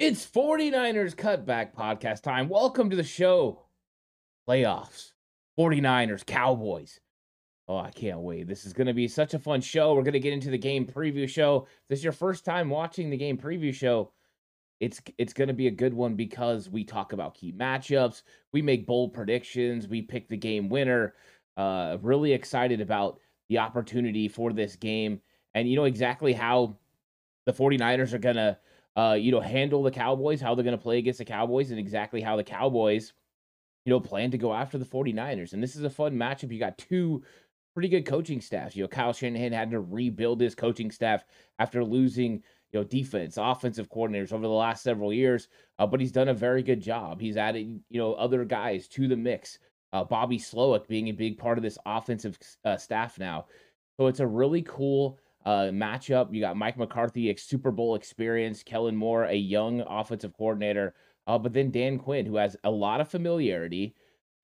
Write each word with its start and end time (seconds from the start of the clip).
It's 0.00 0.24
49ers 0.24 1.14
Cutback 1.14 1.74
Podcast 1.74 2.22
time. 2.22 2.48
Welcome 2.48 2.88
to 2.88 2.96
the 2.96 3.02
show. 3.02 3.66
Playoffs, 4.48 5.12
49ers, 5.58 6.24
Cowboys. 6.24 7.00
Oh, 7.68 7.76
I 7.76 7.90
can't 7.90 8.20
wait. 8.20 8.48
This 8.48 8.64
is 8.64 8.72
going 8.72 8.86
to 8.86 8.94
be 8.94 9.06
such 9.06 9.34
a 9.34 9.38
fun 9.38 9.60
show. 9.60 9.92
We're 9.92 10.02
going 10.02 10.14
to 10.14 10.18
get 10.18 10.32
into 10.32 10.48
the 10.48 10.56
game 10.56 10.86
preview 10.86 11.28
show. 11.28 11.66
If 11.82 11.88
this 11.90 11.98
is 11.98 12.04
your 12.04 12.14
first 12.14 12.46
time 12.46 12.70
watching 12.70 13.10
the 13.10 13.18
game 13.18 13.36
preview 13.36 13.74
show. 13.74 14.10
It's 14.80 15.02
it's 15.18 15.34
going 15.34 15.48
to 15.48 15.54
be 15.54 15.66
a 15.66 15.70
good 15.70 15.92
one 15.92 16.14
because 16.14 16.70
we 16.70 16.82
talk 16.82 17.12
about 17.12 17.34
key 17.34 17.52
matchups, 17.52 18.22
we 18.54 18.62
make 18.62 18.86
bold 18.86 19.12
predictions, 19.12 19.86
we 19.86 20.00
pick 20.00 20.30
the 20.30 20.36
game 20.38 20.70
winner. 20.70 21.12
Uh 21.58 21.98
really 22.00 22.32
excited 22.32 22.80
about 22.80 23.20
the 23.50 23.58
opportunity 23.58 24.28
for 24.28 24.54
this 24.54 24.76
game 24.76 25.20
and 25.52 25.68
you 25.68 25.76
know 25.76 25.84
exactly 25.84 26.32
how 26.32 26.78
the 27.44 27.52
49ers 27.52 28.14
are 28.14 28.18
going 28.18 28.36
to 28.36 28.56
uh, 28.96 29.16
you 29.18 29.30
know, 29.30 29.40
handle 29.40 29.82
the 29.82 29.90
Cowboys, 29.90 30.40
how 30.40 30.54
they're 30.54 30.64
going 30.64 30.76
to 30.76 30.82
play 30.82 30.98
against 30.98 31.18
the 31.18 31.24
Cowboys, 31.24 31.70
and 31.70 31.78
exactly 31.78 32.20
how 32.20 32.36
the 32.36 32.44
Cowboys, 32.44 33.12
you 33.84 33.90
know, 33.90 34.00
plan 34.00 34.30
to 34.30 34.38
go 34.38 34.52
after 34.52 34.78
the 34.78 34.84
49ers. 34.84 35.52
And 35.52 35.62
this 35.62 35.76
is 35.76 35.84
a 35.84 35.90
fun 35.90 36.14
matchup. 36.14 36.52
You 36.52 36.58
got 36.58 36.78
two 36.78 37.22
pretty 37.74 37.88
good 37.88 38.06
coaching 38.06 38.40
staffs. 38.40 38.74
You 38.76 38.82
know, 38.84 38.88
Kyle 38.88 39.12
Shanahan 39.12 39.52
had 39.52 39.70
to 39.70 39.80
rebuild 39.80 40.40
his 40.40 40.54
coaching 40.54 40.90
staff 40.90 41.24
after 41.58 41.84
losing, 41.84 42.42
you 42.72 42.80
know, 42.80 42.84
defense, 42.84 43.36
offensive 43.36 43.88
coordinators 43.88 44.32
over 44.32 44.42
the 44.42 44.48
last 44.48 44.82
several 44.82 45.12
years, 45.12 45.48
uh, 45.78 45.86
but 45.86 46.00
he's 46.00 46.12
done 46.12 46.28
a 46.28 46.34
very 46.34 46.62
good 46.62 46.80
job. 46.80 47.20
He's 47.20 47.36
added, 47.36 47.80
you 47.88 48.00
know, 48.00 48.14
other 48.14 48.44
guys 48.44 48.88
to 48.88 49.08
the 49.08 49.16
mix. 49.16 49.58
Uh, 49.92 50.04
Bobby 50.04 50.38
Slowik 50.38 50.86
being 50.86 51.08
a 51.08 51.12
big 51.12 51.38
part 51.38 51.58
of 51.58 51.62
this 51.62 51.78
offensive 51.86 52.38
uh, 52.64 52.76
staff 52.76 53.18
now. 53.18 53.46
So 53.98 54.06
it's 54.06 54.20
a 54.20 54.26
really 54.26 54.62
cool 54.62 55.18
uh, 55.44 55.70
matchup. 55.72 56.32
You 56.34 56.40
got 56.40 56.56
Mike 56.56 56.76
McCarthy, 56.76 57.30
a 57.30 57.36
Super 57.36 57.70
Bowl 57.70 57.94
experience, 57.94 58.62
Kellen 58.62 58.96
Moore, 58.96 59.24
a 59.24 59.34
young 59.34 59.80
offensive 59.82 60.36
coordinator, 60.36 60.94
uh, 61.26 61.38
but 61.38 61.52
then 61.52 61.70
Dan 61.70 61.98
Quinn, 61.98 62.26
who 62.26 62.36
has 62.36 62.56
a 62.64 62.70
lot 62.70 63.00
of 63.00 63.08
familiarity, 63.08 63.94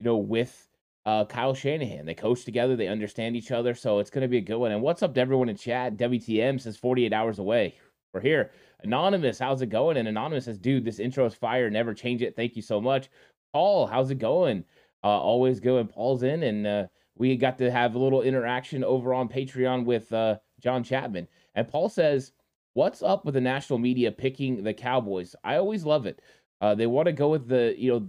you 0.00 0.05
know, 0.05 0.16
with 0.16 0.69
uh, 1.05 1.25
Kyle 1.25 1.55
Shanahan. 1.55 2.06
They 2.06 2.14
coach 2.14 2.44
together, 2.44 2.77
they 2.77 2.88
understand 2.88 3.36
each 3.36 3.53
other, 3.53 3.75
so 3.75 3.98
it's 3.98 4.11
going 4.11 4.22
to 4.22 4.28
be 4.28 4.38
a 4.38 4.42
good 4.42 4.58
one. 4.58 4.72
And 4.72 4.83
what's 4.83 5.03
up 5.03 5.14
to 5.14 5.20
everyone 5.20 5.48
in 5.48 5.56
chat? 5.56 5.97
WTM 5.97 6.61
says 6.61 6.77
48 6.77 7.12
hours 7.12 7.38
away. 7.38 7.77
We're 8.12 8.20
here. 8.20 8.50
Anonymous, 8.83 9.38
how's 9.38 9.62
it 9.62 9.66
going? 9.66 9.97
And 9.97 10.08
Anonymous 10.08 10.47
says, 10.47 10.58
dude, 10.58 10.84
this 10.84 10.98
intro 10.98 11.27
is 11.27 11.34
fire. 11.34 11.70
Never 11.70 11.94
change 11.94 12.22
it. 12.22 12.34
Thank 12.36 12.56
you 12.56 12.62
so 12.62 12.81
much. 12.81 13.08
Paul, 13.53 13.86
how's 13.86 14.10
it 14.10 14.19
going? 14.19 14.64
Uh, 15.05 15.08
always 15.08 15.60
good 15.60 15.77
when 15.77 15.86
Paul's 15.86 16.22
in, 16.22 16.42
and 16.42 16.66
uh, 16.66 16.86
we 17.16 17.36
got 17.36 17.58
to 17.58 17.70
have 17.70 17.94
a 17.94 17.98
little 17.98 18.22
interaction 18.22 18.82
over 18.82 19.15
on 19.15 19.28
Patreon 19.28 19.84
with 19.84 20.12
uh, 20.12 20.37
John 20.66 20.82
Chapman. 20.82 21.28
And 21.54 21.69
Paul 21.69 21.88
says, 21.88 22.32
What's 22.72 23.00
up 23.00 23.25
with 23.25 23.34
the 23.34 23.41
national 23.41 23.78
media 23.78 24.10
picking 24.10 24.65
the 24.65 24.75
Cowboys? 24.75 25.37
I 25.44 25.59
always 25.59 25.84
love 25.84 26.06
it. 26.06 26.21
Uh, 26.60 26.75
they 26.75 26.88
want 26.88 27.06
to 27.06 27.12
go 27.12 27.28
with 27.28 27.47
the, 27.47 27.72
you 27.78 27.93
know, 27.93 28.09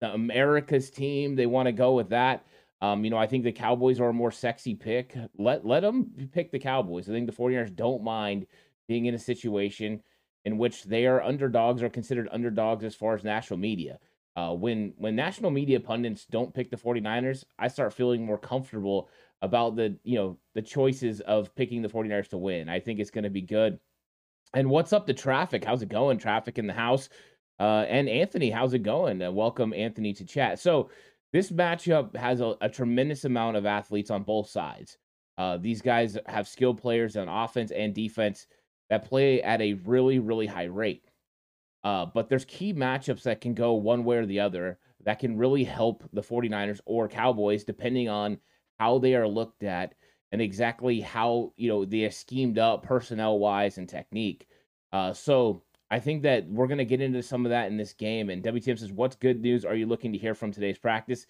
the 0.00 0.14
America's 0.14 0.90
team. 0.90 1.34
They 1.34 1.46
want 1.46 1.66
to 1.66 1.72
go 1.72 1.94
with 1.94 2.10
that. 2.10 2.46
Um, 2.80 3.04
you 3.04 3.10
know, 3.10 3.16
I 3.16 3.26
think 3.26 3.42
the 3.42 3.50
Cowboys 3.50 3.98
are 3.98 4.10
a 4.10 4.14
more 4.14 4.30
sexy 4.30 4.76
pick. 4.76 5.16
Let 5.36 5.66
let 5.66 5.80
them 5.80 6.30
pick 6.32 6.52
the 6.52 6.60
Cowboys. 6.60 7.08
I 7.08 7.12
think 7.12 7.26
the 7.28 7.36
49ers 7.36 7.74
don't 7.74 8.04
mind 8.04 8.46
being 8.86 9.06
in 9.06 9.14
a 9.14 9.18
situation 9.18 10.00
in 10.44 10.56
which 10.56 10.84
they 10.84 11.04
are 11.06 11.20
underdogs 11.20 11.82
or 11.82 11.88
considered 11.88 12.28
underdogs 12.30 12.84
as 12.84 12.94
far 12.94 13.16
as 13.16 13.24
national 13.24 13.58
media. 13.58 13.98
Uh, 14.36 14.54
when 14.54 14.94
when 14.98 15.16
national 15.16 15.50
media 15.50 15.80
pundits 15.80 16.24
don't 16.26 16.54
pick 16.54 16.70
the 16.70 16.76
49ers, 16.76 17.42
I 17.58 17.66
start 17.66 17.92
feeling 17.92 18.24
more 18.24 18.38
comfortable 18.38 19.10
about 19.42 19.76
the 19.76 19.96
you 20.04 20.16
know 20.16 20.38
the 20.54 20.62
choices 20.62 21.20
of 21.20 21.54
picking 21.54 21.82
the 21.82 21.88
49ers 21.88 22.28
to 22.28 22.38
win. 22.38 22.68
I 22.68 22.80
think 22.80 23.00
it's 23.00 23.10
going 23.10 23.24
to 23.24 23.30
be 23.30 23.42
good. 23.42 23.78
And 24.54 24.70
what's 24.70 24.92
up 24.92 25.06
the 25.06 25.14
traffic? 25.14 25.64
How's 25.64 25.82
it 25.82 25.88
going? 25.88 26.18
Traffic 26.18 26.58
in 26.58 26.66
the 26.66 26.72
house. 26.72 27.08
Uh, 27.60 27.84
and 27.88 28.08
Anthony, 28.08 28.50
how's 28.50 28.72
it 28.72 28.82
going? 28.82 29.20
Uh, 29.22 29.30
welcome 29.30 29.74
Anthony 29.74 30.12
to 30.14 30.24
chat. 30.24 30.58
So 30.58 30.90
this 31.32 31.50
matchup 31.50 32.16
has 32.16 32.40
a, 32.40 32.54
a 32.60 32.68
tremendous 32.68 33.24
amount 33.24 33.56
of 33.56 33.66
athletes 33.66 34.10
on 34.10 34.22
both 34.22 34.48
sides. 34.48 34.96
Uh, 35.36 35.56
these 35.56 35.82
guys 35.82 36.16
have 36.26 36.48
skilled 36.48 36.80
players 36.80 37.16
on 37.16 37.28
offense 37.28 37.70
and 37.70 37.94
defense 37.94 38.46
that 38.90 39.04
play 39.04 39.42
at 39.42 39.60
a 39.60 39.74
really, 39.74 40.18
really 40.18 40.46
high 40.46 40.64
rate. 40.64 41.10
Uh, 41.84 42.06
but 42.06 42.28
there's 42.28 42.44
key 42.44 42.72
matchups 42.72 43.22
that 43.22 43.40
can 43.40 43.54
go 43.54 43.74
one 43.74 44.04
way 44.04 44.16
or 44.16 44.26
the 44.26 44.40
other 44.40 44.78
that 45.04 45.18
can 45.18 45.36
really 45.36 45.64
help 45.64 46.04
the 46.12 46.20
49ers 46.20 46.80
or 46.86 47.08
Cowboys, 47.08 47.64
depending 47.64 48.08
on 48.08 48.38
how 48.78 48.98
they 48.98 49.14
are 49.14 49.28
looked 49.28 49.62
at 49.62 49.94
and 50.32 50.40
exactly 50.40 51.00
how 51.00 51.52
you 51.56 51.68
know 51.68 51.84
they 51.84 52.04
are 52.04 52.10
schemed 52.10 52.58
up 52.58 52.82
personnel 52.82 53.38
wise 53.38 53.78
and 53.78 53.88
technique. 53.88 54.46
Uh, 54.92 55.12
so 55.12 55.62
I 55.90 56.00
think 56.00 56.22
that 56.22 56.46
we're 56.48 56.66
going 56.66 56.78
to 56.78 56.84
get 56.84 57.00
into 57.00 57.22
some 57.22 57.46
of 57.46 57.50
that 57.50 57.70
in 57.70 57.76
this 57.76 57.92
game. 57.92 58.30
And 58.30 58.42
WTM 58.42 58.78
says, 58.78 58.92
"What's 58.92 59.16
good 59.16 59.40
news 59.40 59.64
are 59.64 59.74
you 59.74 59.86
looking 59.86 60.12
to 60.12 60.18
hear 60.18 60.34
from 60.34 60.52
today's 60.52 60.78
practice?" 60.78 61.26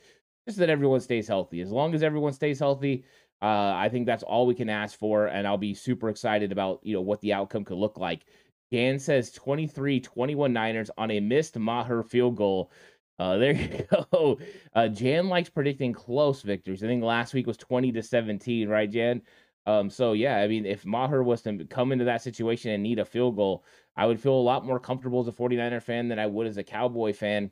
Just 0.46 0.58
that 0.58 0.70
everyone 0.70 1.00
stays 1.00 1.28
healthy. 1.28 1.60
As 1.60 1.70
long 1.70 1.94
as 1.94 2.02
everyone 2.02 2.32
stays 2.32 2.58
healthy, 2.58 3.04
uh, 3.42 3.72
I 3.76 3.88
think 3.90 4.06
that's 4.06 4.22
all 4.22 4.46
we 4.46 4.54
can 4.54 4.70
ask 4.70 4.98
for. 4.98 5.26
And 5.26 5.46
I'll 5.46 5.58
be 5.58 5.74
super 5.74 6.08
excited 6.08 6.52
about 6.52 6.80
you 6.82 6.94
know 6.94 7.02
what 7.02 7.20
the 7.20 7.32
outcome 7.32 7.64
could 7.64 7.78
look 7.78 7.98
like. 7.98 8.24
Dan 8.70 8.98
says 8.98 9.30
23-21 9.32 10.52
Niners 10.52 10.90
on 10.98 11.10
a 11.10 11.20
missed 11.20 11.58
Maher 11.58 12.02
field 12.02 12.36
goal. 12.36 12.70
Uh, 13.18 13.36
there 13.36 13.52
you 13.54 13.86
go. 13.90 14.38
Uh, 14.74 14.88
Jan 14.88 15.28
likes 15.28 15.48
predicting 15.48 15.92
close 15.92 16.42
victories. 16.42 16.82
I 16.84 16.86
think 16.86 17.02
last 17.02 17.34
week 17.34 17.46
was 17.46 17.56
20 17.56 17.92
to 17.92 18.02
17, 18.02 18.68
right, 18.68 18.90
Jan? 18.90 19.22
Um, 19.66 19.90
so 19.90 20.12
yeah, 20.14 20.36
I 20.36 20.48
mean, 20.48 20.64
if 20.64 20.86
Maher 20.86 21.22
was 21.22 21.42
to 21.42 21.64
come 21.66 21.92
into 21.92 22.06
that 22.06 22.22
situation 22.22 22.70
and 22.70 22.82
need 22.82 22.98
a 22.98 23.04
field 23.04 23.36
goal, 23.36 23.64
I 23.96 24.06
would 24.06 24.20
feel 24.20 24.34
a 24.34 24.40
lot 24.40 24.64
more 24.64 24.80
comfortable 24.80 25.20
as 25.20 25.28
a 25.28 25.32
49er 25.32 25.82
fan 25.82 26.08
than 26.08 26.18
I 26.18 26.26
would 26.26 26.46
as 26.46 26.56
a 26.56 26.62
Cowboy 26.62 27.12
fan. 27.12 27.50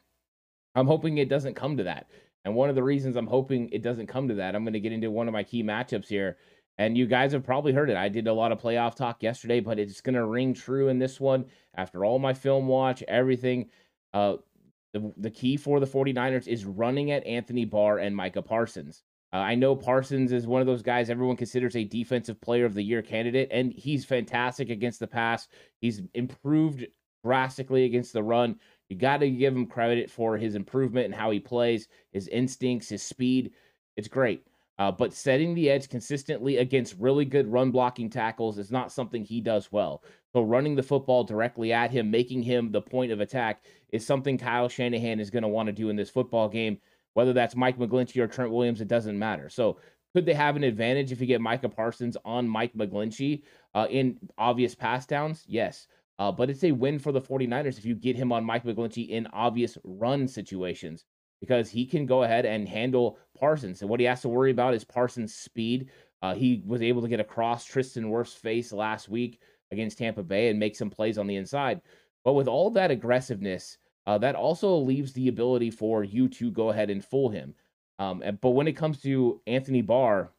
I'm 0.75 0.87
hoping 0.87 1.19
it 1.19 1.28
doesn't 1.28 1.55
come 1.55 1.76
to 1.76 1.84
that. 1.84 2.09
And 2.44 2.55
one 2.55 2.71
of 2.71 2.75
the 2.75 2.82
reasons 2.82 3.16
I'm 3.16 3.26
hoping 3.26 3.69
it 3.71 3.82
doesn't 3.82 4.06
come 4.06 4.28
to 4.28 4.34
that, 4.34 4.55
I'm 4.55 4.62
going 4.62 4.72
to 4.75 4.81
get 4.81 4.93
into 4.93 5.10
one 5.10 5.26
of 5.26 5.32
my 5.32 5.43
key 5.43 5.62
matchups 5.62 6.06
here. 6.06 6.38
And 6.78 6.97
you 6.97 7.06
guys 7.06 7.32
have 7.32 7.44
probably 7.44 7.72
heard 7.72 7.91
it. 7.91 7.97
I 7.97 8.09
did 8.09 8.28
a 8.28 8.32
lot 8.32 8.53
of 8.53 8.60
playoff 8.60 8.94
talk 8.94 9.22
yesterday, 9.22 9.60
but 9.60 9.78
it's 9.78 10.00
going 10.00 10.15
to 10.15 10.25
ring 10.26 10.55
true 10.55 10.88
in 10.88 10.99
this 10.99 11.19
one 11.19 11.47
after 11.75 12.05
all 12.05 12.19
my 12.19 12.34
film 12.34 12.66
watch, 12.66 13.03
everything. 13.09 13.71
Uh, 14.15 14.37
the, 15.16 15.30
key 15.30 15.56
for 15.56 15.80
the 15.80 15.86
49ers 15.86 16.48
is 16.48 16.64
running 16.64 17.10
at 17.10 17.26
Anthony 17.26 17.64
Barr 17.64 17.98
and 17.98 18.14
Micah 18.14 18.42
Parsons. 18.42 19.02
Uh, 19.32 19.38
I 19.38 19.54
know 19.54 19.74
Parsons 19.74 20.32
is 20.32 20.46
one 20.46 20.60
of 20.60 20.66
those 20.66 20.82
guys 20.82 21.10
everyone 21.10 21.36
considers 21.36 21.76
a 21.76 21.84
defensive 21.84 22.40
player 22.40 22.64
of 22.64 22.74
the 22.74 22.82
year 22.82 23.02
candidate, 23.02 23.48
and 23.50 23.72
he's 23.72 24.04
fantastic 24.04 24.70
against 24.70 25.00
the 25.00 25.06
pass. 25.06 25.48
He's 25.80 26.02
improved 26.14 26.86
drastically 27.24 27.84
against 27.84 28.12
the 28.12 28.22
run. 28.22 28.58
You 28.88 28.96
got 28.96 29.18
to 29.18 29.31
give 29.31 29.54
him 29.54 29.66
credit 29.66 30.10
for 30.10 30.37
his 30.37 30.54
improvement 30.54 31.06
and 31.06 31.14
how 31.14 31.31
he 31.31 31.40
plays, 31.40 31.88
his 32.12 32.28
instincts, 32.28 32.88
his 32.88 33.02
speed. 33.02 33.50
It's 33.96 34.08
great. 34.08 34.46
Uh, 34.78 34.92
but 34.92 35.12
setting 35.12 35.54
the 35.54 35.70
edge 35.70 35.88
consistently 35.88 36.58
against 36.58 36.94
really 36.99 37.25
good 37.25 37.50
run 37.50 37.70
blocking 37.70 38.10
tackles 38.10 38.58
is 38.58 38.70
not 38.70 38.92
something 38.92 39.25
he 39.25 39.40
does 39.40 39.72
well. 39.72 40.04
So 40.37 40.43
running 40.43 40.75
the 40.75 40.83
football 40.83 41.25
directly 41.25 41.73
at 41.73 41.91
him, 41.91 42.11
making 42.11 42.43
him 42.43 42.71
the 42.71 42.83
point 42.83 43.11
of 43.11 43.23
attack, 43.23 43.65
is 43.88 44.06
something 44.06 44.37
Kyle 44.37 44.69
Shanahan 44.69 45.19
is 45.19 45.31
going 45.31 45.44
to 45.44 45.49
want 45.49 45.69
to 45.69 45.73
do 45.73 45.88
in 45.88 45.97
this 45.97 46.11
football 46.11 46.47
game. 46.47 46.77
Whether 47.15 47.33
that's 47.33 47.56
Mike 47.56 47.79
McGlinchey 47.79 48.21
or 48.21 48.27
Trent 48.27 48.53
Williams, 48.53 48.83
it 48.83 48.87
doesn't 48.87 49.19
matter. 49.19 49.49
So 49.49 49.79
could 50.12 50.27
they 50.27 50.35
have 50.35 50.55
an 50.55 50.62
advantage 50.62 51.11
if 51.11 51.23
you 51.23 51.27
get 51.27 51.41
Micah 51.41 51.71
Parsons 51.71 52.19
on 52.23 52.47
Mike 52.47 52.75
McGlinchey 52.75 53.44
uh, 53.75 53.87
in 53.88 54.19
obvious 54.37 54.75
pass 54.75 55.06
downs? 55.06 55.43
Yes. 55.49 55.87
Uh, 56.19 56.31
but 56.31 56.50
it's 56.50 56.65
a 56.65 56.73
win 56.73 56.99
for 56.99 57.12
the 57.12 57.21
49ers 57.23 57.79
if 57.79 57.87
you 57.87 57.94
get 57.94 58.15
him 58.15 58.31
on 58.31 58.44
Mike 58.44 58.65
McGlinchey 58.65 59.09
in 59.09 59.27
obvious 59.29 59.79
run 59.85 60.29
situations 60.29 61.06
because 61.41 61.71
he 61.71 61.87
can 61.87 62.05
go 62.05 62.25
ahead 62.25 62.44
and 62.44 62.69
handle 62.69 63.19
Parsons. 63.41 63.81
And 63.81 63.88
what 63.88 64.00
he 64.00 64.06
has 64.06 64.21
to 64.21 64.29
worry 64.29 64.50
about 64.50 64.75
is 64.75 64.85
Parsons' 64.85 65.35
speed. 65.35 65.88
Uh, 66.21 66.35
he 66.35 66.62
was 66.67 66.83
able 66.83 67.00
to 67.00 67.09
get 67.09 67.21
across 67.21 67.65
Tristan 67.65 68.11
Wirfs' 68.11 68.37
face 68.37 68.71
last 68.71 69.09
week 69.09 69.41
against 69.70 69.98
Tampa 69.98 70.22
Bay 70.22 70.48
and 70.48 70.58
make 70.58 70.76
some 70.76 70.90
plays 70.90 71.18
on 71.18 71.26
the 71.26 71.36
inside. 71.36 71.80
But 72.24 72.34
with 72.34 72.48
all 72.48 72.70
that 72.70 72.90
aggressiveness, 72.90 73.78
uh, 74.06 74.18
that 74.18 74.34
also 74.34 74.76
leaves 74.76 75.12
the 75.12 75.28
ability 75.28 75.70
for 75.70 76.04
you 76.04 76.28
to 76.28 76.50
go 76.50 76.70
ahead 76.70 76.90
and 76.90 77.04
fool 77.04 77.28
him. 77.28 77.54
Um, 77.98 78.22
and, 78.22 78.40
but 78.40 78.50
when 78.50 78.68
it 78.68 78.76
comes 78.76 79.00
to 79.02 79.40
Anthony 79.46 79.82
Barr, 79.82 80.32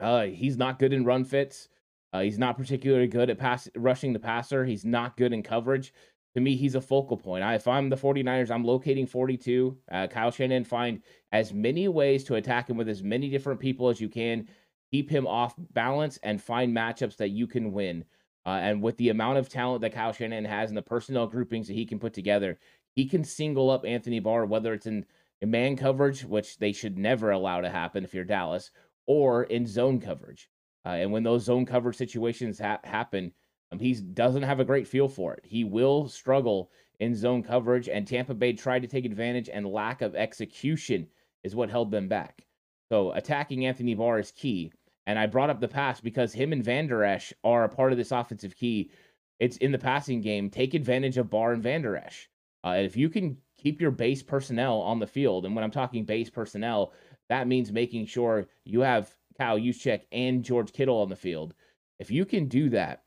uh, 0.00 0.22
he's 0.22 0.56
not 0.56 0.78
good 0.78 0.92
in 0.92 1.04
run 1.04 1.24
fits. 1.24 1.68
Uh, 2.12 2.20
he's 2.20 2.38
not 2.38 2.56
particularly 2.56 3.06
good 3.06 3.30
at 3.30 3.38
pass 3.38 3.68
rushing 3.76 4.12
the 4.12 4.18
passer. 4.18 4.64
He's 4.64 4.84
not 4.84 5.16
good 5.16 5.32
in 5.32 5.42
coverage. 5.42 5.92
to 6.34 6.40
me, 6.40 6.56
he's 6.56 6.74
a 6.74 6.80
focal 6.80 7.16
point. 7.16 7.44
I, 7.44 7.54
if 7.54 7.68
I'm 7.68 7.88
the 7.88 7.96
49ers, 7.96 8.50
I'm 8.50 8.64
locating 8.64 9.06
42. 9.06 9.76
Uh, 9.90 10.06
Kyle 10.08 10.30
Shanahan, 10.30 10.64
find 10.64 11.02
as 11.32 11.52
many 11.52 11.86
ways 11.88 12.24
to 12.24 12.36
attack 12.36 12.68
him 12.68 12.76
with 12.76 12.88
as 12.88 13.02
many 13.02 13.28
different 13.28 13.60
people 13.60 13.88
as 13.88 14.00
you 14.00 14.08
can. 14.08 14.48
Keep 14.90 15.10
him 15.10 15.26
off 15.26 15.54
balance 15.72 16.18
and 16.24 16.42
find 16.42 16.76
matchups 16.76 17.16
that 17.18 17.30
you 17.30 17.46
can 17.46 17.72
win. 17.72 18.04
Uh, 18.46 18.58
and 18.62 18.82
with 18.82 18.96
the 18.96 19.10
amount 19.10 19.38
of 19.38 19.48
talent 19.48 19.82
that 19.82 19.92
Kyle 19.92 20.12
Shanahan 20.12 20.44
has 20.44 20.70
and 20.70 20.76
the 20.76 20.82
personnel 20.82 21.26
groupings 21.26 21.66
that 21.66 21.74
he 21.74 21.84
can 21.84 21.98
put 21.98 22.14
together, 22.14 22.58
he 22.94 23.06
can 23.06 23.22
single 23.22 23.70
up 23.70 23.84
Anthony 23.84 24.18
Barr, 24.18 24.46
whether 24.46 24.72
it's 24.72 24.86
in, 24.86 25.04
in 25.40 25.50
man 25.50 25.76
coverage, 25.76 26.24
which 26.24 26.58
they 26.58 26.72
should 26.72 26.98
never 26.98 27.30
allow 27.30 27.60
to 27.60 27.68
happen 27.68 28.04
if 28.04 28.14
you're 28.14 28.24
Dallas, 28.24 28.70
or 29.06 29.44
in 29.44 29.66
zone 29.66 30.00
coverage. 30.00 30.48
Uh, 30.86 30.90
and 30.90 31.12
when 31.12 31.22
those 31.22 31.44
zone 31.44 31.66
coverage 31.66 31.96
situations 31.96 32.58
ha- 32.58 32.80
happen, 32.84 33.32
um, 33.70 33.78
he 33.78 33.94
doesn't 33.94 34.42
have 34.42 34.60
a 34.60 34.64
great 34.64 34.88
feel 34.88 35.08
for 35.08 35.34
it. 35.34 35.44
He 35.46 35.64
will 35.64 36.08
struggle 36.08 36.70
in 36.98 37.14
zone 37.14 37.42
coverage, 37.42 37.88
and 37.88 38.06
Tampa 38.06 38.34
Bay 38.34 38.52
tried 38.52 38.82
to 38.82 38.88
take 38.88 39.04
advantage, 39.04 39.48
and 39.48 39.66
lack 39.66 40.02
of 40.02 40.14
execution 40.14 41.06
is 41.44 41.54
what 41.54 41.70
held 41.70 41.90
them 41.90 42.08
back. 42.08 42.46
So 42.90 43.12
attacking 43.12 43.66
Anthony 43.66 43.94
Barr 43.94 44.18
is 44.18 44.32
key. 44.32 44.72
And 45.10 45.18
I 45.18 45.26
brought 45.26 45.50
up 45.50 45.58
the 45.58 45.66
pass 45.66 46.00
because 46.00 46.32
him 46.32 46.52
and 46.52 46.62
Vander 46.62 47.02
Esch 47.02 47.32
are 47.42 47.64
a 47.64 47.68
part 47.68 47.90
of 47.90 47.98
this 47.98 48.12
offensive 48.12 48.54
key. 48.54 48.92
It's 49.40 49.56
in 49.56 49.72
the 49.72 49.78
passing 49.78 50.20
game. 50.20 50.48
Take 50.48 50.72
advantage 50.72 51.18
of 51.18 51.28
Barr 51.28 51.52
and 51.52 51.60
Vander 51.60 51.96
Esch. 51.96 52.28
Uh, 52.64 52.76
if 52.78 52.96
you 52.96 53.08
can 53.08 53.36
keep 53.58 53.80
your 53.80 53.90
base 53.90 54.22
personnel 54.22 54.80
on 54.80 55.00
the 55.00 55.08
field, 55.08 55.46
and 55.46 55.56
when 55.56 55.64
I'm 55.64 55.72
talking 55.72 56.04
base 56.04 56.30
personnel, 56.30 56.92
that 57.28 57.48
means 57.48 57.72
making 57.72 58.06
sure 58.06 58.46
you 58.64 58.82
have 58.82 59.12
Kyle 59.36 59.58
Juszczyk 59.58 60.02
and 60.12 60.44
George 60.44 60.72
Kittle 60.72 61.00
on 61.00 61.08
the 61.08 61.16
field. 61.16 61.54
If 61.98 62.12
you 62.12 62.24
can 62.24 62.46
do 62.46 62.68
that, 62.68 63.02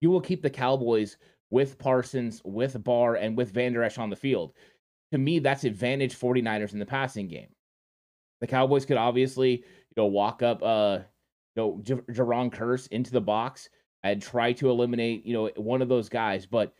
you 0.00 0.10
will 0.10 0.20
keep 0.20 0.42
the 0.42 0.50
Cowboys 0.50 1.18
with 1.50 1.78
Parsons, 1.78 2.42
with 2.44 2.82
Barr, 2.82 3.14
and 3.14 3.36
with 3.36 3.52
Vander 3.52 3.84
Esch 3.84 3.96
on 3.96 4.10
the 4.10 4.16
field. 4.16 4.54
To 5.12 5.18
me, 5.18 5.38
that's 5.38 5.62
advantage 5.62 6.18
49ers 6.18 6.72
in 6.72 6.80
the 6.80 6.86
passing 6.86 7.28
game. 7.28 7.50
The 8.40 8.48
Cowboys 8.48 8.84
could 8.84 8.96
obviously, 8.96 9.58
you 9.58 9.94
know, 9.96 10.06
walk 10.06 10.42
up, 10.42 10.60
uh, 10.64 11.00
you 11.56 11.62
know, 11.62 11.80
J- 11.82 12.12
Jayron 12.12 12.52
Kearse 12.52 12.88
into 12.88 13.12
the 13.12 13.20
box 13.20 13.68
and 14.02 14.20
try 14.20 14.52
to 14.54 14.70
eliminate, 14.70 15.24
you 15.24 15.32
know, 15.32 15.50
one 15.56 15.82
of 15.82 15.88
those 15.88 16.08
guys. 16.08 16.46
But 16.46 16.74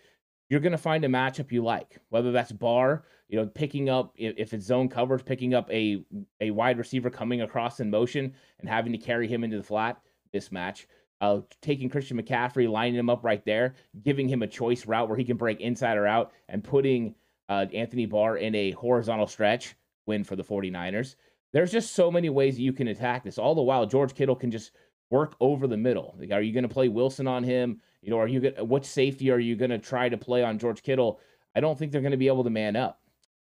you're 0.49 0.61
going 0.61 0.73
to 0.73 0.79
find 0.79 1.05
a 1.05 1.09
matchup 1.09 1.53
you 1.53 1.63
like, 1.63 1.99
whether 2.11 2.33
that's 2.33 2.53
Barr, 2.53 3.05
you 3.29 3.39
know, 3.39 3.47
picking 3.47 3.89
up 3.89 4.13
if 4.17 4.53
it's 4.53 4.67
zone 4.67 4.89
coverage, 4.89 5.25
picking 5.25 5.55
up 5.55 5.71
a 5.71 6.05
a 6.41 6.51
wide 6.51 6.79
receiver 6.79 7.11
coming 7.11 7.43
across 7.43 7.81
in 7.81 7.91
motion 7.91 8.35
and 8.61 8.69
having 8.69 8.93
to 8.93 8.99
carry 8.99 9.27
him 9.29 9.45
into 9.45 9.57
the 9.57 9.63
flat 9.63 10.01
mismatch 10.35 10.87
uh, 11.23 11.41
taking 11.63 11.89
Christian 11.89 12.21
McCaffrey, 12.21 12.69
lining 12.69 12.99
him 12.99 13.09
up 13.09 13.23
right 13.23 13.45
there, 13.47 13.77
giving 14.03 14.29
him 14.29 14.43
a 14.43 14.47
choice 14.47 14.87
route 14.87 15.09
where 15.09 15.17
he 15.17 15.25
can 15.25 15.37
break 15.37 15.61
inside 15.61 15.97
or 15.97 16.07
out, 16.07 16.33
and 16.49 16.65
putting 16.65 17.15
uh, 17.49 17.65
Anthony 17.73 18.07
Barr 18.07 18.39
in 18.39 18.55
a 18.57 18.73
horizontal 18.73 19.29
stretch 19.29 19.77
win 20.05 20.25
for 20.25 20.35
the 20.35 20.43
49ers. 20.43 21.15
There's 21.53 21.73
just 21.73 21.95
so 21.95 22.11
many 22.11 22.31
ways 22.31 22.59
you 22.59 22.73
can 22.73 22.89
attack 22.89 23.25
this. 23.25 23.39
All 23.39 23.55
the 23.55 23.63
while, 23.63 23.87
George 23.87 24.15
Kittle 24.15 24.37
can 24.37 24.51
just 24.51 24.73
work 25.11 25.37
over 25.41 25.67
the 25.67 25.77
middle. 25.77 26.15
Like, 26.19 26.33
are 26.33 26.41
you 26.41 26.53
going 26.53 26.63
to 26.63 26.69
play 26.69 26.89
Wilson 26.89 27.29
on 27.29 27.45
him? 27.45 27.81
You 28.01 28.11
know, 28.11 28.19
are 28.19 28.29
you 28.29 28.41
going 28.41 28.69
what 28.69 28.87
safety 28.87 29.31
are 29.31 29.39
you 29.39 29.55
going 29.55 29.71
to 29.71 29.79
try 29.79 30.09
to 30.09 30.17
play 30.17 30.43
on 30.43 30.59
George 30.59 30.83
Kittle? 30.83 31.21
I 31.55 31.61
don't 31.61 31.79
think 31.79 31.93
they're 31.93 32.01
going 32.01 32.13
to 32.13 32.17
be 32.17 32.29
able 32.29 32.45
to 32.45 32.51
man 32.51 32.77
up. 32.77 33.01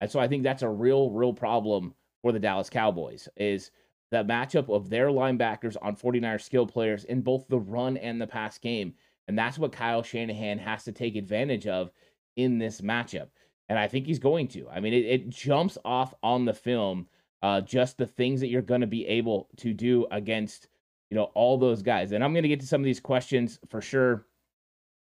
And 0.01 0.11
so 0.11 0.19
I 0.19 0.27
think 0.27 0.43
that's 0.43 0.65
a 0.65 0.69
real, 0.69 1.11
real 1.11 1.33
problem 1.33 1.95
for 2.21 2.33
the 2.33 2.41
Dallas 2.41 2.69
Cowboys 2.69 3.29
is 3.37 3.71
the 4.11 4.25
matchup 4.25 4.69
of 4.69 4.91
their 4.91 5.09
linebackers 5.09 5.77
on 5.81 5.97
49er 5.97 6.43
skill 6.43 6.67
players 6.67 7.05
in 7.05 7.23
both 7.23 7.47
the 7.49 7.61
run 7.61 7.97
and 7.97 8.21
the 8.21 8.27
pass 8.27 8.59
game. 8.59 8.95
And 9.29 9.39
that's 9.39 9.59
what 9.59 9.73
Kyle 9.73 10.03
Shanahan 10.03 10.59
has 10.59 10.83
to 10.85 10.93
take 10.93 11.15
advantage 11.15 11.69
of 11.69 11.93
in 12.37 12.59
this 12.59 12.81
matchup. 12.81 13.29
And 13.69 13.79
I 13.79 13.87
think 13.87 14.07
he's 14.07 14.19
going 14.19 14.49
to. 14.49 14.69
I 14.69 14.81
mean, 14.81 14.93
it, 14.93 15.07
it 15.07 15.29
jumps 15.31 15.79
off 15.85 16.13
on 16.23 16.45
the 16.45 16.53
film 16.53 17.07
uh, 17.43 17.61
just 17.61 17.99
the 17.99 18.06
things 18.06 18.41
that 18.41 18.49
you're 18.49 18.62
going 18.62 18.81
to 18.81 18.87
be 18.87 19.06
able 19.06 19.49
to 19.56 19.73
do 19.73 20.06
against, 20.11 20.69
you 21.11 21.17
know, 21.17 21.25
all 21.35 21.59
those 21.59 21.83
guys. 21.83 22.12
And 22.12 22.23
I'm 22.23 22.33
going 22.33 22.44
to 22.44 22.49
get 22.49 22.61
to 22.61 22.67
some 22.67 22.81
of 22.81 22.85
these 22.85 23.00
questions 23.00 23.59
for 23.69 23.81
sure. 23.81 24.27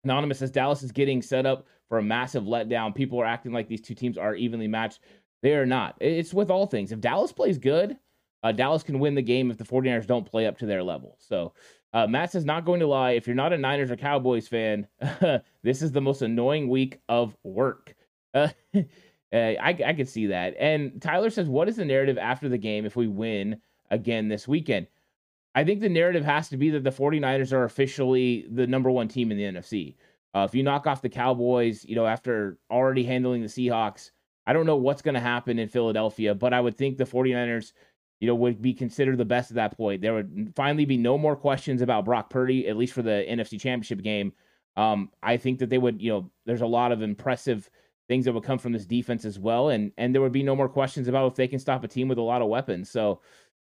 Anonymous 0.04 0.40
says 0.40 0.52
Dallas 0.52 0.84
is 0.84 0.92
getting 0.92 1.22
set 1.22 1.46
up 1.46 1.66
for 1.90 1.98
a 1.98 2.04
massive 2.04 2.44
letdown. 2.44 2.94
People 2.94 3.20
are 3.20 3.26
acting 3.26 3.52
like 3.52 3.68
these 3.68 3.82
two 3.82 3.96
teams 3.96 4.18
are 4.18 4.36
evenly 4.36 4.68
matched. 4.68 5.00
They 5.42 5.56
are 5.56 5.66
not. 5.66 5.96
It's 6.00 6.34
with 6.34 6.50
all 6.50 6.66
things. 6.66 6.92
If 6.92 7.02
Dallas 7.02 7.32
plays 7.32 7.58
good, 7.58 7.98
uh, 8.44 8.52
Dallas 8.52 8.84
can 8.84 9.00
win 9.00 9.16
the 9.16 9.22
game 9.22 9.52
if 9.52 9.58
the 9.58 9.64
49ers 9.64 10.08
don't 10.08 10.26
play 10.26 10.46
up 10.46 10.58
to 10.60 10.66
their 10.66 10.84
level. 10.84 11.18
So 11.20 11.54
uh, 11.94 12.08
Matt 12.08 12.32
says, 12.32 12.46
not 12.46 12.66
going 12.66 12.80
to 12.80 12.88
lie, 12.88 13.12
if 13.12 13.28
you're 13.28 13.36
not 13.36 13.54
a 13.54 13.58
Niners 13.58 13.92
or 13.92 13.96
Cowboys 13.96 14.48
fan, 14.48 14.88
this 15.64 15.82
is 15.82 15.92
the 15.92 16.02
most 16.02 16.22
annoying 16.22 16.70
week 16.70 17.00
of 17.10 17.36
work. 17.44 17.96
Uh, 18.34 18.50
I, 19.34 19.78
I 19.86 19.94
could 19.94 20.08
see 20.08 20.28
that. 20.28 20.56
And 20.60 21.02
Tyler 21.02 21.30
says, 21.30 21.48
what 21.48 21.68
is 21.68 21.76
the 21.76 21.86
narrative 21.86 22.18
after 22.18 22.48
the 22.50 22.58
game 22.58 22.86
if 22.86 22.96
we 22.96 23.08
win 23.08 23.62
again 23.92 24.28
this 24.28 24.48
weekend? 24.48 24.88
I 25.56 25.64
think 25.64 25.82
the 25.82 25.90
narrative 25.90 26.24
has 26.24 26.50
to 26.50 26.58
be 26.58 26.70
that 26.72 26.84
the 26.84 26.92
49ers 26.92 27.52
are 27.52 27.64
officially 27.64 28.46
the 28.52 28.68
number 28.68 28.92
one 28.92 29.08
team 29.08 29.32
in 29.32 29.38
the 29.38 29.44
NFC. 29.44 29.96
Uh, 30.36 30.46
if 30.48 30.54
you 30.54 30.64
knock 30.64 30.86
off 30.86 31.02
the 31.02 31.10
Cowboys, 31.10 31.84
you 31.84 31.96
know, 31.96 32.06
after 32.06 32.58
already 32.70 33.04
handling 33.04 33.42
the 33.42 33.48
Seahawks, 33.48 34.12
I 34.46 34.54
don't 34.54 34.66
know 34.66 34.76
what's 34.76 35.02
going 35.02 35.16
to 35.16 35.20
happen 35.20 35.60
in 35.60 35.68
Philadelphia, 35.68 36.36
but 36.36 36.54
I 36.54 36.62
would 36.62 36.78
think 36.78 36.98
the 36.98 37.06
49ers 37.06 37.74
you 38.20 38.28
know, 38.28 38.36
would 38.36 38.62
be 38.62 38.74
considered 38.74 39.18
the 39.18 39.26
best 39.26 39.52
at 39.52 39.56
that 39.56 39.78
point. 39.78 40.02
There 40.02 40.14
would 40.14 40.54
finally 40.56 40.86
be 40.86 40.98
no 40.98 41.18
more 41.18 41.36
questions 41.36 41.82
about 41.82 42.06
Brock 42.06 42.30
Purdy, 42.30 42.68
at 42.68 42.78
least 42.78 42.94
for 42.94 43.04
the 43.04 43.26
NFC 43.30 43.60
Championship 43.60 44.02
game. 44.02 44.34
Um, 44.76 45.12
I 45.22 45.38
think 45.38 45.60
that 45.60 45.70
they 45.70 45.78
would, 45.78 46.02
you 46.02 46.12
know, 46.12 46.32
there's 46.46 46.62
a 46.62 46.68
lot 46.68 46.92
of 46.92 47.02
impressive 47.02 47.70
things 48.08 48.26
that 48.26 48.34
would 48.34 48.44
come 48.44 48.60
from 48.60 48.72
this 48.72 48.86
defense 48.86 49.26
as 49.26 49.38
well, 49.40 49.70
and 49.70 49.92
and 49.98 50.14
there 50.14 50.22
would 50.22 50.32
be 50.32 50.44
no 50.44 50.56
more 50.56 50.70
questions 50.70 51.08
about 51.08 51.32
if 51.32 51.36
they 51.36 51.48
can 51.48 51.60
stop 51.60 51.84
a 51.84 51.88
team 51.88 52.08
with 52.08 52.18
a 52.18 52.22
lot 52.22 52.42
of 52.42 52.48
weapons. 52.48 52.90
So, 52.90 53.22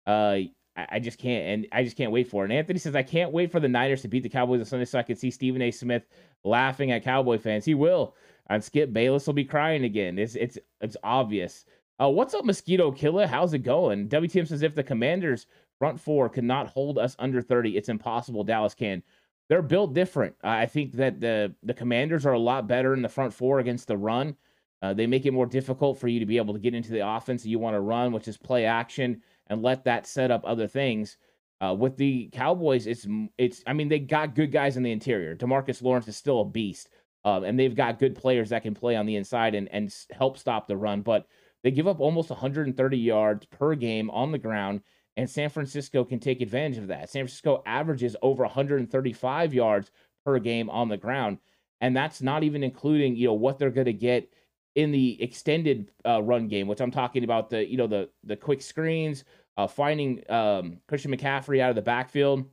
uh, 0.06 0.38
I, 0.76 0.86
I 0.92 0.98
just 0.98 1.18
can't, 1.18 1.46
and 1.46 1.66
I 1.72 1.84
just 1.84 1.96
can't 1.96 2.12
wait 2.12 2.28
for 2.28 2.42
it. 2.42 2.50
And 2.50 2.52
Anthony 2.52 2.78
says, 2.78 2.94
I 2.94 3.02
can't 3.02 3.32
wait 3.32 3.52
for 3.52 3.60
the 3.60 3.68
Niners 3.68 4.02
to 4.02 4.08
beat 4.08 4.22
the 4.22 4.28
Cowboys 4.28 4.60
on 4.60 4.66
Sunday, 4.66 4.84
so 4.84 4.98
I 4.98 5.02
can 5.02 5.16
see 5.16 5.30
Stephen 5.30 5.62
A. 5.62 5.70
Smith 5.70 6.06
laughing 6.44 6.92
at 6.92 7.04
Cowboy 7.04 7.38
fans. 7.38 7.64
He 7.64 7.74
will. 7.74 8.14
And 8.48 8.64
Skip 8.64 8.92
Bayless 8.92 9.26
will 9.26 9.34
be 9.34 9.44
crying 9.44 9.84
again. 9.84 10.18
It's 10.18 10.34
it's 10.34 10.58
it's 10.80 10.96
obvious. 11.04 11.64
Uh, 12.00 12.08
what's 12.08 12.34
up, 12.34 12.44
Mosquito 12.44 12.90
Killer? 12.90 13.26
How's 13.26 13.52
it 13.52 13.58
going? 13.58 14.08
WTM 14.08 14.48
says 14.48 14.62
if 14.62 14.74
the 14.74 14.82
Commanders 14.82 15.46
front 15.78 16.00
four 16.00 16.28
cannot 16.28 16.68
hold 16.68 16.98
us 16.98 17.14
under 17.18 17.42
30, 17.42 17.76
it's 17.76 17.88
impossible 17.88 18.42
Dallas 18.42 18.74
can. 18.74 19.02
They're 19.50 19.62
built 19.62 19.94
different. 19.94 20.36
I 20.44 20.66
think 20.66 20.92
that 20.92 21.18
the 21.18 21.52
the 21.64 21.74
Commanders 21.74 22.24
are 22.24 22.34
a 22.34 22.38
lot 22.38 22.68
better 22.68 22.94
in 22.94 23.02
the 23.02 23.08
front 23.08 23.34
four 23.34 23.58
against 23.58 23.88
the 23.88 23.98
run. 23.98 24.36
Uh, 24.80 24.94
they 24.94 25.08
make 25.08 25.26
it 25.26 25.32
more 25.32 25.44
difficult 25.44 25.98
for 25.98 26.06
you 26.06 26.20
to 26.20 26.24
be 26.24 26.36
able 26.36 26.54
to 26.54 26.60
get 26.60 26.72
into 26.72 26.92
the 26.92 27.06
offense 27.06 27.42
that 27.42 27.48
you 27.48 27.58
want 27.58 27.74
to 27.74 27.80
run, 27.80 28.12
which 28.12 28.28
is 28.28 28.36
play 28.36 28.64
action 28.64 29.20
and 29.48 29.60
let 29.60 29.82
that 29.82 30.06
set 30.06 30.30
up 30.30 30.42
other 30.44 30.68
things. 30.68 31.16
Uh, 31.60 31.74
with 31.76 31.96
the 31.96 32.28
Cowboys, 32.32 32.86
it's 32.86 33.08
it's. 33.38 33.64
I 33.66 33.72
mean, 33.72 33.88
they 33.88 33.98
got 33.98 34.36
good 34.36 34.52
guys 34.52 34.76
in 34.76 34.84
the 34.84 34.92
interior. 34.92 35.34
Demarcus 35.34 35.82
Lawrence 35.82 36.06
is 36.06 36.16
still 36.16 36.42
a 36.42 36.44
beast, 36.44 36.88
um, 37.24 37.42
and 37.42 37.58
they've 37.58 37.74
got 37.74 37.98
good 37.98 38.14
players 38.14 38.50
that 38.50 38.62
can 38.62 38.72
play 38.72 38.94
on 38.94 39.04
the 39.04 39.16
inside 39.16 39.56
and 39.56 39.68
and 39.72 39.92
help 40.12 40.38
stop 40.38 40.68
the 40.68 40.76
run. 40.76 41.02
But 41.02 41.26
they 41.64 41.72
give 41.72 41.88
up 41.88 41.98
almost 41.98 42.30
130 42.30 42.96
yards 42.96 43.46
per 43.46 43.74
game 43.74 44.10
on 44.10 44.30
the 44.30 44.38
ground, 44.38 44.82
and 45.20 45.28
San 45.28 45.50
Francisco 45.50 46.02
can 46.02 46.18
take 46.18 46.40
advantage 46.40 46.78
of 46.78 46.86
that. 46.86 47.10
San 47.10 47.24
Francisco 47.24 47.62
averages 47.66 48.16
over 48.22 48.42
135 48.42 49.52
yards 49.52 49.90
per 50.24 50.38
game 50.38 50.70
on 50.70 50.88
the 50.88 50.96
ground, 50.96 51.36
and 51.82 51.94
that's 51.94 52.22
not 52.22 52.42
even 52.42 52.62
including 52.62 53.14
you 53.14 53.26
know 53.26 53.34
what 53.34 53.58
they're 53.58 53.68
going 53.68 53.84
to 53.84 53.92
get 53.92 54.32
in 54.76 54.90
the 54.90 55.22
extended 55.22 55.90
uh, 56.06 56.22
run 56.22 56.48
game, 56.48 56.66
which 56.66 56.80
I'm 56.80 56.90
talking 56.90 57.22
about 57.22 57.50
the 57.50 57.68
you 57.68 57.76
know 57.76 57.86
the 57.86 58.08
the 58.24 58.34
quick 58.34 58.62
screens, 58.62 59.24
uh, 59.58 59.66
finding 59.66 60.22
um, 60.30 60.78
Christian 60.88 61.14
McCaffrey 61.14 61.60
out 61.60 61.68
of 61.68 61.76
the 61.76 61.82
backfield. 61.82 62.46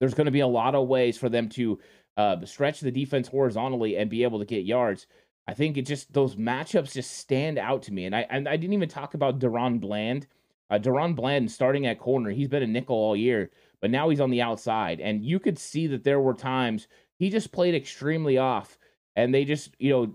There's 0.00 0.14
going 0.14 0.24
to 0.24 0.32
be 0.32 0.40
a 0.40 0.46
lot 0.46 0.74
of 0.74 0.88
ways 0.88 1.16
for 1.16 1.28
them 1.28 1.48
to 1.50 1.78
uh, 2.16 2.44
stretch 2.44 2.80
the 2.80 2.90
defense 2.90 3.28
horizontally 3.28 3.96
and 3.96 4.10
be 4.10 4.24
able 4.24 4.40
to 4.40 4.44
get 4.44 4.64
yards. 4.64 5.06
I 5.46 5.54
think 5.54 5.76
it 5.76 5.82
just 5.82 6.12
those 6.12 6.34
matchups 6.34 6.94
just 6.94 7.12
stand 7.18 7.58
out 7.58 7.82
to 7.82 7.92
me. 7.92 8.06
And 8.06 8.16
I 8.16 8.26
and 8.28 8.48
I 8.48 8.56
didn't 8.56 8.74
even 8.74 8.88
talk 8.88 9.14
about 9.14 9.38
DaRon 9.38 9.80
Bland. 9.80 10.26
Uh, 10.72 10.78
DaRon 10.78 11.14
Bland 11.14 11.50
starting 11.50 11.86
at 11.86 11.98
corner, 11.98 12.30
he's 12.30 12.48
been 12.48 12.62
a 12.62 12.66
nickel 12.66 12.96
all 12.96 13.16
year, 13.16 13.50
but 13.80 13.90
now 13.90 14.08
he's 14.08 14.20
on 14.20 14.30
the 14.30 14.42
outside, 14.42 15.00
and 15.00 15.24
you 15.24 15.38
could 15.38 15.58
see 15.58 15.86
that 15.86 16.02
there 16.02 16.20
were 16.20 16.34
times 16.34 16.88
he 17.18 17.30
just 17.30 17.52
played 17.52 17.74
extremely 17.74 18.38
off, 18.38 18.78
and 19.14 19.34
they 19.34 19.44
just 19.44 19.74
you 19.78 19.90
know 19.90 20.12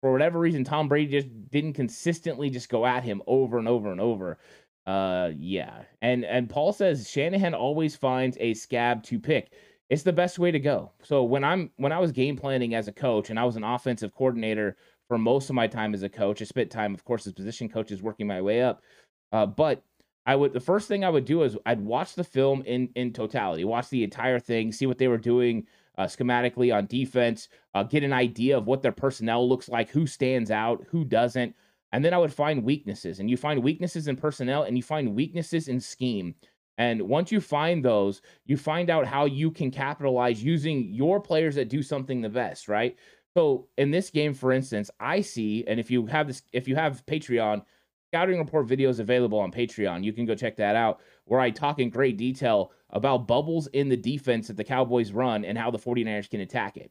for 0.00 0.12
whatever 0.12 0.38
reason 0.38 0.64
Tom 0.64 0.88
Brady 0.88 1.10
just 1.12 1.50
didn't 1.50 1.74
consistently 1.74 2.50
just 2.50 2.68
go 2.68 2.84
at 2.84 3.04
him 3.04 3.22
over 3.26 3.58
and 3.58 3.68
over 3.68 3.90
and 3.90 4.00
over. 4.00 4.38
Uh, 4.86 5.30
yeah, 5.38 5.82
and 6.02 6.24
and 6.24 6.50
Paul 6.50 6.72
says 6.72 7.08
Shanahan 7.08 7.54
always 7.54 7.96
finds 7.96 8.36
a 8.40 8.54
scab 8.54 9.04
to 9.04 9.18
pick 9.18 9.52
it's 9.92 10.02
the 10.02 10.12
best 10.12 10.38
way 10.38 10.50
to 10.50 10.58
go. 10.58 10.90
So 11.02 11.22
when 11.22 11.44
I'm 11.44 11.70
when 11.76 11.92
I 11.92 11.98
was 11.98 12.12
game 12.12 12.34
planning 12.34 12.74
as 12.74 12.88
a 12.88 12.92
coach 12.92 13.28
and 13.28 13.38
I 13.38 13.44
was 13.44 13.56
an 13.56 13.64
offensive 13.64 14.14
coordinator 14.14 14.74
for 15.06 15.18
most 15.18 15.50
of 15.50 15.54
my 15.54 15.66
time 15.66 15.92
as 15.92 16.02
a 16.02 16.08
coach, 16.08 16.40
I 16.40 16.46
spent 16.46 16.70
time, 16.70 16.94
of 16.94 17.04
course, 17.04 17.26
as 17.26 17.34
position 17.34 17.68
coaches 17.68 18.02
working 18.02 18.26
my 18.26 18.40
way 18.40 18.62
up. 18.62 18.80
Uh, 19.32 19.44
but 19.44 19.82
I 20.24 20.36
would 20.36 20.52
the 20.52 20.60
first 20.60 20.88
thing 20.88 21.04
I 21.04 21.10
would 21.10 21.24
do 21.24 21.42
is 21.42 21.56
I'd 21.66 21.80
watch 21.80 22.14
the 22.14 22.24
film 22.24 22.62
in 22.62 22.90
in 22.94 23.12
totality, 23.12 23.64
watch 23.64 23.88
the 23.88 24.04
entire 24.04 24.38
thing, 24.38 24.72
see 24.72 24.86
what 24.86 24.98
they 24.98 25.08
were 25.08 25.18
doing 25.18 25.66
uh, 25.98 26.04
schematically 26.04 26.74
on 26.74 26.86
defense, 26.86 27.48
uh, 27.74 27.82
get 27.82 28.04
an 28.04 28.12
idea 28.12 28.56
of 28.56 28.66
what 28.66 28.82
their 28.82 28.92
personnel 28.92 29.48
looks 29.48 29.68
like, 29.68 29.90
who 29.90 30.06
stands 30.06 30.50
out, 30.50 30.84
who 30.88 31.04
doesn't. 31.04 31.54
And 31.92 32.04
then 32.04 32.14
I 32.14 32.18
would 32.18 32.32
find 32.32 32.64
weaknesses. 32.64 33.20
And 33.20 33.28
you 33.28 33.36
find 33.36 33.62
weaknesses 33.62 34.08
in 34.08 34.16
personnel 34.16 34.62
and 34.62 34.76
you 34.76 34.82
find 34.82 35.14
weaknesses 35.14 35.68
in 35.68 35.78
scheme. 35.80 36.34
And 36.78 37.02
once 37.02 37.30
you 37.30 37.40
find 37.40 37.84
those, 37.84 38.22
you 38.46 38.56
find 38.56 38.88
out 38.88 39.06
how 39.06 39.26
you 39.26 39.50
can 39.50 39.70
capitalize 39.70 40.42
using 40.42 40.88
your 40.88 41.20
players 41.20 41.54
that 41.56 41.68
do 41.68 41.82
something 41.82 42.22
the 42.22 42.30
best, 42.30 42.66
right? 42.66 42.96
So 43.34 43.68
in 43.76 43.90
this 43.90 44.08
game, 44.08 44.32
for 44.32 44.52
instance, 44.52 44.90
I 44.98 45.20
see, 45.20 45.64
and 45.66 45.78
if 45.78 45.90
you 45.90 46.06
have 46.06 46.26
this, 46.28 46.42
if 46.52 46.66
you 46.66 46.74
have 46.76 47.04
Patreon, 47.06 47.62
scouting 48.12 48.38
report 48.38 48.66
videos 48.66 48.98
available 48.98 49.38
on 49.38 49.50
Patreon. 49.50 50.04
You 50.04 50.12
can 50.12 50.26
go 50.26 50.34
check 50.34 50.54
that 50.56 50.76
out, 50.76 51.00
where 51.24 51.40
I 51.40 51.50
talk 51.50 51.78
in 51.78 51.88
great 51.88 52.18
detail 52.18 52.72
about 52.90 53.26
bubbles 53.26 53.68
in 53.68 53.88
the 53.88 53.96
defense 53.96 54.48
that 54.48 54.58
the 54.58 54.64
Cowboys 54.64 55.12
run 55.12 55.46
and 55.46 55.56
how 55.56 55.70
the 55.70 55.78
49ers 55.78 56.28
can 56.28 56.40
attack 56.40 56.76
it. 56.76 56.90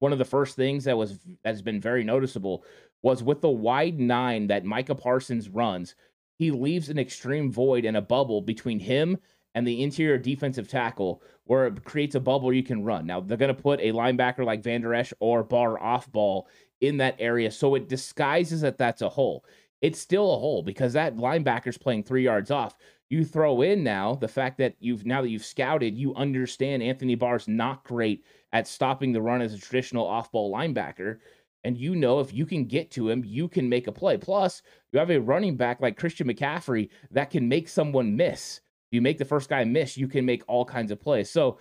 One 0.00 0.10
of 0.10 0.18
the 0.18 0.24
first 0.24 0.56
things 0.56 0.84
that 0.84 0.98
was 0.98 1.20
that's 1.44 1.62
been 1.62 1.80
very 1.80 2.02
noticeable 2.02 2.64
was 3.02 3.22
with 3.22 3.42
the 3.42 3.48
wide 3.48 4.00
nine 4.00 4.48
that 4.48 4.64
Micah 4.64 4.96
Parsons 4.96 5.48
runs, 5.48 5.94
he 6.36 6.50
leaves 6.50 6.88
an 6.88 6.98
extreme 6.98 7.52
void 7.52 7.84
and 7.84 7.96
a 7.96 8.02
bubble 8.02 8.40
between 8.42 8.80
him 8.80 9.16
and 9.54 9.64
the 9.64 9.84
interior 9.84 10.18
defensive 10.18 10.66
tackle 10.66 11.22
where 11.44 11.68
it 11.68 11.84
creates 11.84 12.16
a 12.16 12.20
bubble 12.20 12.52
you 12.52 12.64
can 12.64 12.82
run. 12.82 13.06
Now 13.06 13.20
they're 13.20 13.36
going 13.36 13.54
to 13.54 13.62
put 13.62 13.78
a 13.78 13.92
linebacker 13.92 14.44
like 14.44 14.64
Van 14.64 14.80
Der 14.80 14.94
Esch 14.94 15.12
or 15.20 15.44
Barr 15.44 15.80
off 15.80 16.10
ball 16.10 16.48
in 16.80 16.96
that 16.96 17.14
area 17.20 17.52
so 17.52 17.76
it 17.76 17.88
disguises 17.88 18.60
that 18.62 18.76
that's 18.76 19.00
a 19.00 19.08
hole 19.08 19.44
it's 19.84 20.00
still 20.00 20.32
a 20.32 20.38
hole 20.38 20.62
because 20.62 20.94
that 20.94 21.18
linebacker's 21.18 21.76
playing 21.76 22.02
three 22.02 22.24
yards 22.24 22.50
off. 22.50 22.74
You 23.10 23.22
throw 23.22 23.60
in 23.60 23.84
now 23.84 24.14
the 24.14 24.26
fact 24.26 24.56
that 24.56 24.76
you've 24.80 25.04
now 25.04 25.20
that 25.20 25.28
you've 25.28 25.44
scouted, 25.44 25.94
you 25.94 26.14
understand 26.14 26.82
Anthony 26.82 27.14
Barr's 27.16 27.46
not 27.46 27.84
great 27.84 28.24
at 28.54 28.66
stopping 28.66 29.12
the 29.12 29.20
run 29.20 29.42
as 29.42 29.52
a 29.52 29.58
traditional 29.58 30.06
off-ball 30.06 30.50
linebacker. 30.50 31.18
And 31.64 31.76
you 31.76 31.96
know 31.96 32.20
if 32.20 32.32
you 32.32 32.46
can 32.46 32.64
get 32.64 32.90
to 32.92 33.10
him, 33.10 33.24
you 33.26 33.46
can 33.46 33.68
make 33.68 33.86
a 33.86 33.92
play. 33.92 34.16
Plus, 34.16 34.62
you 34.90 34.98
have 34.98 35.10
a 35.10 35.20
running 35.20 35.54
back 35.54 35.82
like 35.82 35.98
Christian 35.98 36.28
McCaffrey 36.28 36.88
that 37.10 37.28
can 37.28 37.46
make 37.46 37.68
someone 37.68 38.16
miss. 38.16 38.62
You 38.90 39.02
make 39.02 39.18
the 39.18 39.26
first 39.26 39.50
guy 39.50 39.64
miss, 39.64 39.98
you 39.98 40.08
can 40.08 40.24
make 40.24 40.44
all 40.48 40.64
kinds 40.64 40.92
of 40.92 41.00
plays. 41.00 41.28
So 41.28 41.58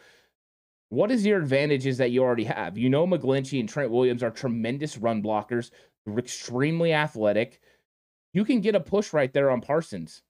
what 0.87 1.11
is 1.11 1.25
your 1.25 1.39
advantages 1.39 1.97
that 1.97 2.11
you 2.11 2.23
already 2.23 2.45
have? 2.45 2.77
You 2.77 2.89
know 2.89 3.05
McGlinchey 3.05 3.59
and 3.59 3.67
Trent 3.67 3.91
Williams 3.91 4.23
are 4.23 4.31
tremendous 4.31 4.97
run 4.97 5.21
blockers, 5.21 5.71
They're 6.05 6.19
extremely 6.19 6.93
athletic 6.93 7.59
you 8.33 8.43
can 8.43 8.61
get 8.61 8.75
a 8.75 8.79
push 8.79 9.13
right 9.13 9.31
there 9.31 9.51
on 9.51 9.61
Parsons. 9.61 10.21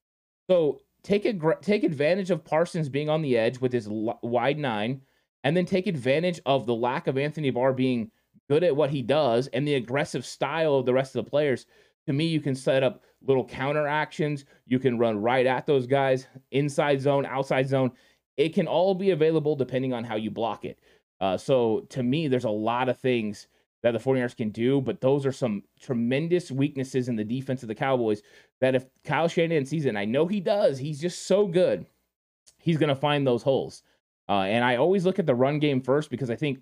So 0.49 0.79
take 1.03 1.25
a 1.25 1.33
take 1.61 1.83
advantage 1.83 2.31
of 2.31 2.43
Parsons 2.43 2.89
being 2.89 3.09
on 3.09 3.21
the 3.21 3.37
edge 3.37 3.59
with 3.59 3.73
his 3.73 3.87
wide 3.89 4.59
nine, 4.59 5.01
and 5.43 5.55
then 5.55 5.65
take 5.65 5.87
advantage 5.87 6.39
of 6.45 6.65
the 6.65 6.75
lack 6.75 7.07
of 7.07 7.17
Anthony 7.17 7.49
Barr 7.49 7.73
being 7.73 8.11
good 8.49 8.63
at 8.63 8.75
what 8.75 8.89
he 8.89 9.01
does 9.01 9.47
and 9.47 9.67
the 9.67 9.75
aggressive 9.75 10.25
style 10.25 10.75
of 10.75 10.85
the 10.85 10.93
rest 10.93 11.15
of 11.15 11.23
the 11.23 11.29
players. 11.29 11.65
To 12.07 12.13
me, 12.13 12.25
you 12.25 12.41
can 12.41 12.55
set 12.55 12.83
up 12.83 13.03
little 13.25 13.45
counter 13.45 13.87
actions. 13.87 14.43
You 14.67 14.79
can 14.79 14.99
run 14.99 15.21
right 15.21 15.45
at 15.45 15.65
those 15.65 15.87
guys, 15.87 16.27
inside 16.51 16.99
zone, 17.01 17.25
outside 17.25 17.69
zone. 17.69 17.91
It 18.35 18.53
can 18.53 18.67
all 18.67 18.93
be 18.93 19.11
available 19.11 19.55
depending 19.55 19.93
on 19.93 20.03
how 20.03 20.15
you 20.17 20.29
block 20.29 20.65
it. 20.65 20.79
Uh, 21.21 21.37
so 21.37 21.85
to 21.89 22.03
me, 22.03 22.27
there's 22.27 22.43
a 22.43 22.49
lot 22.49 22.89
of 22.89 22.99
things 22.99 23.47
that 23.83 23.91
the 23.91 23.99
49ers 23.99 24.35
can 24.35 24.49
do, 24.49 24.81
but 24.81 25.01
those 25.01 25.25
are 25.25 25.31
some 25.31 25.61
tremendous 25.79 26.49
weaknesses 26.49 27.09
in 27.09 27.15
the 27.15 27.23
defense 27.23 27.61
of 27.61 27.67
the 27.67 27.75
Cowboys 27.75 28.21
that 28.61 28.75
if 28.75 28.85
Kyle 29.03 29.27
Shanahan 29.27 29.65
sees 29.65 29.85
it, 29.85 29.89
and 29.89 29.99
I 29.99 30.05
know 30.05 30.25
he 30.25 30.39
does, 30.39 30.79
he's 30.79 30.99
just 30.99 31.27
so 31.27 31.45
good, 31.45 31.85
he's 32.59 32.77
going 32.77 32.89
to 32.89 32.95
find 32.95 33.27
those 33.27 33.43
holes. 33.43 33.83
Uh, 34.29 34.43
and 34.43 34.63
I 34.63 34.77
always 34.77 35.05
look 35.05 35.19
at 35.19 35.25
the 35.25 35.35
run 35.35 35.59
game 35.59 35.81
first 35.81 36.09
because 36.09 36.29
I 36.29 36.35
think 36.37 36.59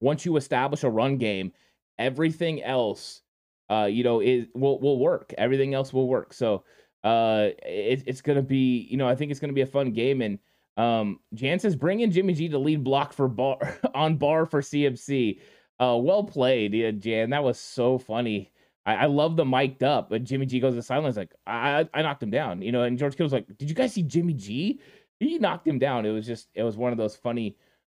once 0.00 0.26
you 0.26 0.36
establish 0.36 0.82
a 0.82 0.90
run 0.90 1.18
game, 1.18 1.52
everything 1.98 2.62
else, 2.62 3.22
uh, 3.70 3.84
you 3.84 4.02
know, 4.02 4.20
is 4.20 4.46
will 4.54 4.80
will 4.80 4.98
work. 4.98 5.32
Everything 5.38 5.72
else 5.72 5.92
will 5.92 6.08
work. 6.08 6.34
So 6.34 6.64
uh, 7.04 7.50
it, 7.64 8.02
it's 8.06 8.22
going 8.22 8.36
to 8.36 8.42
be, 8.42 8.88
you 8.90 8.96
know, 8.96 9.08
I 9.08 9.14
think 9.14 9.30
it's 9.30 9.40
going 9.40 9.50
to 9.50 9.54
be 9.54 9.60
a 9.60 9.66
fun 9.66 9.92
game. 9.92 10.20
And 10.20 10.38
um, 10.76 11.20
Jan 11.32 11.60
says, 11.60 11.76
bring 11.76 12.00
in 12.00 12.10
Jimmy 12.10 12.34
G 12.34 12.48
to 12.48 12.58
lead 12.58 12.82
block 12.82 13.12
for 13.12 13.28
Barr 13.28 13.78
on 13.94 14.16
Barr 14.16 14.46
for 14.46 14.60
CMC. 14.60 15.40
Uh, 15.80 15.98
well 16.00 16.24
played, 16.24 16.72
yeah, 16.72 16.92
Jan. 16.92 17.30
That 17.30 17.44
was 17.44 17.58
so 17.58 17.98
funny. 17.98 18.52
I, 18.86 18.94
I 18.94 19.06
love 19.06 19.36
the 19.36 19.44
mic'd 19.44 19.82
up, 19.82 20.10
but 20.10 20.24
Jimmy 20.24 20.46
G 20.46 20.60
goes 20.60 20.74
to 20.74 20.82
silence. 20.82 21.16
Like 21.16 21.34
I, 21.46 21.88
I 21.92 22.02
knocked 22.02 22.22
him 22.22 22.30
down, 22.30 22.62
you 22.62 22.72
know. 22.72 22.82
And 22.82 22.98
George 22.98 23.12
Kittle's 23.16 23.32
like, 23.32 23.46
"Did 23.58 23.68
you 23.68 23.74
guys 23.74 23.92
see 23.92 24.02
Jimmy 24.02 24.34
G? 24.34 24.80
He 25.20 25.38
knocked 25.38 25.66
him 25.66 25.78
down." 25.78 26.06
It 26.06 26.12
was 26.12 26.26
just, 26.26 26.48
it 26.54 26.62
was 26.62 26.76
one 26.76 26.92
of 26.92 26.98
those 26.98 27.16
funny 27.16 27.56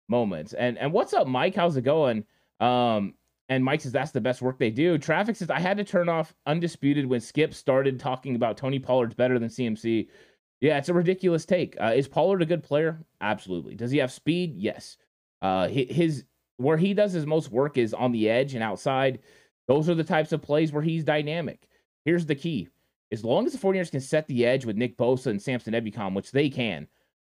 moments. 0.09 0.53
And 0.53 0.77
and 0.77 0.91
what's 0.91 1.13
up, 1.13 1.27
Mike? 1.27 1.55
How's 1.55 1.77
it 1.77 1.83
going? 1.83 2.23
Um, 2.59 3.13
and 3.49 3.63
Mike 3.63 3.81
says 3.81 3.91
that's 3.91 4.11
the 4.11 4.21
best 4.21 4.41
work 4.41 4.57
they 4.57 4.69
do. 4.69 4.97
Traffic 4.97 5.35
says 5.35 5.49
I 5.49 5.59
had 5.59 5.77
to 5.77 5.83
turn 5.83 6.09
off 6.09 6.33
undisputed 6.45 7.05
when 7.05 7.21
Skip 7.21 7.53
started 7.53 7.99
talking 7.99 8.35
about 8.35 8.57
Tony 8.57 8.79
Pollard's 8.79 9.15
better 9.15 9.39
than 9.39 9.49
CMC. 9.49 10.07
Yeah, 10.59 10.77
it's 10.77 10.89
a 10.89 10.93
ridiculous 10.93 11.45
take. 11.45 11.77
Uh, 11.79 11.93
is 11.95 12.07
Pollard 12.07 12.41
a 12.41 12.45
good 12.45 12.63
player? 12.63 13.05
Absolutely. 13.21 13.75
Does 13.75 13.91
he 13.91 13.99
have 13.99 14.11
speed? 14.11 14.55
Yes. 14.57 14.97
Uh, 15.41 15.67
his 15.67 16.23
where 16.57 16.77
he 16.77 16.93
does 16.93 17.13
his 17.13 17.25
most 17.25 17.51
work 17.51 17.77
is 17.77 17.93
on 17.93 18.11
the 18.11 18.29
edge 18.29 18.53
and 18.53 18.63
outside. 18.63 19.19
Those 19.67 19.89
are 19.89 19.95
the 19.95 20.03
types 20.03 20.31
of 20.31 20.41
plays 20.41 20.71
where 20.71 20.83
he's 20.83 21.03
dynamic. 21.03 21.67
Here's 22.05 22.25
the 22.25 22.35
key. 22.35 22.69
As 23.11 23.23
long 23.23 23.45
as 23.45 23.53
the 23.53 23.59
49ers 23.59 23.91
can 23.91 24.01
set 24.01 24.27
the 24.27 24.45
edge 24.45 24.65
with 24.65 24.75
Nick 24.75 24.97
Bosa 24.97 25.27
and 25.27 25.41
Samson 25.41 25.73
Ebukam, 25.73 26.13
which 26.13 26.31
they 26.31 26.49
can, 26.49 26.87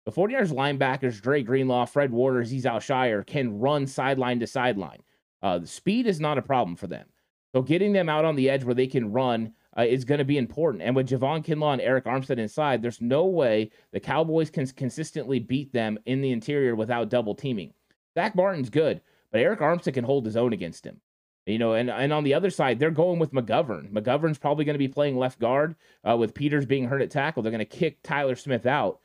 the 0.05 0.11
49ers 0.11 0.53
linebackers, 0.53 1.21
Dre 1.21 1.43
Greenlaw, 1.43 1.85
Fred 1.85 2.11
Warner, 2.11 2.43
Azeez 2.43 2.65
Al-Shaair, 2.65 3.25
can 3.25 3.59
run 3.59 3.87
sideline 3.87 4.39
to 4.39 4.47
sideline. 4.47 5.01
Uh, 5.41 5.59
the 5.59 5.67
speed 5.67 6.07
is 6.07 6.19
not 6.19 6.37
a 6.37 6.43
problem 6.43 6.75
for 6.75 6.87
them. 6.87 7.07
So 7.53 7.61
getting 7.61 7.93
them 7.93 8.09
out 8.09 8.25
on 8.25 8.35
the 8.35 8.49
edge 8.49 8.63
where 8.63 8.75
they 8.75 8.87
can 8.87 9.11
run 9.11 9.53
uh, 9.77 9.83
is 9.83 10.05
going 10.05 10.19
to 10.19 10.25
be 10.25 10.37
important. 10.37 10.83
And 10.83 10.95
with 10.95 11.09
Javon 11.09 11.43
Kinlaw 11.43 11.73
and 11.73 11.81
Arik 11.81 12.03
Armstead 12.03 12.37
inside, 12.37 12.81
there's 12.81 13.01
no 13.01 13.25
way 13.25 13.71
the 13.91 13.99
Cowboys 13.99 14.49
can 14.49 14.67
consistently 14.67 15.39
beat 15.39 15.73
them 15.73 15.97
in 16.05 16.21
the 16.21 16.31
interior 16.31 16.75
without 16.75 17.09
double 17.09 17.33
teaming. 17.33 17.73
Zack 18.13 18.35
Martin's 18.35 18.69
good, 18.69 19.01
but 19.35 19.41
Arik 19.41 19.59
Armstead 19.59 19.95
can 19.95 20.05
hold 20.05 20.25
his 20.25 20.37
own 20.37 20.53
against 20.53 20.85
him. 20.85 21.01
You 21.45 21.59
know, 21.59 21.73
and, 21.73 21.89
and 21.89 22.13
on 22.13 22.23
the 22.23 22.33
other 22.33 22.49
side, 22.49 22.79
they're 22.79 22.89
going 22.89 23.19
with 23.19 23.33
McGovern. 23.33 23.91
McGovern's 23.91 24.37
probably 24.37 24.63
going 24.63 24.75
to 24.75 24.79
be 24.79 24.87
playing 24.87 25.17
left 25.17 25.39
guard 25.39 25.75
uh, 26.09 26.15
with 26.15 26.33
Peters 26.33 26.65
being 26.65 26.85
hurt 26.85 27.01
at 27.01 27.11
tackle. 27.11 27.43
They're 27.43 27.51
going 27.51 27.59
to 27.59 27.65
kick 27.65 28.01
Tyler 28.01 28.37
Smith 28.37 28.65
out. 28.65 29.01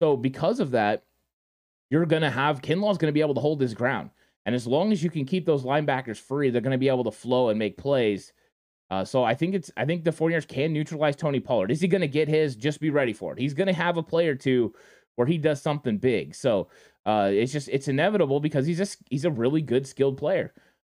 So 0.00 0.16
because 0.16 0.60
of 0.60 0.70
that, 0.70 1.02
you're 1.90 2.06
going 2.06 2.22
to 2.22 2.30
have 2.30 2.62
Kinlaw's 2.62 2.96
going 2.96 3.08
to 3.08 3.12
be 3.12 3.22
able 3.22 3.34
to 3.34 3.40
hold 3.40 3.60
his 3.60 3.74
ground. 3.74 4.10
And 4.46 4.54
as 4.54 4.68
long 4.68 4.92
as 4.92 5.02
you 5.02 5.10
can 5.10 5.24
keep 5.24 5.46
those 5.46 5.64
linebackers 5.64 6.18
free, 6.18 6.50
they're 6.50 6.60
going 6.60 6.70
to 6.70 6.78
be 6.78 6.88
able 6.88 7.02
to 7.02 7.10
flow 7.10 7.48
and 7.48 7.58
make 7.58 7.76
plays. 7.76 8.32
Uh, 8.88 9.04
so 9.04 9.24
I 9.24 9.34
think 9.34 9.56
it's 9.56 9.72
I 9.76 9.84
think 9.84 10.04
the 10.04 10.12
49ers 10.12 10.46
can 10.46 10.72
neutralize 10.72 11.16
Tony 11.16 11.40
Pollard. 11.40 11.72
Is 11.72 11.80
he 11.80 11.88
going 11.88 12.02
to 12.02 12.08
get 12.08 12.28
his? 12.28 12.54
Just 12.54 12.80
be 12.80 12.90
ready 12.90 13.12
for 13.12 13.32
it. 13.32 13.40
He's 13.40 13.54
going 13.54 13.66
to 13.66 13.72
have 13.72 13.96
a 13.96 14.02
play 14.04 14.28
or 14.28 14.36
two 14.36 14.74
where 15.16 15.26
he 15.26 15.38
does 15.38 15.60
something 15.60 15.98
big. 15.98 16.34
So 16.34 16.68
uh, 17.04 17.30
it's 17.32 17.52
just 17.52 17.68
it's 17.68 17.88
inevitable 17.88 18.40
because 18.40 18.66
he's 18.66 18.78
just 18.78 18.98
he's 19.10 19.24
a 19.24 19.30
really 19.30 19.62
good 19.62 19.86
skilled 19.86 20.18
player. 20.18 20.52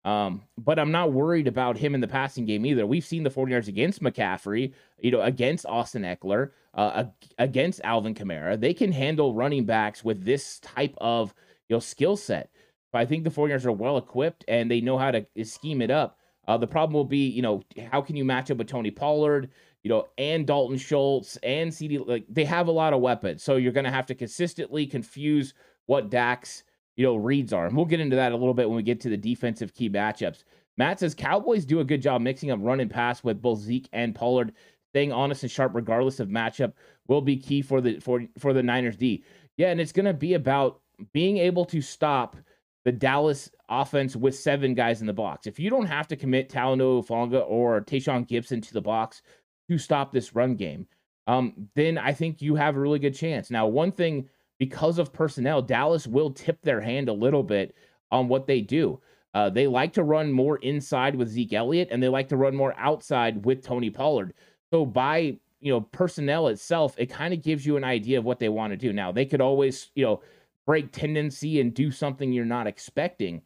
Um, 0.05 0.43
but 0.59 0.79
I'm 0.79 0.93
not 0.93 1.13
worried 1.13 1.49
about 1.49 1.79
him 1.79 1.95
in 1.95 2.03
the 2.03 2.09
passing 2.09 2.45
game 2.45 2.67
either. 2.67 2.87
We've 2.87 3.05
seen 3.05 3.23
the 3.23 3.31
49ers 3.31 3.69
against 3.69 4.03
McCaffrey, 4.03 4.75
you 5.01 5.11
know, 5.11 5.23
against 5.23 5.65
Austin 5.65 6.03
Ekeler, 6.03 6.51
uh, 6.75 7.05
against 7.39 7.81
Alvin 7.85 8.15
Kamara. 8.15 8.61
They 8.61 8.75
can 8.75 8.93
handle 8.93 9.33
running 9.33 9.65
backs 9.65 10.05
with 10.05 10.23
this 10.25 10.61
type 10.61 10.95
of 10.99 11.35
you 11.69 11.77
know 11.77 11.81
skill 11.81 12.17
set. 12.17 12.51
But 12.93 13.01
I 13.01 13.07
think 13.07 13.25
the 13.25 13.31
49ers 13.31 13.65
are 13.65 13.73
well 13.73 13.97
equipped 13.97 14.45
and 14.47 14.71
they 14.71 14.81
know 14.81 14.99
how 14.99 15.11
to 15.11 15.27
scheme 15.45 15.83
it 15.83 15.91
up. 15.91 16.19
Uh, 16.47 16.59
the 16.59 16.67
problem 16.67 16.93
will 16.93 17.05
be, 17.05 17.27
you 17.29 17.43
know, 17.43 17.63
how 17.91 18.03
can 18.03 18.17
you 18.17 18.25
match 18.25 18.51
up 18.51 18.59
with 18.59 18.69
Tony 18.69 18.91
Pollard? 18.91 19.51
You 19.85 19.91
know, 19.91 20.09
and 20.19 20.47
Dalton 20.47 20.79
Schultz 20.79 21.37
and 21.43 21.71
CeeDee. 21.71 22.07
Like 22.07 22.25
they 22.29 22.45
have 22.45 22.69
a 22.69 22.73
lot 22.73 22.93
of 22.93 23.01
weapons, 23.01 23.43
so 23.43 23.57
you're 23.57 23.73
going 23.73 23.85
to 23.85 23.91
have 23.91 24.07
to 24.07 24.15
consistently 24.15 24.87
confuse 24.87 25.55
what 25.87 26.11
Dak's 26.11 26.65
you 26.97 27.05
know 27.05 27.17
reads 27.17 27.53
are, 27.53 27.67
and 27.67 27.77
we'll 27.77 27.87
get 27.87 28.01
into 28.01 28.17
that 28.17 28.33
a 28.33 28.37
little 28.37 28.55
bit 28.55 28.69
when 28.69 28.77
we 28.77 28.83
get 28.83 29.01
to 29.03 29.09
the 29.09 29.17
defensive 29.17 29.75
key 29.75 29.89
matchups. 29.89 30.45
Matt 30.77 31.01
says 31.01 31.15
Cowboys 31.15 31.65
do 31.65 31.81
a 31.81 31.85
good 31.85 32.03
job 32.03 32.21
mixing 32.21 32.51
up 32.51 32.59
run 32.63 32.81
and 32.81 32.91
pass 32.91 33.23
with 33.23 33.41
both 33.41 33.61
Zeke 33.61 33.89
and 33.93 34.15
Pollard. 34.15 34.53
Staying 34.93 35.13
honest 35.13 35.43
and 35.43 35.51
sharp, 35.51 35.73
regardless 35.75 36.21
of 36.21 36.29
matchup, 36.29 36.73
will 37.09 37.21
be 37.21 37.37
key 37.37 37.63
for 37.63 37.81
the 37.81 37.99
for 38.01 38.25
for 38.39 38.53
the 38.53 38.63
Niners 38.63 38.97
D. 38.97 39.25
Yeah, 39.57 39.71
and 39.71 39.81
it's 39.81 39.93
going 39.93 40.07
to 40.07 40.15
be 40.15 40.35
about 40.35 40.81
being 41.13 41.39
able 41.39 41.65
to 41.67 41.81
stop 41.81 42.37
the 42.85 42.93
Dallas 42.93 43.51
offense 43.69 44.15
with 44.15 44.37
seven 44.37 44.75
guys 44.75 45.01
in 45.01 45.07
the 45.07 45.13
box. 45.13 45.47
If 45.47 45.59
you 45.59 45.71
don't 45.71 45.87
have 45.87 46.07
to 46.09 46.17
commit 46.17 46.49
Talanoa 46.49 47.05
Hufanga 47.05 47.45
or 47.47 47.81
Tashaun 47.81 48.29
Gipson 48.29 48.63
to 48.63 48.73
the 48.73 48.81
box 48.83 49.23
to 49.69 49.79
stop 49.79 50.13
this 50.13 50.35
run 50.35 50.55
game, 50.55 50.87
um, 51.27 51.69
then 51.75 51.99
I 51.99 52.13
think 52.13 52.43
you 52.43 52.55
have 52.55 52.77
a 52.77 52.81
really 52.81 52.99
good 52.99 53.15
chance. 53.15 53.51
Now, 53.51 53.67
one 53.67 53.93
thing 53.93 54.29
because 54.59 54.99
of 54.99 55.13
personnel, 55.13 55.63
Dallas 55.63 56.07
will 56.07 56.31
tip 56.31 56.61
their 56.63 56.81
hand 56.81 57.09
a 57.09 57.13
little 57.13 57.43
bit 57.43 57.75
on 58.11 58.29
what 58.29 58.47
they 58.47 58.61
do. 58.61 59.01
Uh, 59.35 59.51
they 59.51 59.67
like 59.67 59.93
to 59.95 60.05
run 60.05 60.31
more 60.31 60.59
inside 60.59 61.17
with 61.17 61.29
Zeke 61.29 61.55
Elliott, 61.55 61.89
and 61.91 62.03
they 62.03 62.09
like 62.09 62.29
to 62.29 62.37
run 62.37 62.55
more 62.55 62.75
outside 62.79 63.45
with 63.45 63.65
Tony 63.65 63.91
Pollard. 63.91 64.33
So 64.73 64.87
by 64.87 65.37
you 65.61 65.73
know 65.73 65.81
personnel 65.81 66.49
itself, 66.49 66.95
it 66.99 67.07
kind 67.07 67.35
of 67.35 67.43
gives 67.43 67.67
you 67.67 67.77
an 67.77 67.85
idea 67.85 68.19
of 68.19 68.25
what 68.25 68.39
they 68.39 68.49
want 68.49 68.73
to 68.73 68.77
do. 68.77 68.93
Now 68.93 69.11
they 69.11 69.25
could 69.25 69.41
always 69.41 69.91
you 69.95 70.05
know 70.05 70.23
break 70.67 70.93
tendency 70.93 71.61
and 71.61 71.75
do 71.75 71.91
something 71.91 72.33
you're 72.33 72.45
not 72.45 72.67
expecting. 72.67 73.43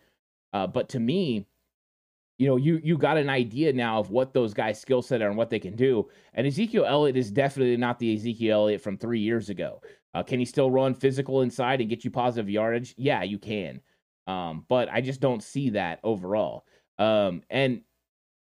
Uh, 0.53 0.67
but 0.67 0.89
to 0.91 1.01
me, 1.01 1.47
you 2.39 2.47
know, 2.47 2.57
you 2.57 2.81
you 2.83 2.97
got 2.97 3.17
an 3.17 3.29
idea 3.29 3.73
now 3.73 3.99
of 3.99 4.11
what 4.11 4.33
those 4.33 4.55
guys' 4.55 4.81
skill 4.81 5.03
set 5.03 5.21
are 5.21 5.29
and 5.29 5.37
what 5.37 5.51
they 5.51 5.59
can 5.59 5.75
do. 5.75 6.09
And 6.35 6.47
Ezekiel 6.47 6.85
Elliott 6.87 7.17
is 7.17 7.33
definitely 7.33 7.77
not 7.77 7.99
the 7.99 8.15
Ezekiel 8.15 8.61
Elliott 8.61 8.81
from 8.81 8.97
three 8.97 9.19
years 9.19 9.51
ago. 9.51 9.83
Uh, 10.15 10.23
can 10.23 10.39
he 10.39 10.45
still 10.45 10.71
run 10.71 10.95
physical 10.95 11.43
inside 11.43 11.81
and 11.81 11.91
get 11.91 12.05
you 12.05 12.11
positive 12.11 12.49
yardage? 12.49 12.95
Yeah, 12.97 13.25
you 13.25 13.39
can. 13.39 13.81
Um, 14.29 14.65
but 14.69 14.89
I 14.91 15.01
just 15.01 15.21
don't 15.21 15.43
see 15.43 15.71
that 15.71 15.99
overall. 16.05 16.65
Um, 16.99 17.43
and 17.51 17.83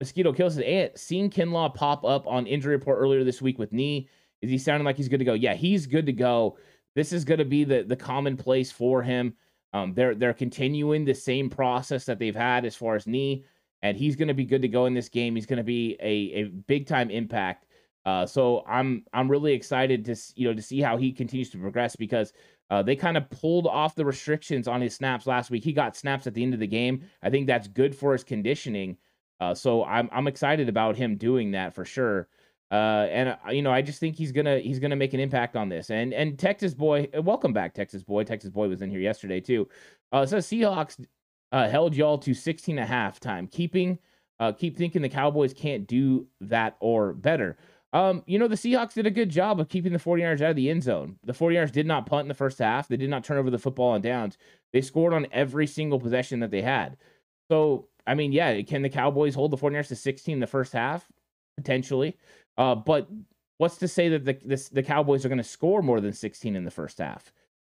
Mosquito 0.01 0.33
Kills 0.33 0.55
says, 0.55 0.65
Ant, 0.65 0.99
seen 0.99 1.31
Kinlaw 1.31 1.75
pop 1.75 2.05
up 2.05 2.27
on 2.27 2.47
injury 2.47 2.75
report 2.75 2.99
earlier 2.99 3.23
this 3.23 3.41
week 3.41 3.59
with 3.59 3.73
knee. 3.73 4.09
Is 4.43 4.51
he 4.51 4.59
sounding 4.59 4.85
like 4.85 4.97
he's 4.97 5.09
good 5.09 5.19
to 5.19 5.25
go? 5.25 5.35
Yeah, 5.35 5.55
he's 5.55 5.87
good 5.87 6.07
to 6.07 6.13
go. 6.13 6.59
This 6.97 7.13
is 7.13 7.25
going 7.25 7.39
to 7.39 7.45
be 7.45 7.65
the 7.65 7.83
the 7.83 7.97
commonplace 7.97 8.71
for 8.73 9.03
him. 9.03 9.35
Um, 9.73 9.95
they're 9.95 10.15
they're 10.15 10.35
continuing 10.35 11.05
the 11.05 11.15
same 11.15 11.49
process 11.49 12.05
that 12.07 12.19
they've 12.19 12.35
had 12.35 12.65
as 12.65 12.77
far 12.77 12.97
as 12.97 13.07
knee 13.07 13.45
and 13.85 13.99
he's 13.99 14.17
going 14.17 14.29
to 14.29 14.35
be 14.35 14.47
good 14.47 14.63
to 14.63 14.69
go 14.69 14.87
in 14.87 14.95
this 14.95 15.11
game. 15.11 15.37
He's 15.37 15.47
going 15.47 15.59
to 15.59 15.63
be 15.63 15.97
a, 16.01 16.41
a 16.41 16.45
big 16.45 16.87
time 16.87 17.11
impact. 17.11 17.67
Uh, 18.07 18.27
so 18.27 18.65
I'm 18.67 19.05
I'm 19.13 19.31
really 19.31 19.53
excited 19.53 20.05
to 20.07 20.17
you 20.35 20.49
know 20.49 20.55
to 20.55 20.63
see 20.63 20.81
how 20.81 20.97
he 20.97 21.13
continues 21.13 21.51
to 21.51 21.59
progress 21.59 21.95
because 21.95 22.33
uh, 22.71 22.83
they 22.83 22.97
kind 22.97 23.17
of 23.17 23.29
pulled 23.31 23.67
off 23.67 23.95
the 23.95 24.05
restrictions 24.05 24.67
on 24.67 24.81
his 24.81 24.95
snaps 24.95 25.27
last 25.27 25.51
week. 25.51 25.63
He 25.63 25.73
got 25.73 25.97
snaps 25.97 26.27
at 26.27 26.35
the 26.35 26.43
end 26.43 26.55
of 26.55 26.61
the 26.61 26.67
game. 26.67 27.03
I 27.23 27.31
think 27.31 27.47
that's 27.47 27.69
good 27.69 27.95
for 27.95 28.13
his 28.13 28.25
conditioning. 28.25 28.97
Uh, 29.41 29.55
so 29.55 29.85
I'm 29.85 30.09
I'm 30.13 30.27
excited 30.27 30.69
about 30.69 30.97
him 30.97 31.17
doing 31.17 31.51
that 31.53 31.75
for 31.75 31.85
sure. 31.85 32.29
Uh, 32.71 33.07
and 33.11 33.29
uh, 33.29 33.51
you 33.51 33.63
know, 33.63 33.71
I 33.71 33.83
just 33.83 34.01
think 34.01 34.17
he's 34.17 34.33
gonna 34.33 34.59
he's 34.61 34.79
gonna 34.79 34.97
make 34.97 35.13
an 35.13 35.21
impact 35.21 35.57
on 35.57 35.69
this. 35.69 35.91
And 35.91 36.15
and 36.15 36.39
Texas 36.39 36.73
boy, 36.73 37.09
welcome 37.23 37.53
back, 37.53 37.75
Texas 37.75 38.03
boy. 38.03 38.25
Texas 38.25 38.51
boy 38.51 38.69
was 38.69 38.81
in 38.81 38.91
here 38.91 39.01
yesterday 39.01 39.41
too. 39.41 39.69
Uh, 40.13 40.25
so 40.25 40.39
Seahawks 40.39 41.05
uh, 41.55 41.69
held 41.69 41.95
y'all 41.95 42.19
to 42.19 42.35
16 42.35 42.77
and 42.77 42.85
a 42.85 42.87
half 42.87 43.21
time. 43.21 43.47
Keeping, 43.47 44.01
uh, 44.41 44.51
keep 44.51 44.77
thinking 44.77 45.03
the 45.03 45.09
Cowboys 45.09 45.55
can't 45.55 45.87
do 45.87 46.27
that 46.41 46.77
or 46.81 47.13
better. 47.13 47.57
Um, 47.93 48.25
you 48.27 48.41
know, 48.41 48.49
the 48.49 48.57
Seahawks 48.57 48.95
did 48.95 49.07
a 49.07 49.11
good 49.11 49.29
job 49.29 49.61
of 49.61 49.69
keeping 49.69 49.93
the 49.93 50.01
49ers 50.01 50.41
out 50.41 50.51
of 50.51 50.57
the 50.57 50.69
end 50.69 50.83
zone. 50.83 51.17
The 51.23 51.33
49ers 51.33 51.71
did 51.71 51.87
not 51.87 52.07
punt 52.07 52.23
in 52.23 52.29
the 52.29 52.35
first 52.35 52.59
half. 52.59 52.89
They 52.89 52.97
did 52.97 53.09
not 53.09 53.23
turn 53.23 53.39
over 53.39 53.51
the 53.51 53.59
football 53.61 53.91
on 53.91 54.01
downs. 54.01 54.37
They 54.73 54.81
scored 54.81 55.15
on 55.15 55.29
every 55.31 55.69
single 55.69 56.01
possession 56.01 56.41
that 56.41 56.51
they 56.51 56.61
had. 56.61 56.97
So, 57.49 57.87
I 58.05 58.15
mean, 58.15 58.33
yeah, 58.33 58.61
can 58.63 58.83
the 58.83 58.89
Cowboys 58.89 59.37
hold 59.37 59.53
the 59.53 59.57
49ers 59.57 59.89
to 59.89 59.97
16 59.97 60.33
in 60.33 60.41
the 60.41 60.49
first 60.49 60.73
half? 60.73 61.07
Potentially. 61.57 62.17
Uh, 62.59 62.75
but 62.75 63.09
what's 63.59 63.77
to 63.77 63.87
say 63.87 64.09
that 64.09 64.25
the, 64.25 64.33
the, 64.45 64.69
the 64.73 64.83
Cowboys 64.83 65.25
are 65.25 65.29
going 65.29 65.39
to 65.39 65.45
score 65.45 65.83
more 65.83 66.01
than 66.01 66.13
16 66.13 66.57
in 66.57 66.65
the 66.65 66.71
first 66.73 66.99
half? 66.99 67.33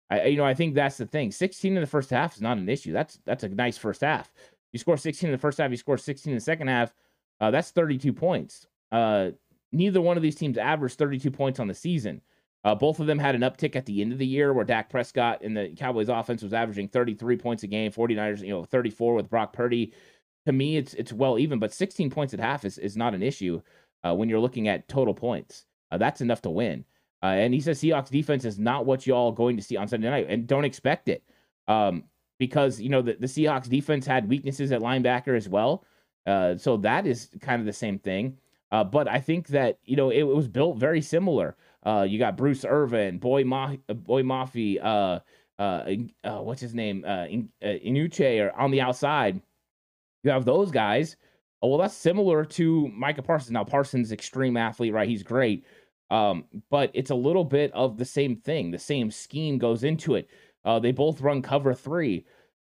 I 0.10 0.26
you 0.26 0.38
know 0.38 0.46
I 0.46 0.54
think 0.54 0.76
that's 0.76 0.98
the 0.98 1.06
thing. 1.06 1.32
16 1.32 1.76
in 1.76 1.82
the 1.82 1.88
first 1.88 2.10
half 2.10 2.36
is 2.36 2.42
not 2.42 2.58
an 2.58 2.70
issue. 2.70 2.92
That's 2.92 3.20
that's 3.26 3.44
a 3.44 3.50
nice 3.50 3.78
first 3.78 4.02
half. 4.02 4.32
You 4.72 4.80
score 4.80 4.98
16 4.98 5.28
in 5.28 5.32
the 5.32 5.38
first 5.38 5.58
half. 5.58 5.72
You 5.72 5.78
score 5.78 5.98
16 5.98 6.32
in 6.32 6.38
the 6.38 6.42
second 6.42 6.68
half. 6.68 6.94
Uh, 7.40 7.52
that's 7.52 7.72
32 7.72 8.14
points. 8.14 8.68
Uh, 8.92 9.32
neither 9.72 10.02
one 10.02 10.18
of 10.18 10.24
these 10.24 10.36
teams 10.36 10.58
averaged 10.58 10.98
32 10.98 11.32
points 11.32 11.60
on 11.60 11.68
the 11.68 11.74
season. 11.74 12.22
Uh, 12.66 12.76
both 12.76 13.00
of 13.00 13.08
them 13.08 13.18
had 13.18 13.36
an 13.36 13.42
uptick 13.42 13.76
at 13.76 13.86
the 13.86 14.02
end 14.02 14.12
of 14.12 14.20
the 14.20 14.26
year 14.26 14.52
where 14.52 14.66
Dak 14.66 14.90
Prescott 14.90 15.42
and 15.42 15.56
the 15.56 15.74
Cowboys 15.78 16.10
offense 16.10 16.44
was 16.44 16.54
averaging 16.54 16.90
33 16.90 17.38
points 17.38 17.64
a 17.64 17.68
game, 17.68 17.92
49ers, 17.92 18.42
you 18.42 18.50
know, 18.50 18.66
34 18.66 19.14
with 19.14 19.30
Brock 19.30 19.54
Purdy. 19.54 19.94
To 20.46 20.52
me, 20.52 20.78
it's 20.78 20.94
it's 20.96 21.14
well 21.14 21.40
even, 21.40 21.60
but 21.60 21.74
16 21.74 22.10
points 22.10 22.34
at 22.34 22.40
half 22.40 22.66
is, 22.66 22.78
is 22.78 22.98
not 22.98 23.14
an 23.14 23.24
issue 23.24 23.62
uh, 24.06 24.14
when 24.14 24.28
you're 24.28 24.40
looking 24.40 24.68
at 24.68 24.88
total 24.88 25.14
points. 25.14 25.66
Uh, 25.92 25.98
that's 25.98 26.22
enough 26.22 26.42
to 26.42 26.50
win. 26.50 26.84
Uh, 27.22 27.28
and 27.28 27.54
he 27.54 27.60
says 27.60 27.80
Seahawks 27.80 28.10
defense 28.10 28.46
is 28.46 28.58
not 28.58 28.86
what 28.86 29.06
y'all 29.06 29.32
going 29.32 29.58
to 29.58 29.64
see 29.64 29.76
on 29.78 29.88
Sunday 29.88 30.10
night, 30.10 30.28
and 30.30 30.48
don't 30.48 30.66
expect 30.66 31.10
it. 31.10 31.24
Um, 31.68 32.06
because 32.40 32.80
you 32.80 32.90
know 32.90 33.02
the, 33.02 33.14
the 33.14 33.28
Seahawks 33.28 33.70
defense 33.70 34.06
had 34.06 34.30
weaknesses 34.30 34.72
at 34.72 34.82
linebacker 34.82 35.36
as 35.36 35.50
well. 35.50 35.86
Uh, 36.26 36.56
so 36.56 36.78
that 36.78 37.06
is 37.06 37.30
kind 37.42 37.60
of 37.60 37.66
the 37.66 37.74
same 37.74 38.00
thing. 38.00 38.38
Uh, 38.72 38.84
but 38.84 39.08
I 39.08 39.20
think 39.20 39.48
that 39.48 39.80
you 39.84 39.96
know 39.96 40.10
it, 40.10 40.20
it 40.20 40.24
was 40.24 40.48
built 40.48 40.78
very 40.78 41.02
similar. 41.02 41.56
Uh, 41.86 42.06
you 42.08 42.20
got 42.20 42.38
Bruce 42.38 42.66
Irvin, 42.66 43.20
Boy 43.20 43.44
Ma- 43.44 43.76
Boye 43.88 44.24
Mafe, 44.24 44.84
uh, 44.84 45.20
uh, 45.60 45.96
uh, 46.24 46.42
what's 46.42 46.62
his 46.62 46.74
name, 46.74 47.04
uh, 47.06 47.26
In- 47.26 47.50
uh, 47.64 47.68
Inuche, 47.68 48.42
or 48.42 48.58
on 48.60 48.72
the 48.72 48.82
outside. 48.82 49.42
You 50.24 50.32
have 50.32 50.46
those 50.46 50.72
guys. 50.72 51.16
Oh, 51.62 51.70
well, 51.70 51.78
that's 51.80 51.96
similar 51.96 52.46
to 52.46 52.88
Micah 52.90 53.22
Parsons. 53.22 53.52
Now 53.52 53.64
Parsons, 53.64 54.12
extreme 54.12 54.56
athlete, 54.56 54.94
right? 54.94 55.10
He's 55.10 55.24
great. 55.24 55.66
Um, 56.10 56.46
but 56.70 56.92
it's 56.94 57.12
a 57.12 57.16
little 57.16 57.44
bit 57.44 57.72
of 57.74 57.98
the 57.98 58.06
same 58.06 58.36
thing. 58.38 58.72
The 58.72 58.80
same 58.80 59.12
scheme 59.12 59.58
goes 59.58 59.84
into 59.84 60.16
it. 60.16 60.30
Uh, 60.66 60.80
they 60.80 60.92
both 60.92 61.22
run 61.22 61.42
cover 61.42 61.74
three. 61.74 62.26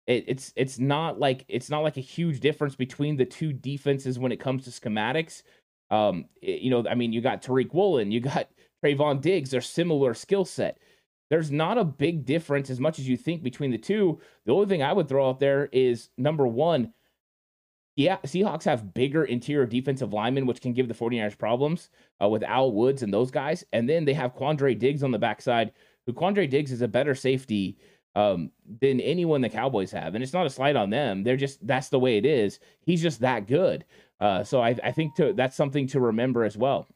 It, 0.08 0.26
it's 0.28 0.54
it's 0.56 0.80
not 0.80 1.20
like 1.20 1.46
it's 1.48 1.70
not 1.70 1.84
like 1.84 1.98
a 1.98 2.02
huge 2.02 2.40
difference 2.40 2.76
between 2.76 3.16
the 3.16 3.26
two 3.26 3.54
defenses 3.54 4.20
when 4.20 4.32
it 4.32 4.40
comes 4.40 4.66
to 4.66 4.70
schematics. 4.72 5.44
Um, 5.90 6.26
it, 6.42 6.62
you 6.62 6.70
know, 6.70 6.86
I 6.90 6.96
mean, 6.96 7.14
you 7.14 7.22
got 7.22 7.42
Tariq 7.42 7.74
Woolen, 7.74 8.12
you 8.12 8.20
got 8.20 8.50
Trevon 8.84 9.22
Diggs. 9.22 9.52
They're 9.52 9.62
similar 9.62 10.14
skill 10.14 10.46
set. 10.46 10.78
There's 11.30 11.52
not 11.52 11.78
a 11.78 11.86
big 11.86 12.26
difference 12.26 12.70
as 12.70 12.80
much 12.80 13.00
as 13.00 13.08
you 13.08 13.16
think 13.16 13.42
between 13.42 13.72
the 13.72 13.78
two. 13.78 14.20
The 14.46 14.54
only 14.54 14.68
thing 14.68 14.84
I 14.84 14.92
would 14.92 15.08
throw 15.08 15.30
out 15.30 15.40
there 15.40 15.70
is 15.72 16.10
number 16.18 16.46
one, 16.46 16.94
yeah, 17.96 18.18
Seahawks 18.26 18.66
have 18.66 18.94
bigger 18.94 19.24
interior 19.24 19.66
defensive 19.66 20.12
linemen, 20.12 20.46
which 20.46 20.60
can 20.60 20.74
give 20.74 20.90
the 20.90 20.94
49ers 20.94 21.38
problems 21.38 21.90
uh, 22.22 22.28
with 22.28 22.44
Al 22.44 22.72
Woods 22.72 23.04
and 23.04 23.14
those 23.14 23.32
guys. 23.32 23.64
And 23.74 23.90
then 23.90 24.06
they 24.06 24.14
have 24.14 24.36
Quandre 24.36 24.78
Diggs 24.78 25.04
on 25.04 25.12
the 25.12 25.20
backside, 25.20 25.72
who 26.06 26.14
Quandre 26.14 26.50
Diggs 26.50 26.72
is 26.72 26.82
a 26.82 26.88
better 26.88 27.16
safety 27.16 27.78
um, 28.16 28.52
than 28.82 29.00
anyone 29.00 29.42
the 29.42 29.50
Cowboys 29.50 29.92
have. 29.92 30.16
And 30.16 30.24
it's 30.24 30.34
not 30.34 30.46
a 30.46 30.50
slight 30.50 30.76
on 30.76 30.90
them. 30.90 31.24
They're 31.24 31.38
just, 31.38 31.66
that's 31.66 31.90
the 31.90 32.00
way 32.00 32.18
it 32.18 32.26
is. 32.26 32.60
He's 32.82 33.02
just 33.02 33.22
that 33.22 33.48
good. 33.48 33.86
Uh, 34.20 34.44
so 34.44 34.62
I, 34.62 34.76
I 34.84 34.92
think 34.92 35.16
to, 35.16 35.34
that's 35.34 35.56
something 35.56 35.88
to 35.88 36.00
remember 36.00 36.44
as 36.44 36.58
well. 36.58 36.88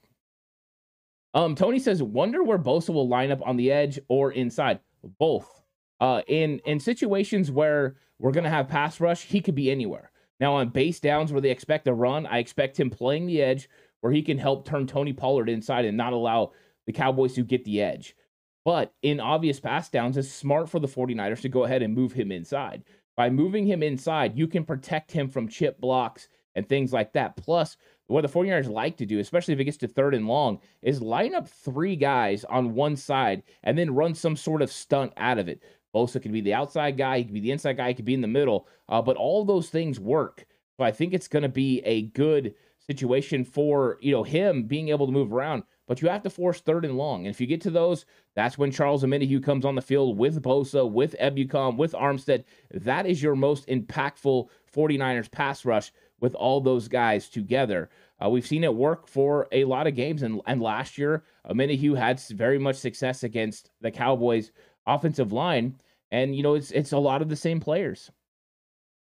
Um, 1.33 1.55
Tony 1.55 1.79
says, 1.79 2.01
wonder 2.01 2.43
where 2.43 2.59
Bosa 2.59 2.93
will 2.93 3.07
line 3.07 3.31
up 3.31 3.45
on 3.45 3.57
the 3.57 3.71
edge 3.71 3.99
or 4.07 4.31
inside. 4.31 4.79
Both. 5.19 5.61
Uh, 5.99 6.21
in 6.27 6.59
in 6.65 6.79
situations 6.79 7.51
where 7.51 7.97
we're 8.19 8.31
gonna 8.31 8.49
have 8.49 8.67
pass 8.67 8.99
rush, 8.99 9.23
he 9.23 9.39
could 9.39 9.55
be 9.55 9.71
anywhere. 9.71 10.11
Now, 10.39 10.55
on 10.55 10.69
base 10.69 10.99
downs 10.99 11.31
where 11.31 11.41
they 11.41 11.51
expect 11.51 11.87
a 11.87 11.93
run, 11.93 12.25
I 12.25 12.39
expect 12.39 12.79
him 12.79 12.89
playing 12.89 13.25
the 13.25 13.41
edge 13.41 13.69
where 14.05 14.13
he 14.13 14.21
can 14.21 14.37
help 14.37 14.67
turn 14.67 14.85
Tony 14.85 15.13
Pollard 15.13 15.49
inside 15.49 15.83
and 15.83 15.97
not 15.97 16.13
allow 16.13 16.51
the 16.85 16.93
Cowboys 16.93 17.33
to 17.33 17.43
get 17.43 17.65
the 17.65 17.81
edge. 17.81 18.15
But 18.63 18.93
in 19.01 19.19
obvious 19.19 19.59
pass 19.59 19.89
downs, 19.89 20.15
it's 20.15 20.29
smart 20.29 20.69
for 20.69 20.77
the 20.79 20.87
49ers 20.87 21.41
to 21.41 21.49
go 21.49 21.63
ahead 21.63 21.81
and 21.81 21.91
move 21.91 22.11
him 22.11 22.31
inside. 22.31 22.83
By 23.17 23.31
moving 23.31 23.65
him 23.65 23.81
inside, 23.81 24.37
you 24.37 24.45
can 24.47 24.63
protect 24.63 25.11
him 25.11 25.27
from 25.27 25.47
chip 25.47 25.81
blocks 25.81 26.29
and 26.53 26.69
things 26.69 26.93
like 26.93 27.13
that. 27.13 27.35
Plus, 27.35 27.77
what 28.05 28.21
the 28.21 28.27
49ers 28.27 28.69
like 28.69 28.95
to 28.97 29.07
do, 29.07 29.17
especially 29.17 29.55
if 29.55 29.59
it 29.59 29.63
gets 29.63 29.77
to 29.77 29.87
third 29.87 30.13
and 30.13 30.27
long, 30.27 30.59
is 30.83 31.01
line 31.01 31.33
up 31.33 31.47
three 31.47 31.95
guys 31.95 32.43
on 32.43 32.75
one 32.75 32.95
side 32.95 33.41
and 33.63 33.75
then 33.75 33.95
run 33.95 34.13
some 34.13 34.35
sort 34.35 34.61
of 34.61 34.71
stunt 34.71 35.13
out 35.17 35.39
of 35.39 35.47
it. 35.47 35.63
Bosa 35.95 36.21
could 36.21 36.31
be 36.31 36.41
the 36.41 36.53
outside 36.53 36.95
guy, 36.95 37.17
he 37.17 37.23
could 37.23 37.33
be 37.33 37.39
the 37.39 37.49
inside 37.49 37.77
guy, 37.77 37.87
he 37.87 37.95
could 37.95 38.05
be 38.05 38.13
in 38.13 38.21
the 38.21 38.27
middle, 38.27 38.67
uh, 38.87 39.01
but 39.01 39.17
all 39.17 39.43
those 39.43 39.71
things 39.71 39.99
work. 39.99 40.45
So 40.77 40.83
I 40.83 40.91
think 40.91 41.11
it's 41.15 41.27
going 41.27 41.41
to 41.41 41.49
be 41.49 41.79
a 41.79 42.03
good 42.03 42.53
situation 42.87 43.43
for 43.43 43.97
you 44.01 44.11
know 44.11 44.23
him 44.23 44.63
being 44.63 44.89
able 44.89 45.05
to 45.05 45.11
move 45.11 45.33
around. 45.33 45.63
But 45.87 46.01
you 46.01 46.09
have 46.09 46.23
to 46.23 46.29
force 46.31 46.61
third 46.61 46.83
and 46.83 46.97
long, 46.97 47.25
and 47.25 47.33
if 47.33 47.39
you 47.39 47.45
get 47.45 47.61
to 47.61 47.69
those, 47.69 48.05
that's 48.33 48.57
when 48.57 48.71
Charles 48.71 49.03
Omenihu 49.03 49.43
comes 49.43 49.65
on 49.65 49.75
the 49.75 49.81
field 49.81 50.17
with 50.17 50.41
Bosa, 50.41 50.89
with 50.89 51.15
Ebukam, 51.21 51.77
with 51.77 51.93
Armstead. 51.93 52.43
That 52.71 53.05
is 53.05 53.21
your 53.21 53.35
most 53.35 53.67
impactful 53.67 54.47
49ers 54.73 55.29
pass 55.29 55.63
rush 55.63 55.91
with 56.19 56.33
all 56.33 56.59
those 56.59 56.87
guys 56.87 57.29
together. 57.29 57.89
Uh, 58.23 58.29
we've 58.29 58.47
seen 58.47 58.63
it 58.63 58.73
work 58.73 59.07
for 59.07 59.47
a 59.51 59.65
lot 59.65 59.85
of 59.85 59.95
games, 59.95 60.23
and, 60.23 60.41
and 60.47 60.61
last 60.61 60.97
year, 60.97 61.23
Omenihu 61.49 61.95
had 61.95 62.19
very 62.19 62.57
much 62.57 62.77
success 62.77 63.23
against 63.23 63.69
the 63.81 63.91
Cowboys 63.91 64.51
offensive 64.87 65.31
line. 65.31 65.75
And, 66.11 66.35
you 66.35 66.43
know, 66.43 66.55
it's 66.55 66.71
it's 66.71 66.93
a 66.93 66.97
lot 66.97 67.21
of 67.21 67.29
the 67.29 67.35
same 67.35 67.59
players. 67.59 68.09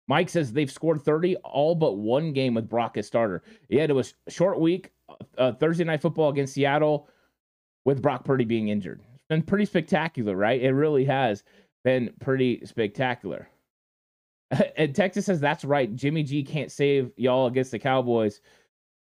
Mike 0.09 0.29
says 0.29 0.53
they've 0.53 0.71
scored 0.71 1.03
30 1.03 1.37
all 1.37 1.75
but 1.75 1.97
one 1.97 2.33
game 2.33 2.55
with 2.55 2.69
Brock 2.69 2.97
as 2.97 3.07
starter. 3.07 3.43
Yeah, 3.69 3.85
it 3.85 3.95
was 3.95 4.15
short 4.29 4.61
week, 4.61 4.91
uh, 5.39 5.53
Thursday 5.53 5.85
night 5.85 6.03
football 6.03 6.31
against 6.31 6.55
Seattle 6.55 7.09
with 7.85 8.03
Brock 8.03 8.25
Purdy 8.25 8.45
being 8.45 8.69
injured. 8.69 9.01
It's 9.15 9.25
been 9.29 9.43
pretty 9.43 9.65
spectacular, 9.65 10.37
right? 10.37 10.61
It 10.61 10.73
really 10.73 11.05
has 11.05 11.45
been 11.85 12.13
pretty 12.21 12.65
spectacular. 12.65 13.49
and 14.77 14.95
Texas 14.95 15.27
says 15.27 15.41
that's 15.41 15.65
right. 15.65 15.95
Jimmy 15.95 16.23
G 16.23 16.43
can't 16.43 16.71
save 16.71 17.11
y'all 17.17 17.47
against 17.47 17.71
the 17.71 17.79
Cowboys. 17.79 18.41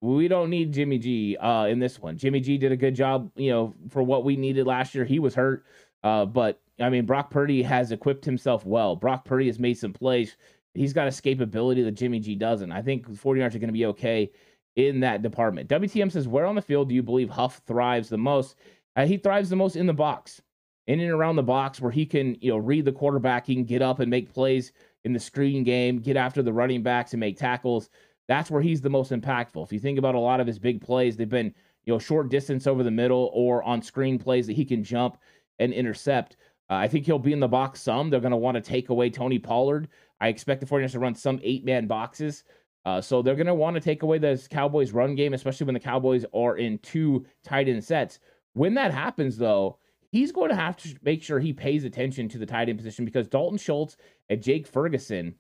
We 0.01 0.29
don't 0.29 0.51
need 0.51 0.73
Jimmy 0.73 0.99
G 0.99 1.37
uh, 1.39 1.67
in 1.67 1.79
this 1.79 1.99
one. 1.99 2.19
Jimmy 2.19 2.41
G 2.41 2.59
did 2.59 2.73
a 2.73 2.77
good 2.77 2.95
job, 2.95 3.31
you 3.37 3.51
know, 3.51 3.75
for 3.89 4.03
what 4.03 4.25
we 4.25 4.37
needed 4.37 4.67
last 4.67 4.95
year. 4.95 5.05
He 5.05 5.19
was 5.19 5.35
hurt. 5.35 5.65
Uh, 6.03 6.27
but 6.27 6.61
I 6.79 6.91
mean, 6.91 7.07
Brock 7.07 7.31
Purdy 7.31 7.63
has 7.63 7.91
equipped 7.91 8.25
himself 8.25 8.67
well. 8.67 8.97
Brock 8.97 9.25
Purdy 9.25 9.47
has 9.47 9.59
made 9.59 9.79
some 9.79 9.93
plays. 9.93 10.37
He's 10.75 10.93
got 10.93 11.09
escapability 11.09 11.85
that 11.85 11.93
Jimmy 11.93 12.21
G 12.21 12.35
doesn't. 12.35 12.73
I 12.73 12.83
think 12.83 13.09
49ers 13.09 13.55
are 13.55 13.59
going 13.59 13.69
to 13.69 13.73
be 13.73 13.87
okay 13.87 14.31
in 14.77 15.01
that 15.01 15.23
department. 15.23 15.69
WTM 15.69 16.11
says, 16.11 16.29
Where 16.29 16.47
on 16.47 16.55
the 16.55 16.63
field 16.63 16.89
do 16.89 16.95
you 16.95 17.03
believe 17.03 17.31
Huff 17.31 17.63
thrives 17.67 18.09
the 18.09 18.19
most? 18.19 18.57
Uh, 18.97 19.07
he 19.07 19.17
thrives 19.17 19.51
the 19.51 19.57
most 19.57 19.77
in 19.77 19.87
the 19.87 19.93
box. 19.93 20.43
in 20.87 21.01
and 21.01 21.11
around 21.11 21.37
the 21.37 21.43
box 21.43 21.81
where 21.81 21.91
he 21.91 22.05
can, 22.05 22.37
you 22.41 22.51
know, 22.51 22.59
read 22.59 22.85
the 22.85 22.93
quarterback, 22.93 23.47
he 23.47 23.55
can 23.55 23.65
get 23.65 23.83
up 23.83 24.01
and 24.01 24.11
make 24.11 24.33
plays 24.33 24.73
in 25.05 25.13
the 25.13 25.21
screen 25.21 25.63
game, 25.65 25.99
get 25.99 26.17
after 26.17 26.43
the 26.43 26.53
running 26.53 26.83
backs 26.83 27.13
and 27.13 27.21
make 27.21 27.39
tackles. 27.39 27.91
That's 28.27 28.51
where 28.51 28.63
he's 28.63 28.81
the 28.81 28.91
most 28.91 29.13
impactful. 29.13 29.65
If 29.65 29.73
you 29.73 29.79
think 29.79 29.99
about 29.99 30.15
a 30.15 30.21
lot 30.21 30.41
of 30.41 30.47
his 30.47 30.59
big 30.59 30.81
plays, 30.81 31.17
they've 31.17 31.29
been, 31.29 31.55
you 31.85 31.93
know, 31.93 31.99
short 31.99 32.31
distance 32.31 32.67
over 32.67 32.83
the 32.83 32.91
middle 32.91 33.31
or 33.35 33.63
on 33.63 33.83
screen 33.83 34.19
plays 34.19 34.47
that 34.47 34.55
he 34.55 34.65
can 34.65 34.83
jump 34.83 35.19
and 35.59 35.73
intercept. 35.73 36.37
Uh, 36.71 36.75
I 36.75 36.89
think 36.89 37.05
he'll 37.05 37.19
be 37.19 37.33
in 37.33 37.41
the 37.41 37.49
box 37.49 37.83
some. 37.83 38.09
They're 38.09 38.21
going 38.21 38.31
to 38.31 38.37
want 38.37 38.55
to 38.55 38.61
take 38.61 38.89
away 38.89 39.11
Tony 39.11 39.39
Pollard. 39.39 39.89
I 40.21 40.29
expect 40.29 40.61
the 40.61 40.67
49ers 40.67 40.93
to 40.93 40.99
run 40.99 41.15
some 41.15 41.41
eight 41.43 41.65
man 41.65 41.87
boxes. 41.87 42.45
Uh, 42.85 43.01
so 43.01 43.23
they're 43.23 43.35
going 43.35 43.47
to 43.47 43.55
want 43.55 43.75
to 43.75 43.81
take 43.81 44.03
away 44.03 44.19
the 44.19 44.47
Cowboys 44.51 44.93
run 44.93 45.15
game, 45.15 45.33
especially 45.33 45.65
when 45.65 45.75
the 45.75 45.81
Cowboys 45.81 46.25
are 46.35 46.57
in 46.57 46.79
two 46.79 47.25
tight 47.43 47.69
end 47.69 47.83
sets. 47.83 48.19
When 48.53 48.75
that 48.75 48.93
happens, 48.93 49.39
though, 49.39 49.79
he's 50.13 50.33
going 50.33 50.51
to 50.51 50.57
have 50.57 50.77
to 50.77 50.95
make 51.03 51.23
sure 51.23 51.41
he 51.41 51.53
pays 51.53 51.85
attention 51.85 52.29
to 52.29 52.39
the 52.39 52.47
tight 52.47 52.69
end 52.69 52.79
position 52.79 53.05
because 53.05 53.27
Dalton 53.27 53.59
Schultz 53.59 53.97
and 54.29 54.43
Jake 54.43 54.67
Ferguson, 54.67 55.35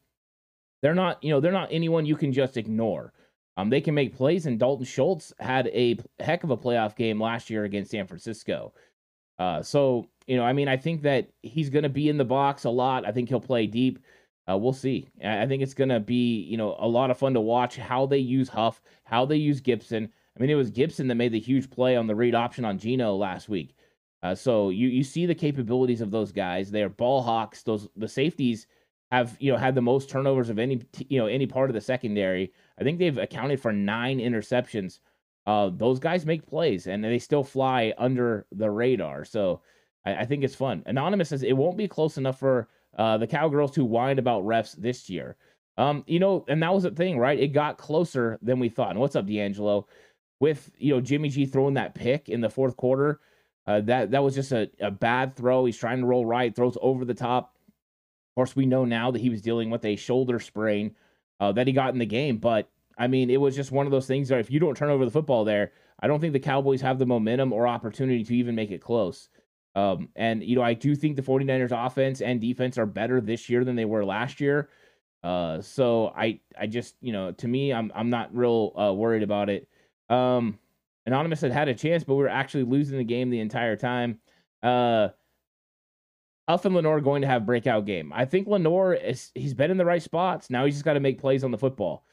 they're 0.83 0.95
not, 0.95 1.23
you 1.23 1.31
know, 1.31 1.41
they're 1.41 1.53
not 1.53 1.69
anyone 1.71 2.07
you 2.07 2.17
can 2.17 2.33
just 2.33 2.57
ignore. 2.57 3.13
Um, 3.57 3.71
they 3.71 3.81
can 3.81 3.95
make 3.95 4.17
plays, 4.17 4.47
and 4.47 4.59
Dalton 4.59 4.85
Schultz 4.85 5.33
had 5.39 5.69
a 5.69 5.97
heck 6.19 6.43
of 6.43 6.51
a 6.51 6.57
playoff 6.57 6.97
game 6.97 7.21
last 7.21 7.51
year 7.51 7.65
against 7.65 7.93
San 7.93 8.07
Francisco. 8.07 8.73
Uh, 9.39 9.63
so 9.63 10.09
you 10.27 10.37
know, 10.37 10.45
I 10.45 10.53
mean, 10.53 10.69
I 10.69 10.77
think 10.77 11.03
that 11.03 11.29
he's 11.43 11.71
going 11.71 11.83
to 11.83 11.89
be 11.89 12.09
in 12.09 12.19
the 12.19 12.25
box 12.25 12.65
a 12.65 12.71
lot. 12.71 13.07
I 13.07 13.13
think 13.13 13.29
he'll 13.29 13.41
play 13.41 13.67
deep. 13.67 13.99
Uh, 14.48 14.59
we'll 14.59 14.72
see. 14.72 15.09
I 15.24 15.46
think 15.46 15.62
it's 15.62 15.74
to 15.74 16.00
be, 16.00 16.42
you 16.42 16.57
know, 16.57 16.76
a 16.78 16.87
lot 16.87 17.11
of 17.11 17.18
fun 17.18 17.33
to 17.35 17.40
watch 17.40 17.76
how 17.76 18.04
they 18.04 18.18
use 18.18 18.48
Huff, 18.48 18.83
how 19.04 19.24
they 19.24 19.37
use 19.37 19.61
Gipson. 19.61 20.09
I 20.37 20.40
mean, 20.40 20.50
it 20.50 20.54
was 20.54 20.70
Gipson 20.70 21.09
that 21.09 21.14
made 21.14 21.33
the 21.33 21.40
huge 21.40 21.70
play 21.70 21.96
on 21.96 22.07
the 22.07 22.14
read 22.14 22.35
option 22.35 22.64
on 22.64 22.78
Geno 22.78 23.14
last 23.14 23.48
week. 23.48 23.74
Uh, 24.22 24.35
so 24.35 24.70
you 24.70 24.88
you 24.88 25.04
see 25.04 25.26
the 25.26 25.35
capabilities 25.35 26.00
of 26.00 26.11
those 26.11 26.33
guys. 26.33 26.70
They 26.70 26.83
are 26.83 26.88
ball 26.88 27.22
hawks. 27.22 27.62
Those 27.62 27.88
the 27.96 28.09
safeties 28.09 28.66
have 29.12 29.37
you 29.38 29.52
know 29.52 29.59
had 29.59 29.74
the 29.74 29.83
most 29.83 30.09
turnovers 30.09 30.48
of 30.48 30.59
any 30.59 30.80
you 31.09 31.18
know 31.18 31.26
any 31.26 31.46
part 31.46 31.70
of 31.70 31.74
the 31.74 31.80
secondary. 31.80 32.52
I 32.78 32.85
think 32.85 32.98
they've 32.98 33.18
accounted 33.18 33.61
for 33.61 33.72
nine 33.72 34.18
interceptions. 34.18 34.98
Uh, 35.46 35.70
those 35.74 35.98
guys 35.98 36.24
make 36.24 36.46
plays 36.46 36.87
and 36.87 37.04
they 37.04 37.18
still 37.18 37.44
fly 37.44 37.92
under 37.98 38.46
the 38.50 38.70
radar. 38.70 39.26
So 39.26 39.61
I, 40.07 40.16
I 40.16 40.24
think 40.24 40.42
it's 40.42 40.54
fun. 40.54 40.83
Anonymous 40.87 41.28
says 41.28 41.42
it 41.42 41.52
won't 41.52 41.76
be 41.76 41.87
close 41.87 42.16
enough 42.16 42.38
for 42.38 42.68
uh, 42.96 43.18
the 43.18 43.26
Cowgirls 43.26 43.72
to 43.72 43.85
whine 43.85 44.18
about 44.18 44.44
refs 44.44 44.76
this 44.76 45.09
year. 45.09 45.37
Um, 45.76 46.04
you 46.07 46.20
know, 46.20 46.44
and 46.48 46.62
that 46.62 46.72
was 46.72 46.85
the 46.85 46.90
thing, 46.90 47.18
right? 47.18 47.38
It 47.38 47.48
got 47.48 47.78
closer 47.78 48.38
than 48.42 48.61
we 48.61 48.68
thought. 48.68 48.90
And 48.90 49.00
what's 49.00 49.16
up, 49.16 49.26
D'Angelo? 49.26 49.87
With 50.40 50.70
you 50.78 50.94
know 50.94 51.00
Jimmy 51.00 51.28
G 51.28 51.46
throwing 51.46 51.74
that 51.74 51.94
pick 51.94 52.28
in 52.28 52.40
the 52.40 52.50
fourth 52.50 52.76
quarter, 52.76 53.20
uh, 53.66 53.80
that 53.83 54.11
that 54.11 54.22
was 54.22 54.35
just 54.35 54.52
a, 54.52 54.70
a 54.80 54.90
bad 54.90 55.37
throw. 55.37 55.64
He's 55.64 55.78
trying 55.78 56.00
to 56.00 56.07
roll 56.07 56.26
right, 56.26 56.54
throws 56.54 56.76
over 56.80 57.04
the 57.04 57.14
top. 57.14 57.57
Of 57.57 58.35
course, 58.37 58.57
we 58.57 58.66
know 58.66 58.85
now 58.85 59.11
that 59.11 59.20
he 59.20 59.30
was 59.30 59.42
dealing 59.42 59.70
with 59.70 59.85
a 59.85 59.96
shoulder 59.96 60.40
sprain 60.40 60.94
uh, 61.40 61.52
that 61.52 61.66
he 61.66 61.72
got 61.72 61.92
in 61.92 61.98
the 61.98 62.07
game. 62.07 62.38
But 62.38 62.68
I 62.98 63.07
mean, 63.07 63.30
it 63.30 63.40
was 63.40 63.57
just 63.57 63.72
one 63.72 63.87
of 63.87 63.92
those 63.92 64.07
things 64.07 64.28
that 64.28 64.40
if 64.40 64.50
you 64.50 64.61
don't 64.61 64.76
turn 64.76 64.90
over 64.90 65.04
the 65.04 65.11
football 65.11 65.44
there, 65.44 65.72
I 66.00 66.07
don't 66.07 66.20
think 66.20 66.33
the 66.33 66.40
Cowboys 66.40 66.80
have 66.80 66.98
the 66.98 67.07
momentum 67.07 67.52
or 67.52 67.66
opportunity 67.66 68.24
to 68.24 68.37
even 68.37 68.54
make 68.54 68.70
it 68.70 68.80
close. 68.80 69.28
Um, 69.75 70.09
and, 70.15 70.43
you 70.43 70.57
know, 70.57 70.63
I 70.63 70.75
do 70.75 70.95
think 70.95 71.17
the 71.17 71.23
49ers 71.23 71.87
offense 71.87 72.21
and 72.21 72.41
defense 72.41 72.79
are 72.79 72.87
better 72.87 73.21
this 73.21 73.49
year 73.49 73.65
than 73.65 73.77
they 73.77 73.85
were 73.85 74.05
last 74.05 74.41
year. 74.41 74.69
Uh, 75.23 75.61
so 75.61 76.13
I, 76.17 76.41
I 76.59 76.67
just, 76.67 76.97
you 77.01 77.13
know, 77.13 77.33
to 77.33 77.49
me, 77.49 77.73
I'm, 77.73 77.91
I'm 77.95 78.11
not 78.11 78.35
real 78.35 78.73
uh, 78.79 78.93
worried 78.93 79.23
about 79.23 79.49
it. 79.49 79.69
Um, 80.09 80.59
Anonymous 81.07 81.41
had 81.41 81.53
had 81.53 81.69
a 81.69 81.75
chance, 81.75 82.05
but 82.05 82.15
we 82.15 82.23
were 82.23 82.29
actually 82.29 82.65
losing 82.65 82.99
the 82.99 83.05
game 83.05 83.31
the 83.31 83.41
entire 83.41 83.77
time. 83.77 84.19
Uh, 84.63 85.09
Huff 86.49 86.65
and 86.65 86.75
Lenoir 86.75 87.01
going 87.01 87.23
to 87.23 87.29
have 87.29 87.47
breakout 87.47 87.87
game. 87.87 88.13
I 88.13 88.27
think 88.27 88.47
Lenoir 88.47 88.95
is 88.95 89.31
he's 89.35 89.55
been 89.55 89.71
in 89.71 89.79
the 89.79 89.85
right 89.85 90.03
spots. 90.03 90.51
Now 90.51 90.65
he's 90.65 90.75
just 90.75 90.85
got 90.85 90.95
to 90.95 91.01
make 91.01 91.19
plays 91.19 91.43
on 91.43 91.51
the 91.51 91.59
football. 91.59 92.05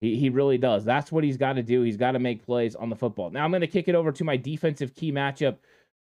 He 0.00 0.16
he 0.16 0.28
really 0.28 0.58
does. 0.58 0.84
That's 0.84 1.10
what 1.10 1.24
he's 1.24 1.38
got 1.38 1.54
to 1.54 1.62
do. 1.62 1.82
He's 1.82 1.96
got 1.96 2.12
to 2.12 2.18
make 2.18 2.44
plays 2.44 2.74
on 2.74 2.90
the 2.90 2.96
football. 2.96 3.30
Now 3.30 3.44
I'm 3.44 3.50
going 3.50 3.62
to 3.62 3.66
kick 3.66 3.88
it 3.88 3.94
over 3.94 4.12
to 4.12 4.24
my 4.24 4.36
defensive 4.36 4.94
key 4.94 5.10
matchup 5.10 5.56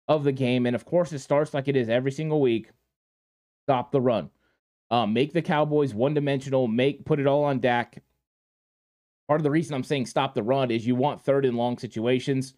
of 0.08 0.24
the 0.24 0.32
game. 0.32 0.66
And 0.66 0.76
of 0.76 0.86
course, 0.86 1.12
it 1.14 1.20
starts 1.20 1.54
like 1.54 1.68
it 1.68 1.76
is 1.76 1.90
every 1.90 2.12
single 2.12 2.42
week. 2.42 2.70
Stop 3.66 3.92
the 3.92 4.02
run. 4.02 4.30
Um, 4.92 5.14
make 5.14 5.34
the 5.34 5.42
Cowboys 5.42 5.94
one 5.94 6.14
dimensional. 6.14 6.68
Make 6.68 7.06
put 7.06 7.20
it 7.20 7.28
all 7.28 7.46
on 7.46 7.60
Dak. 7.60 8.04
Part 9.28 9.40
of 9.40 9.44
the 9.44 9.52
reason 9.52 9.74
I'm 9.74 9.84
saying 9.84 10.06
stop 10.06 10.34
the 10.34 10.44
run 10.44 10.70
is 10.70 10.86
you 10.86 10.96
want 10.96 11.22
third 11.22 11.46
and 11.46 11.58
long 11.58 11.78
situations 11.78 12.54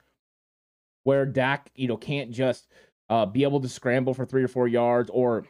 where 1.04 1.26
Dak, 1.26 1.72
you 1.76 1.88
know, 1.88 1.96
can't 1.96 2.32
just 2.32 2.68
uh, 3.10 3.26
be 3.26 3.44
able 3.44 3.62
to 3.62 3.70
scramble 3.70 4.14
for 4.14 4.26
three 4.26 4.44
or 4.44 4.48
four 4.48 4.68
yards 4.68 5.10
or, 5.14 5.46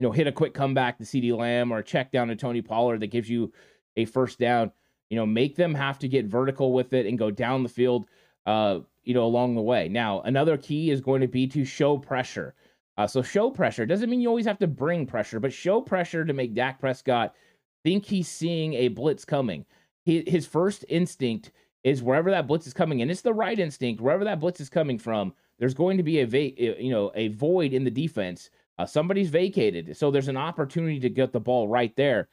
you 0.00 0.06
know, 0.06 0.12
hit 0.12 0.26
a 0.26 0.32
quick 0.32 0.54
comeback 0.54 0.96
to 0.98 1.04
CeeDee 1.04 1.36
Lamb 1.36 1.70
or 1.70 1.82
check 1.82 2.10
down 2.10 2.28
to 2.28 2.36
Tony 2.36 2.62
Pollard 2.62 3.00
that 3.00 3.08
gives 3.08 3.28
you 3.28 3.52
a 3.96 4.06
first 4.06 4.38
down. 4.38 4.72
You 5.10 5.16
know, 5.16 5.26
make 5.26 5.54
them 5.54 5.74
have 5.74 5.98
to 6.00 6.08
get 6.08 6.24
vertical 6.24 6.72
with 6.72 6.94
it 6.94 7.06
and 7.06 7.18
go 7.18 7.30
down 7.30 7.62
the 7.62 7.68
field. 7.68 8.06
Uh, 8.46 8.80
you 9.04 9.14
know, 9.14 9.24
along 9.24 9.54
the 9.54 9.62
way. 9.62 9.88
Now, 9.88 10.20
another 10.22 10.56
key 10.56 10.90
is 10.90 11.00
going 11.00 11.20
to 11.20 11.28
be 11.28 11.46
to 11.48 11.64
show 11.64 11.98
pressure. 11.98 12.54
Uh, 12.96 13.06
so 13.06 13.22
show 13.22 13.50
pressure 13.50 13.86
doesn't 13.86 14.08
mean 14.08 14.20
you 14.20 14.28
always 14.28 14.46
have 14.46 14.58
to 14.58 14.66
bring 14.66 15.06
pressure, 15.06 15.40
but 15.40 15.52
show 15.52 15.80
pressure 15.80 16.24
to 16.24 16.32
make 16.32 16.54
Dak 16.54 16.78
Prescott 16.78 17.34
think 17.82 18.04
he's 18.04 18.28
seeing 18.28 18.74
a 18.74 18.88
blitz 18.88 19.24
coming. 19.24 19.64
He, 20.04 20.22
his 20.26 20.46
first 20.46 20.84
instinct 20.88 21.52
is 21.82 22.02
wherever 22.02 22.30
that 22.30 22.46
blitz 22.46 22.66
is 22.66 22.72
coming, 22.72 23.02
and 23.02 23.10
it's 23.10 23.20
the 23.20 23.32
right 23.32 23.58
instinct. 23.58 24.00
Wherever 24.00 24.24
that 24.24 24.40
blitz 24.40 24.60
is 24.60 24.68
coming 24.68 24.98
from, 24.98 25.34
there's 25.58 25.74
going 25.74 25.96
to 25.96 26.02
be 26.02 26.20
a 26.20 26.26
va- 26.26 26.82
you 26.82 26.90
know 26.90 27.12
a 27.14 27.28
void 27.28 27.72
in 27.72 27.84
the 27.84 27.90
defense. 27.90 28.50
Uh, 28.78 28.86
somebody's 28.86 29.28
vacated, 29.28 29.96
so 29.96 30.10
there's 30.10 30.28
an 30.28 30.36
opportunity 30.36 30.98
to 30.98 31.08
get 31.08 31.32
the 31.32 31.40
ball 31.40 31.68
right 31.68 31.94
there. 31.96 32.28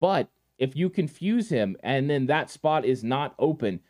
But 0.00 0.28
if 0.58 0.76
you 0.76 0.88
confuse 0.88 1.48
him 1.48 1.76
and 1.82 2.08
then 2.08 2.26
that 2.26 2.50
spot 2.50 2.84
is 2.84 3.02
not 3.02 3.34
open, 3.38 3.80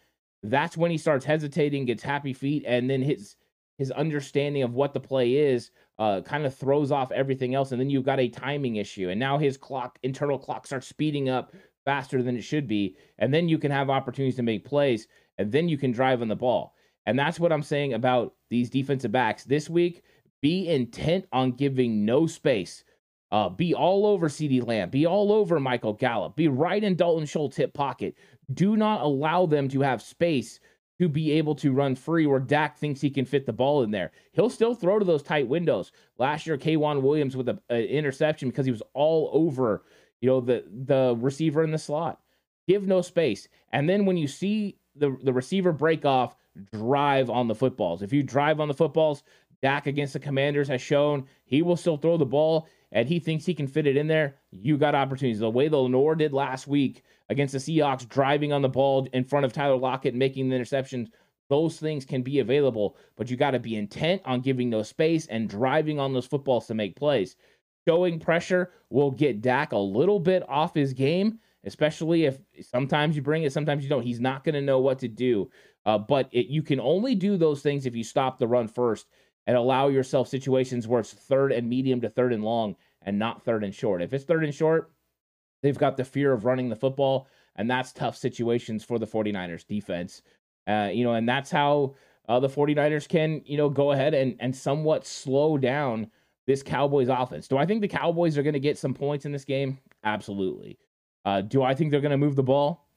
that's 0.43 0.77
when 0.77 0.91
he 0.91 0.99
starts 0.99 1.25
hesitating, 1.25 1.85
gets 1.85 2.03
happy 2.03 2.33
feet, 2.33 2.65
and 2.67 2.89
then 2.89 3.03
his 3.03 3.37
his 3.79 3.91
understanding 3.91 4.63
of 4.63 4.75
what 4.75 4.93
the 4.93 5.01
play 5.01 5.35
is 5.35 5.71
uh, 5.99 6.21
kind 6.21 6.45
of 6.45 6.55
throws 6.55 6.93
off 6.93 7.11
everything 7.11 7.55
else, 7.55 7.73
and 7.73 7.81
then 7.81 7.91
you've 7.91 8.05
got 8.05 8.21
a 8.21 8.29
timing 8.29 8.77
issue, 8.77 9.09
and 9.09 9.19
now 9.19 9.39
his 9.39 9.57
clock, 9.57 9.99
internal 10.03 10.39
clock, 10.39 10.67
starts 10.67 10.87
speeding 10.87 11.29
up 11.29 11.53
faster 11.85 12.23
than 12.23 12.37
it 12.37 12.43
should 12.43 12.69
be, 12.69 12.97
and 13.19 13.33
then 13.33 13.49
you 13.49 13.59
can 13.59 13.71
have 13.71 13.91
opportunities 13.91 14.37
to 14.37 14.43
make 14.43 14.65
plays, 14.65 15.09
and 15.39 15.51
then 15.51 15.69
you 15.69 15.79
can 15.79 15.91
drive 15.91 16.23
on 16.23 16.29
the 16.29 16.37
ball, 16.37 16.75
and 17.07 17.19
that's 17.19 17.41
what 17.41 17.53
I'm 17.53 17.63
saying 17.63 17.95
about 17.95 18.35
these 18.51 18.71
defensive 18.71 19.13
backs 19.13 19.45
this 19.45 19.71
week. 19.71 20.03
Be 20.43 20.69
intent 20.69 21.27
on 21.33 21.53
giving 21.53 22.05
no 22.05 22.27
space. 22.27 22.85
Uh, 23.31 23.49
be 23.49 23.75
all 23.75 24.05
over 24.05 24.29
CeeDee 24.29 24.67
Lamb. 24.67 24.91
Be 24.91 25.07
all 25.07 25.33
over 25.33 25.59
Michael 25.59 25.95
Gallup. 25.95 26.37
Be 26.37 26.49
right 26.49 26.83
in 26.85 26.97
Dalton 26.97 27.27
Schultz 27.27 27.57
hip 27.57 27.73
pocket 27.73 28.15
do 28.55 28.77
not 28.77 29.03
allow 29.03 29.47
them 29.47 29.69
to 29.69 29.81
have 29.81 30.03
space 30.03 30.61
to 30.99 31.09
be 31.09 31.33
able 31.33 31.55
to 31.57 31.73
run 31.73 31.97
free 31.97 32.27
where 32.27 32.38
Dak 32.38 32.79
thinks 32.79 33.01
he 33.01 33.11
can 33.11 33.25
fit 33.25 33.47
the 33.47 33.53
ball 33.53 33.83
in 33.83 33.91
there. 33.91 34.12
He'll 34.33 34.51
still 34.51 34.75
throw 34.75 34.99
to 34.99 35.05
those 35.05 35.23
tight 35.23 35.49
windows. 35.49 35.91
Last 36.19 36.47
year, 36.47 36.57
K'Waun 36.57 37.03
Williams 37.03 37.37
with 37.37 37.49
an 37.49 37.59
interception 37.69 38.51
because 38.51 38.67
he 38.67 38.73
was 38.73 38.83
all 38.95 39.31
over, 39.33 39.85
you 40.21 40.29
know, 40.29 40.41
the 40.41 40.65
the 40.85 41.17
receiver 41.19 41.65
in 41.65 41.73
the 41.73 41.79
slot. 41.79 42.21
Give 42.69 42.87
no 42.87 43.01
space. 43.01 43.49
And 43.73 43.88
then 43.88 44.07
when 44.07 44.17
you 44.17 44.29
see 44.29 44.79
the, 44.95 45.17
the 45.23 45.33
receiver 45.33 45.73
break 45.73 46.05
off, 46.05 46.37
drive 46.73 47.31
on 47.31 47.49
the 47.49 47.55
footballs. 47.55 48.03
If 48.03 48.12
you 48.12 48.23
drive 48.23 48.61
on 48.61 48.69
the 48.69 48.75
footballs, 48.75 49.25
Dak 49.62 49.87
against 49.87 50.12
the 50.12 50.21
commanders 50.21 50.69
has 50.69 50.83
shown 50.83 51.27
he 51.45 51.62
will 51.62 51.77
still 51.77 51.97
throw 51.97 52.17
the 52.17 52.27
ball 52.27 52.69
and 52.93 53.09
he 53.09 53.19
thinks 53.19 53.47
he 53.47 53.55
can 53.55 53.67
fit 53.67 53.87
it 53.87 53.97
in 53.97 54.07
there. 54.07 54.37
You 54.51 54.77
got 54.77 54.95
opportunities. 54.95 55.38
The 55.38 55.51
way 55.51 55.69
the 55.69 55.79
Lenoir 55.79 56.15
did 56.15 56.33
last 56.33 56.67
week 56.67 57.03
against 57.33 57.53
the 57.53 57.59
Seahawks, 57.59 58.07
driving 58.09 58.53
on 58.53 58.62
the 58.62 58.68
ball 58.68 59.09
in 59.14 59.25
front 59.25 59.47
of 59.47 59.53
Tyler 59.53 59.77
Lockett, 59.77 60.14
making 60.14 60.49
the 60.49 60.57
interceptions. 60.57 61.09
Those 61.49 61.79
things 61.79 62.05
can 62.05 62.23
be 62.23 62.38
available, 62.38 62.97
but 63.16 63.31
you 63.31 63.37
got 63.37 63.53
to 63.53 63.59
be 63.59 63.77
intent 63.77 64.23
on 64.25 64.42
giving 64.42 64.71
those 64.71 64.88
space 64.88 65.27
and 65.27 65.49
driving 65.49 65.99
on 65.99 66.12
those 66.12 66.27
footballs 66.27 66.66
to 66.66 66.75
make 66.75 66.95
plays. 66.95 67.37
Showing 67.88 68.21
pressure 68.21 68.71
will 68.90 69.11
get 69.11 69.40
Dak 69.40 69.73
a 69.73 69.79
little 69.79 70.21
bit 70.21 70.49
off 70.49 70.75
his 70.75 70.92
game, 70.92 71.40
especially 71.64 72.27
if 72.27 72.38
sometimes 72.61 73.16
you 73.16 73.23
bring 73.23 73.42
it, 73.42 73.53
sometimes 73.53 73.83
you 73.83 73.88
don't. 73.88 74.03
He's 74.03 74.21
not 74.21 74.45
going 74.45 74.55
to 74.55 74.61
know 74.61 74.79
what 74.79 74.99
to 75.01 75.09
do. 75.09 75.51
Uh, 75.85 75.99
but 75.99 76.29
it, 76.33 76.47
you 76.47 76.62
can 76.62 76.81
only 76.81 77.14
do 77.14 77.37
those 77.37 77.62
things 77.62 77.87
if 77.87 77.97
you 77.97 78.05
stop 78.05 78.38
the 78.38 78.47
run 78.47 78.68
first 78.68 79.07
and 79.47 79.57
allow 79.57 79.88
yourself 79.88 80.29
situations 80.29 80.87
where 80.87 81.01
it's 81.01 81.12
third 81.12 81.51
and 81.51 81.68
medium 81.68 82.01
to 82.03 82.09
third 82.09 82.33
and 82.33 82.45
long 82.45 82.77
and 83.03 83.18
not 83.18 83.42
third 83.42 83.64
and 83.64 83.75
short. 83.75 84.03
If 84.03 84.12
it's 84.12 84.25
third 84.25 84.45
and 84.45 84.55
short, 84.55 84.92
They've 85.62 85.79
got 85.79 85.96
the 85.96 86.05
fear 86.05 86.33
of 86.33 86.44
running 86.44 86.68
the 86.68 86.77
football, 86.77 87.29
and 87.57 87.70
that's 87.70 87.92
tough 87.92 88.16
situations 88.16 88.85
for 88.85 88.98
the 88.98 89.07
49ers 89.07 89.66
defense. 89.66 90.22
Uh, 90.66 90.90
you 90.92 91.05
know, 91.05 91.14
and 91.14 91.29
that's 91.29 91.51
how 91.51 91.94
uh, 92.29 92.40
the 92.40 92.48
49ers 92.48 93.09
can, 93.09 93.42
you 93.44 93.57
know, 93.57 93.68
go 93.68 93.92
ahead 93.92 94.14
and, 94.14 94.37
and 94.40 94.55
somewhat 94.55 95.07
slow 95.07 95.59
down 95.59 96.11
this 96.46 96.62
Cowboys 96.62 97.09
offense. 97.09 97.48
Do 97.48 97.57
I 97.57 97.66
think 97.66 97.81
the 97.81 97.88
Cowboys 97.88 98.37
are 98.37 98.42
going 98.42 98.53
to 98.55 98.61
get 98.61 98.79
some 98.79 98.94
points 98.94 99.25
in 99.25 99.33
this 99.33 99.44
game? 99.44 99.79
Absolutely. 100.05 100.79
Uh, 101.25 101.40
do 101.40 101.62
I 101.62 101.75
think 101.75 101.90
they're 101.90 102.01
going 102.01 102.11
to 102.11 102.16
move 102.16 102.37
the 102.37 102.42
ball? 102.42 102.88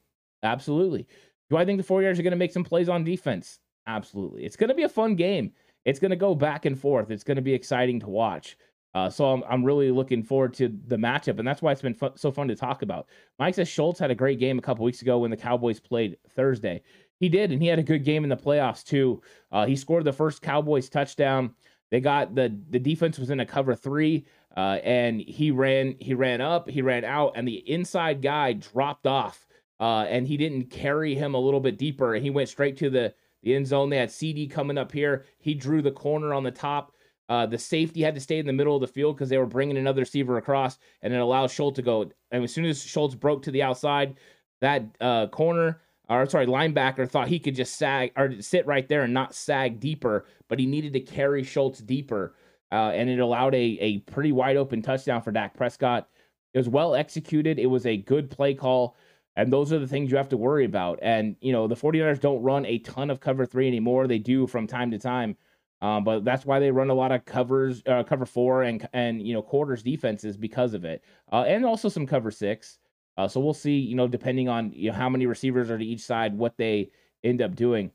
Absolutely. 0.42 1.06
Do 1.48 1.56
I 1.56 1.64
think 1.64 1.78
the 1.80 1.86
49ers 1.86 2.18
are 2.18 2.22
going 2.22 2.32
to 2.32 2.36
make 2.36 2.52
some 2.52 2.64
plays 2.64 2.88
on 2.88 3.04
defense? 3.04 3.60
Absolutely. 3.86 4.44
It's 4.44 4.56
going 4.56 4.68
to 4.68 4.74
be 4.74 4.82
a 4.82 4.88
fun 4.88 5.14
game. 5.14 5.52
it's 5.84 6.00
going 6.00 6.10
to 6.10 6.16
go 6.16 6.34
back 6.34 6.64
and 6.64 6.78
forth. 6.78 7.10
It's 7.12 7.22
going 7.22 7.36
to 7.36 7.42
be 7.42 7.54
exciting 7.54 8.00
to 8.00 8.08
watch. 8.08 8.58
Uh, 8.94 9.10
so 9.10 9.26
I'm, 9.26 9.44
I'm 9.48 9.64
really 9.64 9.90
looking 9.90 10.22
forward 10.22 10.54
to 10.54 10.68
the 10.86 10.96
matchup, 10.96 11.38
and 11.38 11.46
that's 11.46 11.60
why 11.60 11.72
it's 11.72 11.82
been 11.82 11.94
fu- 11.94 12.12
so 12.14 12.32
fun 12.32 12.48
to 12.48 12.56
talk 12.56 12.80
about. 12.80 13.08
Mike 13.38 13.54
says 13.54 13.68
Schultz 13.68 13.98
had 13.98 14.10
a 14.10 14.14
great 14.14 14.38
game 14.38 14.58
a 14.58 14.62
couple 14.62 14.84
weeks 14.84 15.02
ago 15.02 15.18
when 15.18 15.30
the 15.30 15.36
Cowboys 15.36 15.78
played 15.78 16.16
Thursday. 16.30 16.82
He 17.18 17.28
did, 17.28 17.52
and 17.52 17.60
he 17.60 17.68
had 17.68 17.78
a 17.78 17.82
good 17.82 18.04
game 18.04 18.24
in 18.24 18.30
the 18.30 18.36
playoffs 18.36 18.84
too. 18.84 19.20
Uh, 19.52 19.66
he 19.66 19.76
scored 19.76 20.04
the 20.04 20.12
first 20.12 20.42
Cowboys 20.42 20.88
touchdown. 20.88 21.54
They 21.90 22.00
got 22.00 22.34
the 22.34 22.58
the 22.70 22.78
defense 22.78 23.18
was 23.18 23.30
in 23.30 23.40
a 23.40 23.46
cover 23.46 23.74
three, 23.74 24.26
uh, 24.56 24.78
and 24.82 25.20
he 25.20 25.50
ran 25.50 25.96
he 26.00 26.14
ran 26.14 26.40
up, 26.40 26.68
he 26.68 26.82
ran 26.82 27.04
out, 27.04 27.32
and 27.36 27.46
the 27.46 27.68
inside 27.70 28.22
guy 28.22 28.54
dropped 28.54 29.06
off, 29.06 29.46
uh, 29.78 30.06
and 30.08 30.26
he 30.26 30.36
didn't 30.36 30.70
carry 30.70 31.14
him 31.14 31.34
a 31.34 31.40
little 31.40 31.60
bit 31.60 31.78
deeper, 31.78 32.14
and 32.14 32.24
he 32.24 32.30
went 32.30 32.48
straight 32.48 32.76
to 32.78 32.90
the 32.90 33.14
the 33.42 33.54
end 33.54 33.66
zone. 33.66 33.90
They 33.90 33.98
had 33.98 34.08
CeeDee 34.08 34.50
coming 34.50 34.78
up 34.78 34.90
here. 34.90 35.24
He 35.38 35.54
drew 35.54 35.80
the 35.80 35.92
corner 35.92 36.34
on 36.34 36.42
the 36.42 36.50
top. 36.50 36.95
Uh, 37.28 37.46
the 37.46 37.58
safety 37.58 38.02
had 38.02 38.14
to 38.14 38.20
stay 38.20 38.38
in 38.38 38.46
the 38.46 38.52
middle 38.52 38.74
of 38.74 38.80
the 38.80 38.86
field 38.86 39.16
because 39.16 39.28
they 39.28 39.38
were 39.38 39.46
bringing 39.46 39.76
another 39.76 40.02
receiver 40.02 40.36
across, 40.36 40.78
and 41.02 41.12
it 41.12 41.20
allowed 41.20 41.50
Schultz 41.50 41.76
to 41.76 41.82
go. 41.82 42.10
And 42.30 42.44
as 42.44 42.52
soon 42.52 42.64
as 42.64 42.82
Schultz 42.82 43.14
broke 43.14 43.42
to 43.42 43.50
the 43.50 43.62
outside, 43.62 44.14
that 44.60 44.84
uh, 45.00 45.26
corner 45.28 45.80
or 46.08 46.26
sorry, 46.26 46.46
linebacker 46.46 47.08
thought 47.08 47.28
he 47.28 47.38
could 47.38 47.54
just 47.54 47.76
sag 47.76 48.12
or 48.16 48.40
sit 48.40 48.66
right 48.66 48.88
there 48.88 49.02
and 49.02 49.12
not 49.12 49.34
sag 49.34 49.80
deeper, 49.80 50.26
but 50.48 50.58
he 50.58 50.66
needed 50.66 50.92
to 50.92 51.00
carry 51.00 51.42
Schultz 51.42 51.80
deeper, 51.80 52.34
uh, 52.70 52.92
and 52.94 53.10
it 53.10 53.18
allowed 53.18 53.54
a 53.54 53.78
a 53.80 53.98
pretty 54.00 54.32
wide 54.32 54.56
open 54.56 54.82
touchdown 54.82 55.22
for 55.22 55.32
Dak 55.32 55.54
Prescott. 55.54 56.08
It 56.54 56.58
was 56.58 56.68
well 56.68 56.94
executed. 56.94 57.58
It 57.58 57.66
was 57.66 57.86
a 57.86 57.96
good 57.96 58.30
play 58.30 58.54
call. 58.54 58.96
And 59.38 59.52
those 59.52 59.70
are 59.70 59.78
the 59.78 59.86
things 59.86 60.10
you 60.10 60.16
have 60.16 60.30
to 60.30 60.38
worry 60.38 60.64
about. 60.64 60.98
And, 61.02 61.36
you 61.42 61.52
know, 61.52 61.68
the 61.68 61.74
49ers 61.74 62.18
don't 62.18 62.42
run 62.42 62.64
a 62.64 62.78
ton 62.78 63.10
of 63.10 63.20
cover 63.20 63.44
three 63.44 63.68
anymore. 63.68 64.06
They 64.06 64.18
do 64.18 64.46
from 64.46 64.66
time 64.66 64.90
to 64.92 64.98
time. 64.98 65.36
Um, 65.82 66.04
but 66.04 66.24
that's 66.24 66.46
why 66.46 66.58
they 66.58 66.70
run 66.70 66.88
a 66.88 66.94
lot 66.94 67.12
of 67.12 67.24
covers, 67.24 67.82
uh, 67.86 68.02
cover 68.02 68.24
four 68.24 68.62
and, 68.62 68.88
and, 68.92 69.20
you 69.20 69.34
know, 69.34 69.42
quarters 69.42 69.82
defenses 69.82 70.36
because 70.36 70.72
of 70.72 70.84
it. 70.84 71.04
Uh, 71.30 71.42
and 71.42 71.66
also 71.66 71.88
some 71.88 72.06
cover 72.06 72.30
six. 72.30 72.78
Uh, 73.16 73.28
so 73.28 73.40
we'll 73.40 73.54
see, 73.54 73.78
you 73.78 73.94
know, 73.94 74.08
depending 74.08 74.48
on 74.48 74.72
you 74.72 74.90
know, 74.90 74.96
how 74.96 75.08
many 75.08 75.26
receivers 75.26 75.70
are 75.70 75.78
to 75.78 75.84
each 75.84 76.00
side, 76.00 76.36
what 76.36 76.56
they 76.56 76.90
end 77.24 77.42
up 77.42 77.54
doing. 77.54 77.90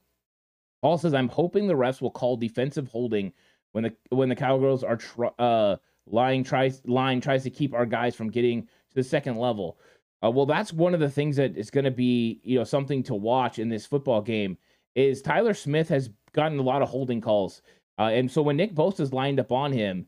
Paul 0.81 0.97
says, 0.97 1.13
I'm 1.13 1.29
hoping 1.29 1.67
the 1.67 1.73
refs 1.73 2.01
will 2.01 2.11
call 2.11 2.37
defensive 2.37 2.87
holding 2.87 3.33
when 3.71 3.83
the 3.83 3.95
when 4.09 4.29
the 4.29 4.35
Cowgirls 4.35 4.83
are 4.83 4.97
tr- 4.97 5.25
uh, 5.39 5.75
lying 6.07 6.43
tries 6.43 6.81
line 6.85 7.21
tries 7.21 7.43
to 7.43 7.49
keep 7.49 7.73
our 7.73 7.85
guys 7.85 8.15
from 8.15 8.29
getting 8.29 8.63
to 8.63 8.95
the 8.95 9.03
second 9.03 9.37
level. 9.37 9.77
Uh, 10.23 10.29
well, 10.29 10.45
that's 10.45 10.73
one 10.73 10.93
of 10.93 10.99
the 10.99 11.09
things 11.09 11.35
that 11.35 11.57
is 11.57 11.71
going 11.71 11.85
to 11.85 11.91
be 11.91 12.41
you 12.43 12.57
know 12.57 12.63
something 12.63 13.03
to 13.03 13.15
watch 13.15 13.59
in 13.59 13.69
this 13.69 13.85
football 13.85 14.21
game. 14.21 14.57
Is 14.95 15.21
Tyler 15.21 15.53
Smith 15.53 15.87
has 15.89 16.09
gotten 16.33 16.59
a 16.59 16.63
lot 16.63 16.81
of 16.81 16.89
holding 16.89 17.21
calls, 17.21 17.61
uh, 17.99 18.09
and 18.09 18.29
so 18.29 18.41
when 18.41 18.57
Nick 18.57 18.73
Bosa 18.73 19.01
is 19.01 19.13
lined 19.13 19.39
up 19.39 19.51
on 19.51 19.71
him, 19.71 20.07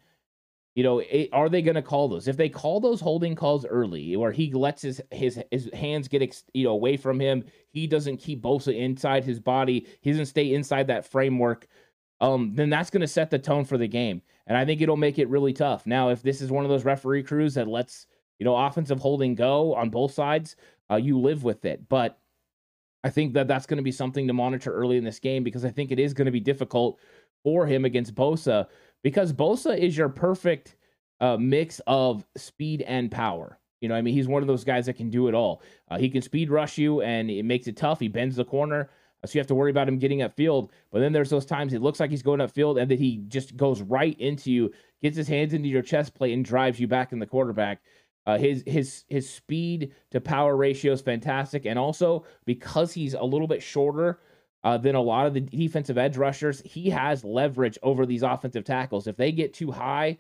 you 0.76 0.84
know, 0.84 1.00
it, 1.00 1.30
are 1.32 1.50
they 1.50 1.62
going 1.62 1.76
to 1.76 1.82
call 1.82 2.08
those? 2.08 2.28
If 2.28 2.38
they 2.38 2.50
call 2.50 2.80
those 2.80 3.00
holding 3.00 3.36
calls 3.36 3.66
early, 3.66 4.16
or 4.16 4.32
he 4.32 4.52
lets 4.52 4.82
his 4.82 5.02
his 5.12 5.40
his 5.52 5.70
hands 5.74 6.08
get 6.08 6.24
ex, 6.24 6.44
you 6.54 6.64
know 6.64 6.72
away 6.72 6.98
from 6.98 7.20
him, 7.20 7.44
he 7.70 7.86
doesn't 7.86 8.18
keep 8.18 8.42
Bosa 8.42 8.76
inside 8.76 9.24
his 9.24 9.40
body, 9.40 9.88
he 10.02 10.12
doesn't 10.12 10.26
stay 10.26 10.54
inside 10.54 10.88
that 10.88 11.06
framework. 11.06 11.68
Um, 12.22 12.54
then 12.56 12.70
that's 12.70 12.90
going 12.90 13.02
to 13.02 13.08
set 13.08 13.30
the 13.30 13.38
tone 13.38 13.66
for 13.66 13.78
the 13.78 13.88
game, 13.88 14.22
and 14.48 14.58
I 14.58 14.66
think 14.66 14.82
it'll 14.82 14.98
make 14.98 15.20
it 15.20 15.30
really 15.30 15.54
tough. 15.54 15.86
Now, 15.86 16.10
if 16.10 16.24
this 16.24 16.42
is 16.42 16.52
one 16.52 16.64
of 16.64 16.70
those 16.70 16.86
referee 16.86 17.24
crews 17.24 17.54
that 17.54 17.68
lets 17.68 18.08
you 18.40 18.46
know 18.46 18.56
offensive 18.56 19.00
holding 19.00 19.36
go 19.36 19.76
on 19.76 19.92
both 19.92 20.14
sides, 20.14 20.56
uh, 20.90 20.96
you 20.96 21.20
live 21.20 21.44
with 21.44 21.66
it. 21.66 21.88
But 21.88 22.18
I 23.04 23.10
think 23.10 23.34
that 23.34 23.48
that's 23.48 23.66
going 23.66 23.78
to 23.78 23.84
be 23.84 23.92
something 23.92 24.28
to 24.28 24.34
monitor 24.34 24.74
early 24.74 24.98
in 24.98 25.04
this 25.04 25.20
game 25.20 25.44
because 25.44 25.66
I 25.66 25.70
think 25.70 25.92
it 25.92 26.00
is 26.00 26.14
going 26.14 26.26
to 26.26 26.32
be 26.32 26.40
difficult 26.40 27.00
for 27.44 27.66
him 27.66 27.86
against 27.86 28.16
Bosa 28.16 28.68
because 29.04 29.34
Bosa 29.34 29.78
is 29.78 29.98
your 29.98 30.10
perfect 30.10 30.76
uh, 31.20 31.38
mix 31.38 31.82
of 31.88 32.26
speed 32.38 32.82
and 32.84 33.12
power. 33.12 33.60
You 33.82 33.90
know, 33.90 33.96
I 33.96 34.02
mean, 34.02 34.14
he's 34.14 34.30
one 34.30 34.42
of 34.42 34.48
those 34.48 34.64
guys 34.64 34.86
that 34.86 34.94
can 34.94 35.10
do 35.10 35.28
it 35.28 35.34
all. 35.34 35.62
Uh, 35.92 35.98
he 35.98 36.10
can 36.10 36.22
speed 36.22 36.50
rush 36.50 36.78
you, 36.78 37.02
and 37.02 37.30
it 37.30 37.44
makes 37.44 37.68
it 37.68 37.76
tough. 37.76 38.00
He 38.00 38.08
bends 38.08 38.38
the 38.38 38.46
corner, 38.46 38.90
uh, 39.22 39.28
so 39.28 39.34
you 39.34 39.40
have 39.42 39.48
to 39.48 39.56
worry 39.56 39.72
about 39.72 39.90
him 39.90 40.00
getting 40.00 40.20
upfield. 40.20 40.70
But 40.90 41.00
then 41.00 41.12
there's 41.12 41.30
those 41.30 41.46
times 41.46 41.74
it 41.74 41.82
looks 41.82 42.00
like 42.00 42.10
he's 42.10 42.22
going 42.22 42.40
upfield, 42.40 42.82
and 42.82 42.90
then 42.90 42.98
he 42.98 43.18
just 43.28 43.58
goes 43.58 43.82
right 43.82 44.18
into 44.22 44.52
you, 44.52 44.72
gets 45.02 45.18
his 45.18 45.28
hands 45.28 45.54
into 45.54 45.68
your 45.68 45.82
chest 45.82 46.14
plate, 46.14 46.32
and 46.32 46.46
drives 46.46 46.80
you 46.80 46.88
back 46.88 47.12
in 47.12 47.20
the 47.20 47.26
quarterback. 47.26 47.82
Uh, 48.26 48.38
his 48.38 48.64
his 48.66 49.04
his 49.08 49.30
speed 49.30 49.94
to 50.12 50.22
power 50.22 50.56
ratio 50.56 50.94
is 50.94 51.02
fantastic, 51.02 51.66
and 51.66 51.78
also 51.78 52.26
because 52.46 52.94
he's 52.94 53.14
a 53.14 53.24
little 53.24 53.48
bit 53.48 53.62
shorter, 53.62 54.20
uh, 54.64 54.78
than 54.78 54.96
a 54.96 55.02
lot 55.02 55.26
of 55.26 55.34
the 55.34 55.42
defensive 55.42 55.98
edge 55.98 56.18
rushers. 56.18 56.62
He 56.66 56.90
has 56.90 57.24
leverage 57.24 57.78
over 57.84 58.06
these 58.06 58.24
offensive 58.24 58.64
tackles. 58.64 59.08
If 59.08 59.18
they 59.18 59.32
get 59.32 59.54
too 59.54 59.72
high, 59.72 60.18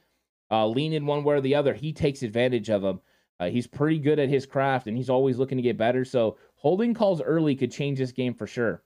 uh, 0.51 0.67
lean 0.67 0.93
in 0.93 1.05
one 1.05 1.23
way 1.23 1.35
or 1.35 1.41
the 1.41 1.55
other, 1.55 1.73
he 1.73 1.93
takes 1.93 2.23
advantage 2.23 2.69
of 2.69 2.81
them. 2.81 3.01
Uh, 3.39 3.49
he's 3.49 3.67
pretty 3.67 3.99
good 3.99 4.19
at 4.19 4.29
his 4.29 4.45
craft, 4.45 4.87
and 4.87 4.95
he's 4.97 5.09
always 5.09 5.37
looking 5.37 5.57
to 5.57 5.63
get 5.63 5.77
better. 5.77 6.05
So 6.05 6.37
holding 6.55 6.93
calls 6.93 7.21
early 7.21 7.55
could 7.55 7.71
change 7.71 7.97
this 7.97 8.11
game 8.11 8.33
for 8.33 8.47
sure. 8.47 8.83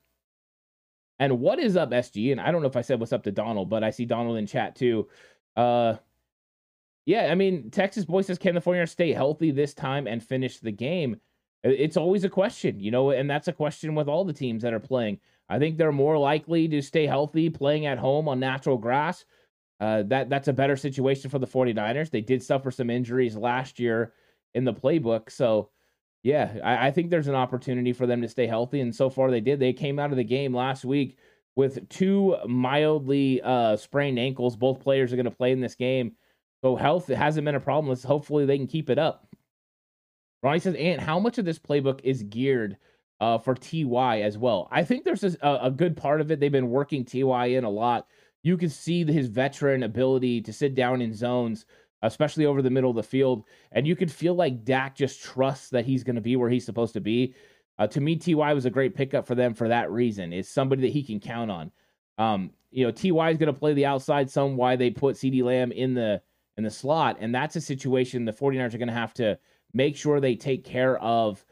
And 1.19 1.39
what 1.39 1.59
is 1.59 1.75
up, 1.75 1.89
SG? 1.89 2.31
And 2.31 2.39
I 2.39 2.51
don't 2.51 2.61
know 2.61 2.67
if 2.67 2.77
I 2.77 2.81
said 2.81 2.99
what's 2.99 3.13
up 3.13 3.23
to 3.23 3.31
Donald, 3.31 3.69
but 3.69 3.83
I 3.83 3.89
see 3.89 4.05
Donald 4.05 4.37
in 4.37 4.45
chat 4.45 4.75
too. 4.75 5.07
Uh, 5.55 5.95
yeah, 7.07 7.31
I 7.31 7.35
mean, 7.35 7.71
Texas 7.71 8.03
boy 8.03 8.21
says, 8.21 8.37
can 8.37 8.53
the 8.53 8.59
49ers 8.59 8.89
stay 8.89 9.13
healthy 9.13 9.49
this 9.49 9.73
time 9.73 10.07
and 10.07 10.21
finish 10.21 10.59
the 10.59 10.73
game? 10.73 11.15
It's 11.63 11.95
always 11.95 12.25
a 12.25 12.29
question, 12.29 12.81
you 12.81 12.91
know, 12.91 13.11
and 13.11 13.29
that's 13.29 13.47
a 13.47 13.53
question 13.53 13.95
with 13.95 14.09
all 14.09 14.25
the 14.25 14.33
teams 14.33 14.61
that 14.63 14.73
are 14.73 14.79
playing. 14.79 15.19
I 15.47 15.57
think 15.57 15.77
they're 15.77 15.93
more 15.93 16.17
likely 16.17 16.67
to 16.67 16.81
stay 16.81 17.07
healthy 17.07 17.49
playing 17.49 17.85
at 17.85 17.97
home 17.97 18.27
on 18.27 18.41
natural 18.41 18.77
grass. 18.77 19.23
Uh, 19.79 20.03
that 20.07 20.29
that's 20.29 20.49
a 20.49 20.53
better 20.53 20.75
situation 20.75 21.29
for 21.29 21.39
the 21.39 21.47
49ers. 21.47 22.09
They 22.09 22.19
did 22.19 22.43
suffer 22.43 22.71
some 22.71 22.89
injuries 22.89 23.37
last 23.37 23.79
year 23.79 24.11
in 24.53 24.65
the 24.65 24.73
playbook. 24.73 25.31
So 25.31 25.69
yeah, 26.23 26.57
I, 26.61 26.87
I 26.87 26.91
think 26.91 27.09
there's 27.09 27.29
an 27.29 27.35
opportunity 27.35 27.93
for 27.93 28.05
them 28.05 28.21
to 28.21 28.27
stay 28.27 28.47
healthy. 28.47 28.81
And 28.81 28.93
so 28.93 29.09
far 29.09 29.31
they 29.31 29.39
did. 29.39 29.61
They 29.61 29.71
came 29.71 29.97
out 29.97 30.11
of 30.11 30.17
the 30.17 30.25
game 30.25 30.53
last 30.53 30.83
week 30.83 31.17
with 31.55 31.87
two 31.87 32.35
mildly 32.45 33.41
uh, 33.41 33.77
sprained 33.77 34.19
ankles. 34.19 34.57
Both 34.57 34.81
players 34.81 35.13
are 35.13 35.15
going 35.15 35.23
to 35.23 35.31
play 35.31 35.53
in 35.53 35.61
this 35.61 35.75
game. 35.75 36.17
So 36.63 36.75
health 36.75 37.09
it 37.09 37.17
hasn't 37.17 37.45
been 37.45 37.55
a 37.55 37.59
problem. 37.59 37.89
Let's 37.89 38.03
hopefully 38.03 38.45
they 38.45 38.57
can 38.57 38.67
keep 38.67 38.89
it 38.89 38.99
up. 38.99 39.27
Ronnie 40.43 40.59
says, 40.59 40.75
Ant, 40.75 41.01
how 41.01 41.19
much 41.19 41.37
of 41.37 41.45
this 41.45 41.59
playbook 41.59 42.01
is 42.03 42.23
geared 42.23 42.77
uh, 43.19 43.37
for 43.37 43.55
TY 43.55 44.21
as 44.21 44.37
well. 44.37 44.67
I 44.71 44.83
think 44.83 45.03
there's 45.03 45.23
a, 45.23 45.59
a 45.63 45.71
good 45.71 45.97
part 45.97 46.21
of 46.21 46.31
it. 46.31 46.39
They've 46.39 46.51
been 46.51 46.69
working 46.69 47.03
TY 47.03 47.47
in 47.47 47.63
a 47.63 47.69
lot. 47.69 48.07
You 48.43 48.57
can 48.57 48.69
see 48.69 49.03
his 49.03 49.27
veteran 49.27 49.83
ability 49.83 50.41
to 50.41 50.53
sit 50.53 50.75
down 50.75 51.01
in 51.01 51.13
zones, 51.13 51.65
especially 52.03 52.45
over 52.45 52.61
the 52.61 52.69
middle 52.69 52.89
of 52.89 52.95
the 52.95 53.03
field. 53.03 53.45
And 53.71 53.87
you 53.87 53.95
can 53.95 54.07
feel 54.07 54.35
like 54.35 54.63
Dak 54.63 54.95
just 54.95 55.23
trusts 55.23 55.69
that 55.69 55.85
he's 55.85 56.03
going 56.03 56.15
to 56.15 56.21
be 56.21 56.35
where 56.35 56.49
he's 56.49 56.65
supposed 56.65 56.93
to 56.93 57.01
be. 57.01 57.33
Uh, 57.79 57.87
to 57.87 58.01
me, 58.01 58.15
TY 58.15 58.53
was 58.53 58.65
a 58.65 58.71
great 58.71 58.95
pickup 58.95 59.25
for 59.27 59.35
them 59.35 59.53
for 59.53 59.67
that 59.67 59.91
reason. 59.91 60.33
It's 60.33 60.49
somebody 60.49 60.83
that 60.83 60.93
he 60.93 61.03
can 61.03 61.19
count 61.19 61.51
on. 61.51 61.71
Um, 62.17 62.51
you 62.71 62.85
know, 62.85 62.91
TY 62.91 63.31
is 63.31 63.37
going 63.37 63.53
to 63.53 63.59
play 63.59 63.73
the 63.73 63.85
outside 63.85 64.29
some 64.29 64.57
why 64.57 64.75
they 64.75 64.89
put 64.89 65.15
CeeDee 65.15 65.43
Lamb 65.43 65.71
in 65.71 65.93
the 65.93 66.21
in 66.57 66.63
the 66.63 66.71
slot. 66.71 67.17
And 67.19 67.33
that's 67.33 67.55
a 67.55 67.61
situation 67.61 68.25
the 68.25 68.33
49ers 68.33 68.73
are 68.73 68.79
going 68.79 68.87
to 68.87 68.93
have 68.93 69.13
to 69.15 69.37
make 69.73 69.95
sure 69.95 70.19
they 70.19 70.35
take 70.35 70.63
care 70.63 70.97
of 70.99 71.45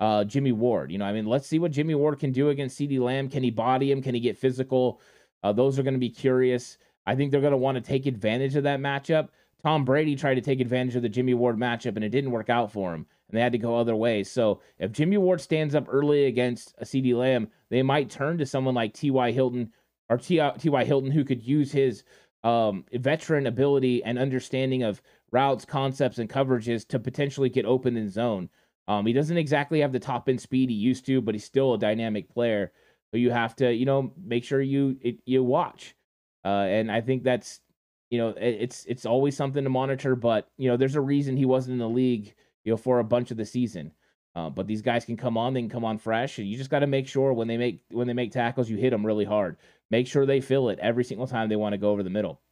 uh, 0.00 0.24
Jimmy 0.24 0.52
Ward. 0.52 0.90
You 0.90 0.98
know, 0.98 1.04
I 1.04 1.12
mean, 1.12 1.26
let's 1.26 1.46
see 1.46 1.58
what 1.58 1.72
Jimmy 1.72 1.94
Ward 1.94 2.18
can 2.18 2.32
do 2.32 2.50
against 2.50 2.78
CeeDee 2.78 3.00
Lamb. 3.00 3.28
Can 3.28 3.42
he 3.42 3.50
body 3.50 3.90
him? 3.90 4.02
Can 4.02 4.14
he 4.14 4.20
get 4.20 4.38
physical? 4.38 5.00
Uh, 5.42 5.52
those 5.52 5.78
are 5.78 5.82
going 5.82 5.94
to 5.94 6.00
be 6.00 6.10
curious. 6.10 6.78
I 7.06 7.14
think 7.14 7.30
they're 7.30 7.40
going 7.40 7.52
to 7.52 7.56
want 7.56 7.76
to 7.76 7.80
take 7.80 8.06
advantage 8.06 8.56
of 8.56 8.64
that 8.64 8.80
matchup. 8.80 9.28
Tom 9.62 9.84
Brady 9.84 10.16
tried 10.16 10.34
to 10.34 10.40
take 10.40 10.60
advantage 10.60 10.96
of 10.96 11.02
the 11.02 11.08
Jimmy 11.08 11.34
Ward 11.34 11.56
matchup, 11.56 11.96
and 11.96 12.04
it 12.04 12.10
didn't 12.10 12.30
work 12.30 12.50
out 12.50 12.70
for 12.70 12.94
him, 12.94 13.06
and 13.28 13.36
they 13.36 13.40
had 13.40 13.52
to 13.52 13.58
go 13.58 13.76
other 13.76 13.96
ways. 13.96 14.30
So 14.30 14.60
if 14.78 14.92
Jimmy 14.92 15.16
Ward 15.16 15.40
stands 15.40 15.74
up 15.74 15.86
early 15.88 16.26
against 16.26 16.74
a 16.78 16.84
CeeDee 16.84 17.16
Lamb, 17.16 17.48
they 17.70 17.82
might 17.82 18.10
turn 18.10 18.38
to 18.38 18.46
someone 18.46 18.74
like 18.74 18.92
T.Y. 18.92 19.32
Hilton 19.32 19.72
or 20.08 20.18
T.Y. 20.18 20.84
Hilton 20.84 21.10
who 21.10 21.24
could 21.24 21.42
use 21.42 21.72
his 21.72 22.04
um, 22.46 22.84
veteran 22.92 23.48
ability 23.48 24.04
and 24.04 24.18
understanding 24.18 24.84
of 24.84 25.02
routes, 25.32 25.64
concepts, 25.64 26.18
and 26.18 26.30
coverages 26.30 26.86
to 26.86 27.00
potentially 27.00 27.48
get 27.48 27.66
open 27.66 27.96
in 27.96 28.08
zone. 28.08 28.48
Um, 28.86 29.04
he 29.04 29.12
doesn't 29.12 29.36
exactly 29.36 29.80
have 29.80 29.90
the 29.90 29.98
top 29.98 30.28
end 30.28 30.40
speed 30.40 30.70
he 30.70 30.76
used 30.76 31.04
to, 31.06 31.20
but 31.20 31.34
he's 31.34 31.44
still 31.44 31.74
a 31.74 31.78
dynamic 31.78 32.32
player. 32.32 32.70
So 33.10 33.16
you 33.16 33.32
have 33.32 33.56
to, 33.56 33.72
you 33.72 33.84
know, 33.84 34.12
make 34.24 34.44
sure 34.44 34.60
you 34.60 34.96
it, 35.00 35.16
you 35.26 35.42
watch. 35.42 35.96
Uh, 36.44 36.66
and 36.68 36.92
I 36.92 37.00
think 37.00 37.24
that's, 37.24 37.60
you 38.10 38.18
know, 38.18 38.28
it, 38.28 38.58
it's 38.60 38.84
it's 38.84 39.06
always 39.06 39.36
something 39.36 39.64
to 39.64 39.70
monitor. 39.70 40.14
But 40.14 40.48
you 40.56 40.68
know, 40.68 40.76
there's 40.76 40.94
a 40.94 41.00
reason 41.00 41.36
he 41.36 41.46
wasn't 41.46 41.72
in 41.72 41.78
the 41.80 41.88
league, 41.88 42.32
you 42.64 42.72
know, 42.72 42.76
for 42.76 43.00
a 43.00 43.04
bunch 43.04 43.32
of 43.32 43.36
the 43.36 43.44
season. 43.44 43.90
Uh, 44.36 44.50
but 44.50 44.66
these 44.66 44.82
guys 44.82 45.06
can 45.06 45.16
come 45.16 45.38
on, 45.38 45.54
they 45.54 45.62
can 45.62 45.70
come 45.70 45.84
on 45.84 45.96
fresh, 45.96 46.38
and 46.38 46.46
you 46.46 46.58
just 46.58 46.68
got 46.68 46.80
to 46.80 46.86
make 46.86 47.08
sure 47.08 47.32
when 47.32 47.48
they 47.48 47.56
make 47.56 47.80
when 47.90 48.06
they 48.06 48.12
make 48.12 48.30
tackles, 48.30 48.68
you 48.68 48.76
hit 48.76 48.90
them 48.90 49.04
really 49.04 49.24
hard. 49.24 49.56
Make 49.90 50.06
sure 50.06 50.26
they 50.26 50.42
feel 50.42 50.68
it 50.68 50.78
every 50.78 51.04
single 51.04 51.26
time 51.26 51.48
they 51.48 51.56
want 51.56 51.72
to 51.72 51.78
go 51.78 51.90
over 51.90 52.02
the 52.02 52.10
middle. 52.10 52.42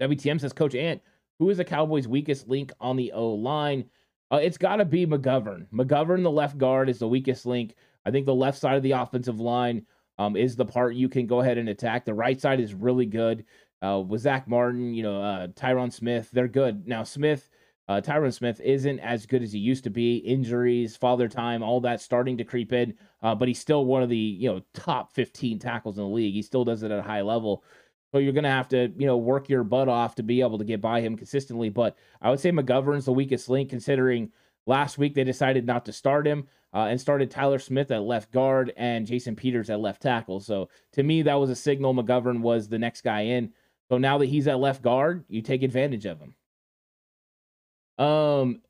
WTM 0.00 0.38
says, 0.38 0.52
Coach 0.52 0.74
Ant, 0.74 1.00
who 1.38 1.48
is 1.48 1.56
the 1.56 1.64
Cowboys' 1.64 2.06
weakest 2.06 2.48
link 2.48 2.70
on 2.80 2.96
the 2.96 3.12
O 3.12 3.30
line? 3.30 3.86
Uh, 4.30 4.40
it's 4.42 4.58
got 4.58 4.76
to 4.76 4.84
be 4.84 5.06
McGovern. 5.06 5.66
McGovern, 5.72 6.22
the 6.22 6.30
left 6.30 6.58
guard, 6.58 6.90
is 6.90 6.98
the 6.98 7.08
weakest 7.08 7.46
link. 7.46 7.76
I 8.04 8.10
think 8.10 8.26
the 8.26 8.34
left 8.34 8.58
side 8.58 8.76
of 8.76 8.82
the 8.82 8.92
offensive 8.92 9.40
line 9.40 9.86
um, 10.18 10.36
is 10.36 10.54
the 10.54 10.66
part 10.66 10.96
you 10.96 11.08
can 11.08 11.26
go 11.26 11.40
ahead 11.40 11.56
and 11.56 11.68
attack. 11.70 12.04
The 12.04 12.12
right 12.12 12.38
side 12.38 12.60
is 12.60 12.74
really 12.74 13.06
good. 13.06 13.44
Uh, 13.82 14.02
with 14.06 14.22
Zack 14.22 14.48
Martin, 14.48 14.92
you 14.94 15.02
know, 15.02 15.22
uh, 15.22 15.46
Tyron 15.48 15.92
Smith, 15.92 16.30
they're 16.32 16.48
good. 16.48 16.86
Now, 16.86 17.04
Smith, 17.04 17.48
uh, 17.88 18.00
Tyron 18.00 18.32
Smith 18.32 18.60
isn't 18.60 18.98
as 18.98 19.26
good 19.26 19.42
as 19.42 19.52
he 19.52 19.58
used 19.58 19.84
to 19.84 19.90
be. 19.90 20.16
Injuries, 20.16 20.96
father 20.96 21.28
time, 21.28 21.62
all 21.62 21.80
that 21.82 22.00
starting 22.00 22.36
to 22.38 22.44
creep 22.44 22.72
in. 22.72 22.94
Uh, 23.22 23.34
but 23.34 23.48
he's 23.48 23.60
still 23.60 23.84
one 23.84 24.02
of 24.02 24.08
the 24.08 24.16
you 24.16 24.48
know 24.48 24.62
top 24.74 25.12
15 25.12 25.58
tackles 25.58 25.98
in 25.98 26.04
the 26.04 26.10
league. 26.10 26.34
He 26.34 26.42
still 26.42 26.64
does 26.64 26.82
it 26.82 26.90
at 26.90 26.98
a 26.98 27.02
high 27.02 27.22
level. 27.22 27.62
So 28.12 28.18
you're 28.18 28.32
going 28.32 28.44
to 28.44 28.50
have 28.50 28.68
to 28.68 28.92
you 28.96 29.06
know 29.06 29.16
work 29.16 29.48
your 29.48 29.62
butt 29.62 29.88
off 29.88 30.16
to 30.16 30.22
be 30.22 30.40
able 30.40 30.58
to 30.58 30.64
get 30.64 30.80
by 30.80 31.00
him 31.00 31.16
consistently. 31.16 31.68
But 31.68 31.96
I 32.20 32.30
would 32.30 32.40
say 32.40 32.50
McGovern's 32.50 33.04
the 33.04 33.12
weakest 33.12 33.48
link, 33.48 33.70
considering 33.70 34.32
last 34.66 34.98
week 34.98 35.14
they 35.14 35.24
decided 35.24 35.64
not 35.64 35.84
to 35.84 35.92
start 35.92 36.26
him 36.26 36.48
uh, 36.74 36.86
and 36.86 37.00
started 37.00 37.30
Tyler 37.30 37.60
Smith 37.60 37.92
at 37.92 38.02
left 38.02 38.32
guard 38.32 38.72
and 38.76 39.06
Jason 39.06 39.36
Peters 39.36 39.70
at 39.70 39.80
left 39.80 40.02
tackle. 40.02 40.40
So 40.40 40.68
to 40.92 41.02
me, 41.04 41.22
that 41.22 41.34
was 41.34 41.50
a 41.50 41.56
signal 41.56 41.94
McGovern 41.94 42.40
was 42.40 42.68
the 42.68 42.78
next 42.78 43.02
guy 43.02 43.22
in. 43.22 43.52
So 43.88 43.98
now 43.98 44.18
that 44.18 44.26
he's 44.26 44.48
at 44.48 44.58
left 44.58 44.82
guard, 44.82 45.24
you 45.28 45.40
take 45.40 45.62
advantage 45.62 46.06
of 46.06 46.18
him. 46.18 46.34
Um, 47.98 48.60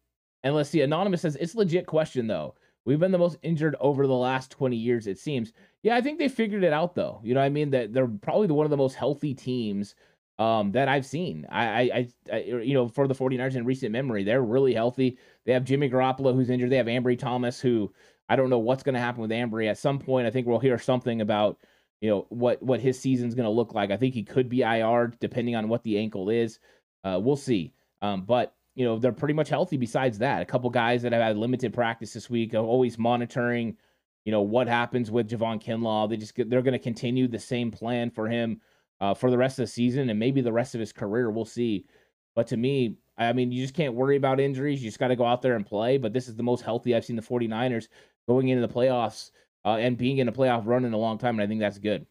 and 0.43 0.55
let's 0.55 0.71
see. 0.71 0.81
Anonymous 0.81 1.23
says 1.23 1.37
it's 1.37 1.55
legit 1.55 1.87
question 1.87 2.27
though. 2.27 2.55
We've 2.85 3.01
been 3.01 3.13
the 3.13 3.19
most 3.19 3.39
injured 3.43 3.75
over 3.81 4.07
the 4.07 4.15
last 4.15 4.53
20 4.53 4.77
years, 4.77 5.09
it 5.09 5.19
seems. 5.19 5.53
Yeah, 5.83 5.97
I 5.97 6.01
think 6.01 6.19
they 6.19 6.29
figured 6.29 6.63
it 6.63 6.73
out 6.73 6.95
though. 6.95 7.21
You 7.25 7.35
know 7.35 7.41
I 7.41 7.49
mean? 7.49 7.71
That 7.71 7.93
they're 7.93 8.07
probably 8.07 8.47
one 8.49 8.65
of 8.65 8.71
the 8.71 8.77
most 8.77 8.95
healthy 8.95 9.35
teams 9.35 9.97
um, 10.39 10.71
that 10.73 10.89
I've 10.89 11.07
seen. 11.07 11.47
I, 11.51 11.67
I, 11.67 12.09
I, 12.33 12.39
you 12.39 12.75
know, 12.75 12.89
for 12.89 13.09
the 13.09 13.15
49ers 13.15 13.57
in 13.57 13.65
recent 13.65 13.91
memory, 13.91 14.23
they're 14.23 14.43
really 14.43 14.75
healthy. 14.75 15.19
They 15.45 15.53
have 15.53 15.65
Jimmy 15.65 15.91
Garoppolo 15.91 16.35
who's 16.35 16.51
injured. 16.51 16.71
They 16.71 16.77
have 16.77 16.87
Ambry 16.87 17.19
Thomas 17.19 17.61
who 17.61 17.93
I 18.29 18.37
don't 18.37 18.51
know 18.51 18.59
what's 18.59 18.83
going 18.83 18.95
to 18.95 19.01
happen 19.01 19.23
with 19.23 19.31
Ambry. 19.31 19.69
At 19.69 19.79
some 19.79 19.99
point, 19.99 20.27
I 20.27 20.31
think 20.31 20.47
we'll 20.47 20.59
hear 20.59 20.79
something 20.79 21.21
about 21.21 21.59
you 22.01 22.11
know 22.11 22.27
what 22.29 22.63
what 22.63 22.81
his 22.81 23.01
season's 23.01 23.35
going 23.35 23.45
to 23.45 23.51
look 23.51 23.75
like. 23.75 23.91
I 23.91 23.97
think 23.97 24.15
he 24.15 24.23
could 24.23 24.49
be 24.49 24.63
IR 24.63 25.13
depending 25.21 25.57
on 25.57 25.69
what 25.69 25.83
the 25.83 25.99
ankle 25.99 26.29
is. 26.29 26.59
Uh, 27.05 27.19
we'll 27.23 27.37
see. 27.37 27.73
Um, 28.03 28.23
but 28.23 28.55
you 28.77 28.85
know 28.85 28.99
they're 28.99 29.11
pretty 29.11 29.35
much 29.35 29.49
healthy. 29.49 29.77
Besides 29.77 30.19
that, 30.19 30.43
a 30.43 30.45
couple 30.45 30.71
guys 30.71 31.03
that 31.03 31.13
have 31.13 31.23
had 31.23 31.37
limited 31.37 31.75
practice 31.75 32.13
this 32.13 32.31
week 32.31 32.55
are 32.55 32.59
always 32.59 32.99
monitoring. 32.99 33.77
You 34.25 34.33
know 34.33 34.43
what 34.43 34.69
happens 34.69 35.11
with 35.11 35.29
Javon 35.29 35.63
Kinlaw. 35.63 36.09
They 36.09 36.17
just 36.17 36.35
get, 36.35 36.51
they're 36.51 36.63
going 36.63 36.73
to 36.73 36.79
continue 36.79 37.27
the 37.27 37.39
same 37.39 37.71
plan 37.71 38.11
for 38.11 38.29
him 38.29 38.61
uh, 39.01 39.15
for 39.15 39.31
the 39.31 39.39
rest 39.39 39.59
of 39.59 39.65
the 39.65 39.73
season 39.73 40.11
and 40.11 40.19
maybe 40.19 40.41
the 40.41 40.53
rest 40.53 40.75
of 40.75 40.81
his 40.81 40.93
career. 40.93 41.31
We'll 41.31 41.45
see. 41.45 41.87
But 42.35 42.47
to 42.49 42.57
me, 42.57 42.97
I 43.17 43.33
mean, 43.33 43.51
you 43.51 43.63
just 43.63 43.75
can't 43.75 43.95
worry 43.95 44.17
about 44.17 44.41
injuries. 44.41 44.83
You 44.83 44.89
just 44.89 44.99
got 44.99 45.09
to 45.09 45.17
go 45.17 45.25
out 45.25 45.43
there 45.43 45.57
and 45.57 45.65
play. 45.65 45.97
But 45.97 46.13
this 46.13 46.29
is 46.29 46.37
the 46.37 46.43
most 46.43 46.63
healthy 46.63 46.95
I've 46.95 47.05
seen 47.05 47.17
the 47.17 47.23
49ers 47.23 47.89
going 48.29 48.49
into 48.49 48.67
the 48.67 48.73
playoffs 48.73 49.31
uh, 49.65 49.77
and 49.77 49.97
being 49.97 50.19
in 50.19 50.29
a 50.29 50.33
playoff 50.33 50.67
run 50.67 50.85
in 50.85 50.93
a 50.93 50.99
long 50.99 51.19
time. 51.19 51.37
And 51.37 51.43
I 51.43 51.47
think 51.47 51.61
that's 51.61 51.79
good. 51.79 52.07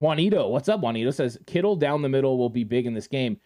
Juanito, 0.00 0.48
what's 0.48 0.68
up? 0.68 0.80
Juanito 0.80 1.10
says 1.10 1.38
Kittle 1.46 1.76
down 1.76 2.00
the 2.00 2.08
middle 2.08 2.38
will 2.38 2.48
be 2.48 2.64
big 2.64 2.86
in 2.86 2.94
this 2.94 3.08
game. 3.08 3.38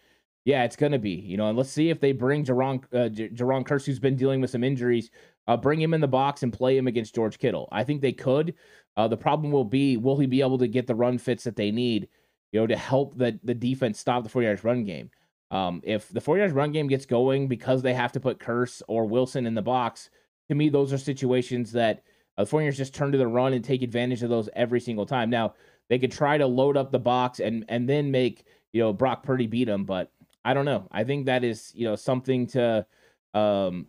Yeah, 0.45 0.63
it's 0.63 0.75
going 0.75 0.91
to 0.91 0.99
be, 0.99 1.09
you 1.09 1.37
know, 1.37 1.49
and 1.49 1.57
let's 1.57 1.71
see 1.71 1.89
if 1.89 1.99
they 1.99 2.11
bring 2.11 2.45
Jayron, 2.45 2.83
uh, 2.93 3.09
Jayron 3.09 3.65
Kearse, 3.65 3.85
who's 3.85 3.99
been 3.99 4.15
dealing 4.15 4.41
with 4.41 4.51
some 4.51 4.63
injuries, 4.63 5.09
uh, 5.47 5.57
bring 5.57 5.81
him 5.81 5.93
in 5.95 6.01
the 6.01 6.07
box 6.07 6.43
and 6.43 6.53
play 6.53 6.77
him 6.77 6.85
against 6.85 7.15
George 7.15 7.39
Kittle. 7.39 7.67
I 7.71 7.83
think 7.83 8.01
they 8.01 8.11
could. 8.11 8.53
Uh, 8.95 9.07
the 9.07 9.17
problem 9.17 9.51
will 9.51 9.65
be, 9.65 9.97
will 9.97 10.17
he 10.19 10.27
be 10.27 10.41
able 10.41 10.59
to 10.59 10.67
get 10.67 10.85
the 10.85 10.93
run 10.93 11.17
fits 11.17 11.43
that 11.45 11.55
they 11.55 11.71
need, 11.71 12.07
you 12.51 12.59
know, 12.59 12.67
to 12.67 12.77
help 12.77 13.17
the, 13.17 13.39
the 13.43 13.55
defense 13.55 13.99
stop 13.99 14.23
the 14.23 14.29
49ers 14.29 14.63
run 14.63 14.83
game? 14.83 15.09
Um, 15.49 15.81
if 15.83 16.09
the 16.09 16.21
49ers 16.21 16.53
run 16.53 16.71
game 16.71 16.87
gets 16.87 17.07
going 17.07 17.47
because 17.47 17.81
they 17.81 17.93
have 17.95 18.11
to 18.11 18.19
put 18.19 18.39
Kearse 18.39 18.83
or 18.87 19.05
Wilson 19.05 19.47
in 19.47 19.55
the 19.55 19.61
box, 19.63 20.11
to 20.49 20.55
me, 20.55 20.69
those 20.69 20.93
are 20.93 20.97
situations 20.99 21.71
that 21.71 22.03
uh, 22.37 22.43
the 22.43 22.51
49ers 22.51 22.75
just 22.75 22.93
turn 22.93 23.11
to 23.11 23.17
the 23.17 23.27
run 23.27 23.53
and 23.53 23.63
take 23.63 23.81
advantage 23.81 24.21
of 24.21 24.29
those 24.29 24.49
every 24.55 24.79
single 24.79 25.07
time. 25.07 25.31
Now, 25.31 25.55
they 25.89 25.97
could 25.97 26.11
try 26.11 26.37
to 26.37 26.45
load 26.45 26.77
up 26.77 26.91
the 26.91 26.99
box 26.99 27.39
and 27.39 27.65
and 27.69 27.87
then 27.87 28.09
make, 28.11 28.45
you 28.73 28.81
know, 28.81 28.91
Brock 28.91 29.23
Purdy 29.23 29.47
beat 29.47 29.65
them, 29.65 29.85
but 29.85 30.11
I 30.45 30.53
don't 30.53 30.65
know. 30.65 30.87
I 30.91 31.03
think 31.03 31.25
that 31.25 31.43
is, 31.43 31.71
you 31.75 31.85
know, 31.85 31.95
something 31.95 32.47
to 32.47 32.85
um 33.33 33.87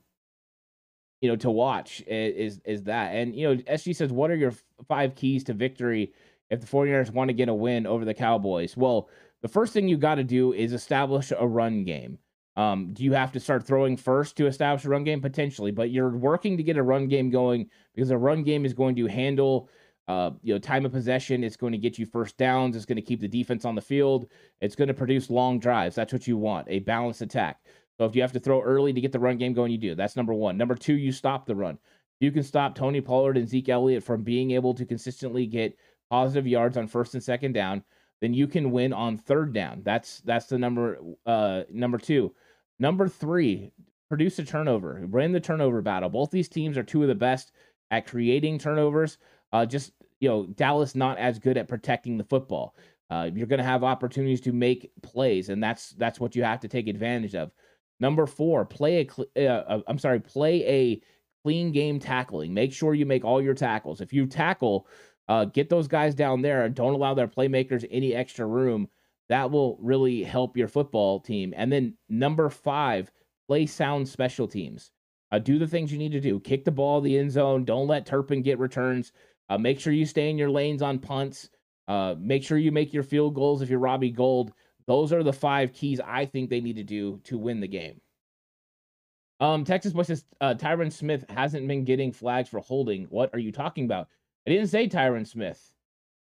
you 1.21 1.29
know, 1.29 1.37
to 1.37 1.51
watch 1.51 2.03
is 2.07 2.61
is 2.65 2.85
that. 2.85 3.15
And 3.15 3.35
you 3.35 3.49
know, 3.49 3.63
SG 3.63 3.95
says, 3.95 4.13
"What 4.13 4.31
are 4.31 4.37
your 4.37 4.53
five 4.89 5.15
keys 5.15 5.45
to 5.45 5.55
victory 5.55 6.13
if 6.51 6.61
the 6.61 6.67
49ers 6.67 7.11
want 7.11 7.29
to 7.29 7.35
get 7.35 7.49
a 7.49 7.55
win 7.55 7.87
over 7.87 8.05
the 8.05 8.15
Cowboys?" 8.15 8.77
Well, 8.77 9.09
the 9.43 9.49
first 9.49 9.73
thing 9.73 9.89
you 9.89 9.97
got 9.97 10.17
to 10.17 10.25
do 10.25 10.53
is 10.53 10.73
establish 10.73 11.33
a 11.37 11.47
run 11.47 11.85
game. 11.85 12.19
Um, 12.57 12.93
do 12.95 13.05
you 13.05 13.13
have 13.13 13.33
to 13.33 13.41
start 13.41 13.67
throwing 13.67 13.97
first 13.97 14.37
to 14.37 14.47
establish 14.47 14.85
a 14.85 14.89
run 14.89 15.05
game? 15.05 15.21
Potentially, 15.21 15.71
but 15.71 15.91
you're 15.91 16.17
working 16.17 16.57
to 16.59 16.63
get 16.63 16.77
a 16.77 16.83
run 16.83 17.09
game 17.09 17.31
going 17.31 17.71
because 17.95 18.11
a 18.11 18.19
run 18.19 18.43
game 18.43 18.65
is 18.65 18.75
going 18.75 18.97
to 18.97 19.07
handle, 19.07 19.69
uh, 20.09 20.31
you 20.43 20.55
know, 20.55 20.59
time 20.59 20.87
of 20.87 20.93
possession. 20.93 21.43
It's 21.43 21.57
going 21.57 21.73
to 21.73 21.79
get 21.79 21.99
you 21.99 22.07
first 22.07 22.37
downs. 22.37 22.77
It's 22.77 22.85
going 22.85 22.97
to 22.97 23.03
keep 23.03 23.21
the 23.21 23.29
defense 23.29 23.65
on 23.65 23.75
the 23.75 23.81
field. 23.81 24.27
It's 24.61 24.77
going 24.77 24.89
to 24.89 24.95
produce 24.95 25.31
long 25.31 25.59
drives. 25.59 25.97
That's 25.97 26.13
what 26.13 26.27
you 26.27 26.37
want, 26.37 26.69
a 26.71 26.81
balanced 26.81 27.23
attack. 27.23 27.61
So 27.99 28.05
if 28.05 28.15
you 28.15 28.23
have 28.23 28.33
to 28.33 28.41
throw 28.41 28.61
early 28.61 28.93
to 28.93 29.01
get 29.01 29.13
the 29.13 29.19
run 29.19 29.39
game 29.39 29.55
going, 29.55 29.73
you 29.73 29.79
do. 29.79 29.95
That's 29.95 30.17
number 30.17 30.35
one. 30.35 30.57
Number 30.57 30.75
two, 30.75 30.95
you 30.95 31.13
stop 31.13 31.47
the 31.47 31.57
run. 31.57 31.79
You 32.21 32.31
can 32.31 32.43
stop 32.43 32.75
Tony 32.75 33.01
Pollard 33.01 33.37
and 33.37 33.49
Zeke 33.49 33.69
Elliott 33.69 34.03
from 34.03 34.23
being 34.23 34.53
able 34.53 34.75
to 34.75 34.87
consistently 34.87 35.47
get 35.47 35.77
positive 36.11 36.47
yards 36.47 36.77
on 36.77 36.87
first 36.87 37.15
and 37.15 37.23
second 37.23 37.53
down. 37.53 37.83
Then 38.21 38.33
you 38.33 38.47
can 38.47 38.71
win 38.71 38.93
on 38.93 39.19
third 39.19 39.53
down. 39.53 39.83
That's 39.85 40.21
that's 40.21 40.47
the 40.47 40.59
number 40.59 40.99
uh 41.27 41.65
number 41.71 41.99
two. 41.99 42.35
Number 42.79 43.09
three, 43.09 43.73
produce 44.09 44.39
a 44.39 44.45
turnover. 44.45 45.07
Win 45.11 45.33
the 45.33 45.41
turnover 45.41 45.83
battle. 45.83 46.09
Both 46.09 46.31
these 46.31 46.49
teams 46.49 46.79
are 46.79 46.83
two 46.83 47.03
of 47.03 47.09
the 47.09 47.15
best 47.15 47.53
at 47.91 48.07
creating 48.07 48.59
turnovers. 48.59 49.19
Uh, 49.57 49.65
just 49.67 49.93
you 50.21 50.29
know, 50.29 50.47
Dallas 50.47 50.95
not 50.95 51.19
as 51.19 51.39
good 51.39 51.57
at 51.57 51.69
protecting 51.69 52.19
the 52.19 52.25
football. 52.25 52.75
Uh, 53.09 53.31
you're 53.33 53.47
going 53.47 53.59
to 53.59 53.65
have 53.65 53.85
opportunities 53.85 54.41
to 54.43 54.53
make 54.53 54.91
plays, 55.03 55.49
and 55.49 55.63
that's 55.63 55.91
that's 55.91 56.21
what 56.21 56.37
you 56.37 56.43
have 56.43 56.61
to 56.61 56.69
take 56.69 56.89
advantage 56.89 57.35
of. 57.35 57.53
Number 58.01 58.27
four, 58.27 58.65
play 58.65 59.09
a. 59.37 59.49
Uh, 59.49 59.63
uh, 59.63 59.81
I'm 59.87 59.99
sorry, 59.99 60.21
play 60.21 60.67
a 60.67 61.01
clean 61.43 61.73
game 61.73 61.99
tackling. 61.99 62.53
Make 62.53 62.73
sure 62.73 62.95
you 62.95 63.07
make 63.07 63.25
all 63.25 63.41
your 63.41 63.55
tackles. 63.55 64.01
If 64.01 64.13
you 64.13 64.27
tackle, 64.27 64.87
uh, 65.29 65.47
get 65.47 65.71
those 65.71 65.89
guys 65.89 66.15
down 66.15 66.43
there 66.43 66.65
and 66.65 66.75
don't 66.75 66.95
allow 66.95 67.15
their 67.15 67.29
playmakers 67.29 67.87
any 67.91 68.15
extra 68.15 68.47
room 68.47 68.89
that 69.29 69.51
will 69.51 69.79
really 69.81 70.23
help 70.23 70.57
your 70.57 70.69
football 70.69 71.21
team. 71.21 71.53
And 71.57 71.73
then 71.73 71.95
number 72.09 72.49
five, 72.49 73.11
play 73.49 73.67
sound 73.67 74.09
special 74.09 74.47
teams. 74.47 74.91
Uh, 75.33 75.39
do 75.39 75.59
the 75.59 75.67
things 75.67 75.91
you 75.91 75.99
need 75.99 76.13
to 76.13 76.21
do. 76.21 76.39
Kick 76.41 76.65
the 76.65 76.71
ball 76.71 77.01
the 77.01 77.19
end 77.19 77.33
zone. 77.33 77.65
Don't 77.65 77.89
let 77.89 78.07
Turpin 78.07 78.43
get 78.43 78.59
returns. 78.59 79.13
Uh, 79.49 79.59
make 79.59 79.81
sure 79.81 79.93
you 79.93 80.07
stay 80.07 80.31
in 80.31 80.39
your 80.39 80.51
lanes 80.51 80.83
on 80.83 80.99
punts. 80.99 81.51
Uh, 81.89 82.15
make 82.19 82.43
sure 82.43 82.59
you 82.59 82.73
make 82.73 82.93
your 82.93 83.03
field 83.03 83.35
goals 83.35 83.63
if 83.63 83.71
you're 83.71 83.79
Robbie 83.79 84.11
Gould. 84.11 84.53
Those 84.87 85.13
are 85.13 85.23
the 85.23 85.33
five 85.33 85.73
keys 85.73 86.01
I 86.05 86.27
think 86.27 86.51
they 86.51 86.61
need 86.61 86.77
to 86.77 86.85
do 86.85 87.21
to 87.25 87.39
win 87.39 87.61
the 87.61 87.69
game. 87.69 88.01
Um, 89.39 89.65
Texas 89.65 89.93
boy 89.93 90.03
says 90.03 90.25
uh, 90.41 90.55
Tyron 90.55 90.93
Smith 90.93 91.25
hasn't 91.29 91.69
been 91.69 91.85
getting 91.85 92.13
flags 92.13 92.49
for 92.49 92.61
holding. 92.61 93.05
What 93.05 93.31
are 93.35 93.39
you 93.39 93.53
talking 93.53 93.85
about? 93.85 94.09
I 94.47 94.51
didn't 94.51 94.69
say 94.69 94.89
Tyron 94.89 95.27
Smith. 95.27 95.73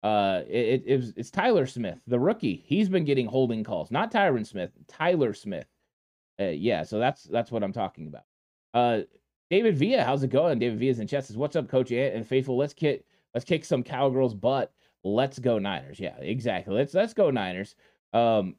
Uh, 0.02 0.42
it, 0.48 0.82
it, 0.86 0.96
was, 0.96 1.12
it's 1.16 1.30
Tyler 1.30 1.66
Smith, 1.66 2.00
the 2.06 2.18
rookie. 2.18 2.62
He's 2.64 2.88
been 2.88 3.04
getting 3.04 3.26
holding 3.26 3.64
calls, 3.64 3.90
not 3.90 4.12
Tyron 4.12 4.46
Smith, 4.46 4.70
Tyler 4.88 5.34
Smith. 5.34 5.66
Uh, 6.40 6.44
yeah, 6.44 6.82
so 6.84 6.98
that's 6.98 7.24
that's 7.24 7.50
what 7.50 7.62
I'm 7.62 7.72
talking 7.72 8.06
about. 8.06 8.24
Uh, 8.72 9.02
David 9.50 9.76
Villa, 9.76 10.04
how's 10.04 10.22
it 10.22 10.30
going? 10.30 10.58
David 10.58 10.78
Villa's 10.78 11.00
in 11.00 11.06
chat 11.06 11.24
says, 11.24 11.36
"What's 11.36 11.56
up, 11.56 11.68
Coach 11.68 11.92
Ant 11.92 12.14
and 12.14 12.26
Faithful? 12.26 12.56
Let's 12.56 12.74
get 12.74 13.04
let's 13.34 13.44
kick 13.44 13.64
some 13.64 13.82
cowgirls' 13.82 14.34
butt. 14.34 14.72
Let's 15.02 15.38
go 15.38 15.58
Niners." 15.58 15.98
Yeah, 15.98 16.16
exactly. 16.18 16.74
Let's 16.74 16.94
let's 16.94 17.14
go 17.14 17.30
Niners. 17.30 17.74
Um, 18.12 18.56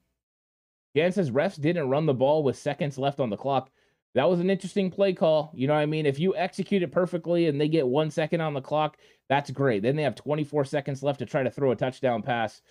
Jan 0.96 1.12
says 1.12 1.32
refs 1.32 1.60
didn't 1.60 1.90
run 1.90 2.06
the 2.06 2.14
ball 2.14 2.44
with 2.44 2.58
seconds 2.58 2.98
left 2.98 3.20
on 3.20 3.30
the 3.30 3.38
clock 3.38 3.72
that 4.14 4.30
was 4.30 4.40
an 4.40 4.50
interesting 4.50 4.92
play 4.92 5.14
call. 5.14 5.52
You 5.54 5.68
know 5.68 5.74
what 5.74 5.80
I 5.82 5.86
mean? 5.86 6.06
If 6.06 6.20
you 6.20 6.36
execute 6.36 6.84
it 6.84 6.92
perfectly 6.92 7.48
and 7.48 7.60
they 7.60 7.70
get 7.70 7.88
one 7.88 8.12
second 8.12 8.42
on 8.42 8.54
the 8.54 8.62
clock, 8.62 8.98
that's 9.30 9.52
great. 9.52 9.84
Then 9.84 9.96
they 9.96 10.04
have 10.04 10.16
24 10.16 10.66
seconds 10.66 11.02
left 11.02 11.20
to 11.20 11.26
try 11.26 11.44
to 11.44 11.52
throw 11.52 11.72
a 11.72 11.76
touchdown 11.76 12.22
pass. 12.22 12.62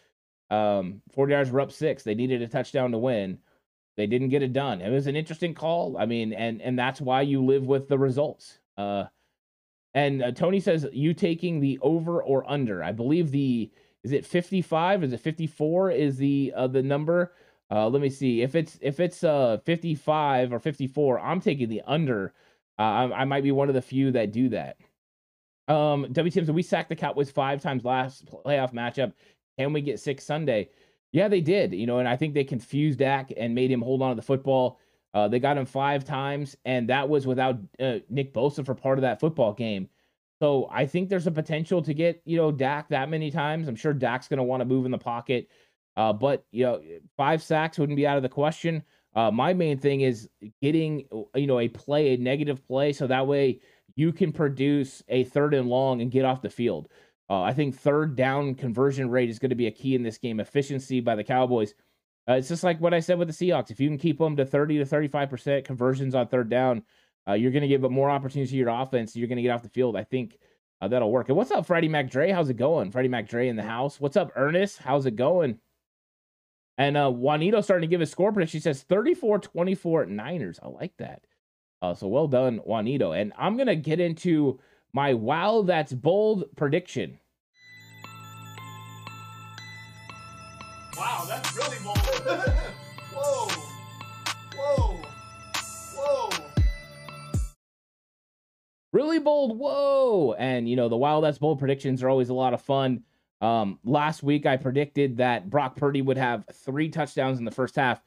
Um, 0.51 1.01
40 1.13 1.33
yards 1.33 1.51
were 1.51 1.61
up 1.61 1.73
six. 1.73 2.03
They 2.03 2.15
needed 2.15 2.43
a 2.43 2.49
touchdown 2.49 2.93
to 2.93 2.99
win. 2.99 3.39
They 3.97 4.07
didn't 4.07 4.29
get 4.31 4.43
it 4.43 4.53
done. 4.53 4.81
It 4.81 4.91
was 4.91 5.07
an 5.07 5.17
interesting 5.17 5.55
call. 5.55 5.97
I 5.99 6.07
mean, 6.07 6.33
and 6.33 6.63
and 6.63 6.79
that's 6.79 7.01
why 7.01 7.23
you 7.23 7.45
live 7.45 7.65
with 7.65 7.89
the 7.89 7.99
results. 7.99 8.59
Uh, 8.77 9.05
and 9.95 10.23
uh, 10.23 10.33
Tony 10.33 10.61
says 10.61 10.87
you 10.93 11.15
taking 11.15 11.61
the 11.61 11.79
over 11.83 12.23
or 12.23 12.49
under. 12.51 12.83
I 12.83 12.93
believe 12.93 13.31
the 13.31 13.71
is 14.03 14.13
it 14.13 14.25
55? 14.25 15.05
Is 15.05 15.13
it 15.13 15.21
54? 15.21 15.91
Is 15.91 16.17
the 16.17 16.53
uh, 16.57 16.67
the 16.69 16.83
number? 16.83 17.35
Uh, 17.71 17.89
let 17.89 18.03
me 18.03 18.11
see 18.11 18.43
if 18.43 18.55
it's 18.55 18.79
if 18.81 19.01
it's 19.01 19.23
uh 19.23 19.59
55 19.65 20.53
or 20.53 20.59
54. 20.59 21.21
I'm 21.21 21.41
taking 21.41 21.69
the 21.69 21.83
under. 21.87 22.33
Uh, 22.79 22.83
I, 22.83 23.21
I 23.21 23.25
might 23.25 23.43
be 23.43 23.53
one 23.53 23.69
of 23.69 23.75
the 23.75 23.83
few 23.83 24.11
that 24.13 24.33
do 24.33 24.49
that. 24.51 24.77
Um, 25.69 26.07
WTM, 26.07 26.47
so 26.47 26.53
we 26.53 26.63
sacked 26.63 26.89
the 26.89 26.97
Cowboys 26.97 27.31
five 27.31 27.63
times 27.63 27.85
last 27.85 28.27
playoff 28.27 28.73
matchup. 28.73 29.13
Can 29.59 29.73
we 29.73 29.83
get 29.83 30.01
six 30.01 30.25
Sunday? 30.25 30.71
Yeah, 31.13 31.29
they 31.29 31.41
did. 31.41 31.73
You 31.73 31.87
know, 31.87 31.99
and 31.99 32.09
I 32.09 32.17
think 32.17 32.35
they 32.35 32.45
confused 32.45 32.99
Dak 33.01 33.33
and 33.37 33.55
made 33.55 33.71
him 33.71 33.83
hold 33.83 34.03
on 34.03 34.11
to 34.11 34.17
the 34.17 34.23
football. 34.23 34.79
Uh, 35.13 35.27
they 35.27 35.41
got 35.41 35.59
him 35.59 35.67
five 35.67 36.05
times, 36.05 36.57
and 36.65 36.89
that 36.89 37.09
was 37.09 37.27
without 37.27 37.59
uh, 37.81 37.99
Nick 38.09 38.33
Bosa 38.33 38.65
for 38.65 38.75
part 38.75 38.99
of 38.99 39.03
that 39.03 39.19
football 39.19 39.53
game. 39.53 39.89
So 40.41 40.69
I 40.71 40.87
think 40.87 41.09
there's 41.09 41.27
a 41.27 41.33
potential 41.33 41.83
to 41.83 41.93
get, 41.93 42.23
you 42.25 42.37
know, 42.37 42.53
Dak 42.53 42.89
that 42.91 43.11
many 43.11 43.31
times. 43.31 43.69
I'm 43.69 43.77
sure 43.77 43.93
Dak's 43.93 44.29
going 44.29 44.39
to 44.39 44.45
want 44.45 44.61
to 44.61 44.65
move 44.65 44.87
in 44.87 44.91
the 44.91 44.99
pocket. 44.99 45.49
Uh, 45.97 46.13
but, 46.13 46.47
you 46.51 46.65
know, 46.65 46.81
five 47.17 47.43
sacks 47.43 47.79
wouldn't 47.79 47.97
be 47.97 48.07
out 48.07 48.17
of 48.17 48.23
the 48.23 48.29
question. 48.29 48.83
Uh, 49.15 49.31
my 49.31 49.53
main 49.53 49.77
thing 49.77 50.03
is 50.03 50.31
getting, 50.63 51.05
you 51.35 51.47
know, 51.47 51.59
a 51.59 51.69
play, 51.69 52.15
a 52.15 52.17
negative 52.17 52.65
play, 52.67 52.93
so 52.93 53.09
that 53.09 53.27
way 53.27 53.61
you 53.97 54.13
can 54.13 54.33
produce 54.33 55.03
a 55.09 55.25
third 55.25 55.53
and 55.53 55.69
long 55.69 56.01
and 56.01 56.13
get 56.13 56.25
off 56.25 56.41
the 56.41 56.49
field. 56.49 56.89
Uh, 57.31 57.43
I 57.43 57.53
think 57.53 57.79
third 57.79 58.17
down 58.17 58.57
conversion 58.57 59.09
rate 59.09 59.31
is 59.31 59.39
going 59.39 59.51
to 59.51 59.57
be 59.57 59.69
a 59.69 59.71
key 59.71 59.95
in 59.95 60.03
this 60.03 60.19
game. 60.19 60.41
Efficiency 60.41 61.01
by 61.01 61.15
the 61.15 61.23
Cowboys. 61.23 61.75
Uh, 62.29 62.35
it's 62.35 62.49
just 62.49 62.65
like 62.65 62.81
what 62.81 62.93
I 62.93 62.99
said 62.99 63.19
with 63.19 63.29
the 63.29 63.35
Seahawks. 63.35 63.71
If 63.71 63.79
you 63.79 63.89
can 63.89 63.99
keep 63.99 64.19
them 64.19 64.37
to 64.37 64.45
30 64.45 64.79
to 64.79 64.85
35% 64.85 65.65
conversions 65.65 66.17
on 66.17 66.27
third 66.27 66.51
down, 66.51 66.83
uh, 67.29 67.35
you're 67.35 67.53
going 67.53 67.63
to 67.63 67.69
give 67.69 67.89
more 67.89 68.11
opportunities 68.11 68.51
to 68.51 68.57
your 68.57 68.69
offense. 68.69 69.15
You're 69.15 69.29
going 69.29 69.37
to 69.37 69.43
get 69.43 69.51
off 69.51 69.63
the 69.63 69.69
field. 69.69 69.97
I 69.97 70.03
think 70.03 70.39
uh, 70.81 70.89
that'll 70.89 71.13
work. 71.13 71.29
And 71.29 71.37
what's 71.37 71.53
up, 71.53 71.67
Freddie 71.67 71.89
McDre? 71.89 72.35
How's 72.35 72.49
it 72.49 72.57
going? 72.57 72.91
Freddie 72.91 73.09
McDre 73.09 73.49
in 73.49 73.57
the 73.57 73.63
house. 73.63 74.01
What's 74.01 74.17
up, 74.17 74.33
Ernest? 74.35 74.79
How's 74.79 75.07
it 75.07 75.15
going? 75.15 75.61
And 76.79 76.97
uh, 76.97 77.11
Juanito 77.11 77.61
starting 77.61 77.89
to 77.89 77.93
give 77.93 78.01
his 78.01 78.11
score 78.11 78.33
prediction. 78.33 78.59
She 78.59 78.63
says 78.63 78.83
34 78.83 79.39
24 79.39 80.07
Niners. 80.07 80.59
I 80.61 80.69
like 80.69 80.97
that. 80.99 81.23
Uh, 81.81 81.95
so 81.95 82.09
well 82.09 82.27
done, 82.27 82.59
Juanito. 82.65 83.13
And 83.13 83.33
I'm 83.39 83.57
going 83.57 83.69
to 83.69 83.77
get 83.77 84.01
into 84.01 84.59
my 84.93 85.15
wow, 85.15 85.63
that's 85.63 85.93
bold 85.93 86.45
prediction. 86.57 87.19
Wow, 90.97 91.25
that's 91.29 91.57
really 91.57 91.77
bold. 91.83 91.99
Whoa. 93.15 93.49
Whoa. 94.57 95.01
Whoa. 95.97 96.31
Really 98.93 99.19
bold. 99.19 99.59
Whoa. 99.59 100.35
And, 100.39 100.69
you 100.69 100.77
know, 100.77 100.89
the 100.89 100.97
wow, 100.97 101.21
that's 101.21 101.39
bold 101.39 101.59
predictions 101.59 102.03
are 102.03 102.09
always 102.09 102.29
a 102.29 102.35
lot 102.35 102.55
of 102.55 102.61
fun. 102.61 103.03
Um, 103.41 103.79
last 103.85 104.23
week, 104.23 104.45
I 104.45 104.57
predicted 104.57 105.17
that 105.19 105.49
Brock 105.49 105.77
Purdy 105.77 106.03
would 106.03 106.19
have 106.19 106.45
three 106.53 106.91
touchdowns 106.91 107.39
in 107.39 107.45
the 107.45 107.51
first 107.51 107.77
half. 107.77 108.03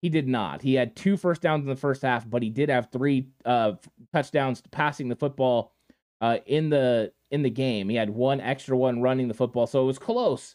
He 0.00 0.08
did 0.08 0.26
not. 0.26 0.62
He 0.62 0.74
had 0.74 0.96
two 0.96 1.18
first 1.18 1.42
downs 1.42 1.64
in 1.64 1.68
the 1.68 1.76
first 1.76 2.00
half, 2.00 2.28
but 2.28 2.42
he 2.42 2.48
did 2.48 2.70
have 2.70 2.90
three 2.90 3.28
uh, 3.44 3.72
touchdowns 4.14 4.62
passing 4.70 5.08
the 5.08 5.16
football 5.16 5.74
uh, 6.20 6.38
in 6.46 6.70
the 6.70 7.12
in 7.30 7.42
the 7.42 7.50
game. 7.50 7.88
He 7.88 7.96
had 7.96 8.10
one 8.10 8.40
extra 8.40 8.76
one 8.76 9.00
running 9.00 9.28
the 9.28 9.34
football, 9.34 9.66
so 9.66 9.82
it 9.82 9.86
was 9.86 9.98
close. 9.98 10.54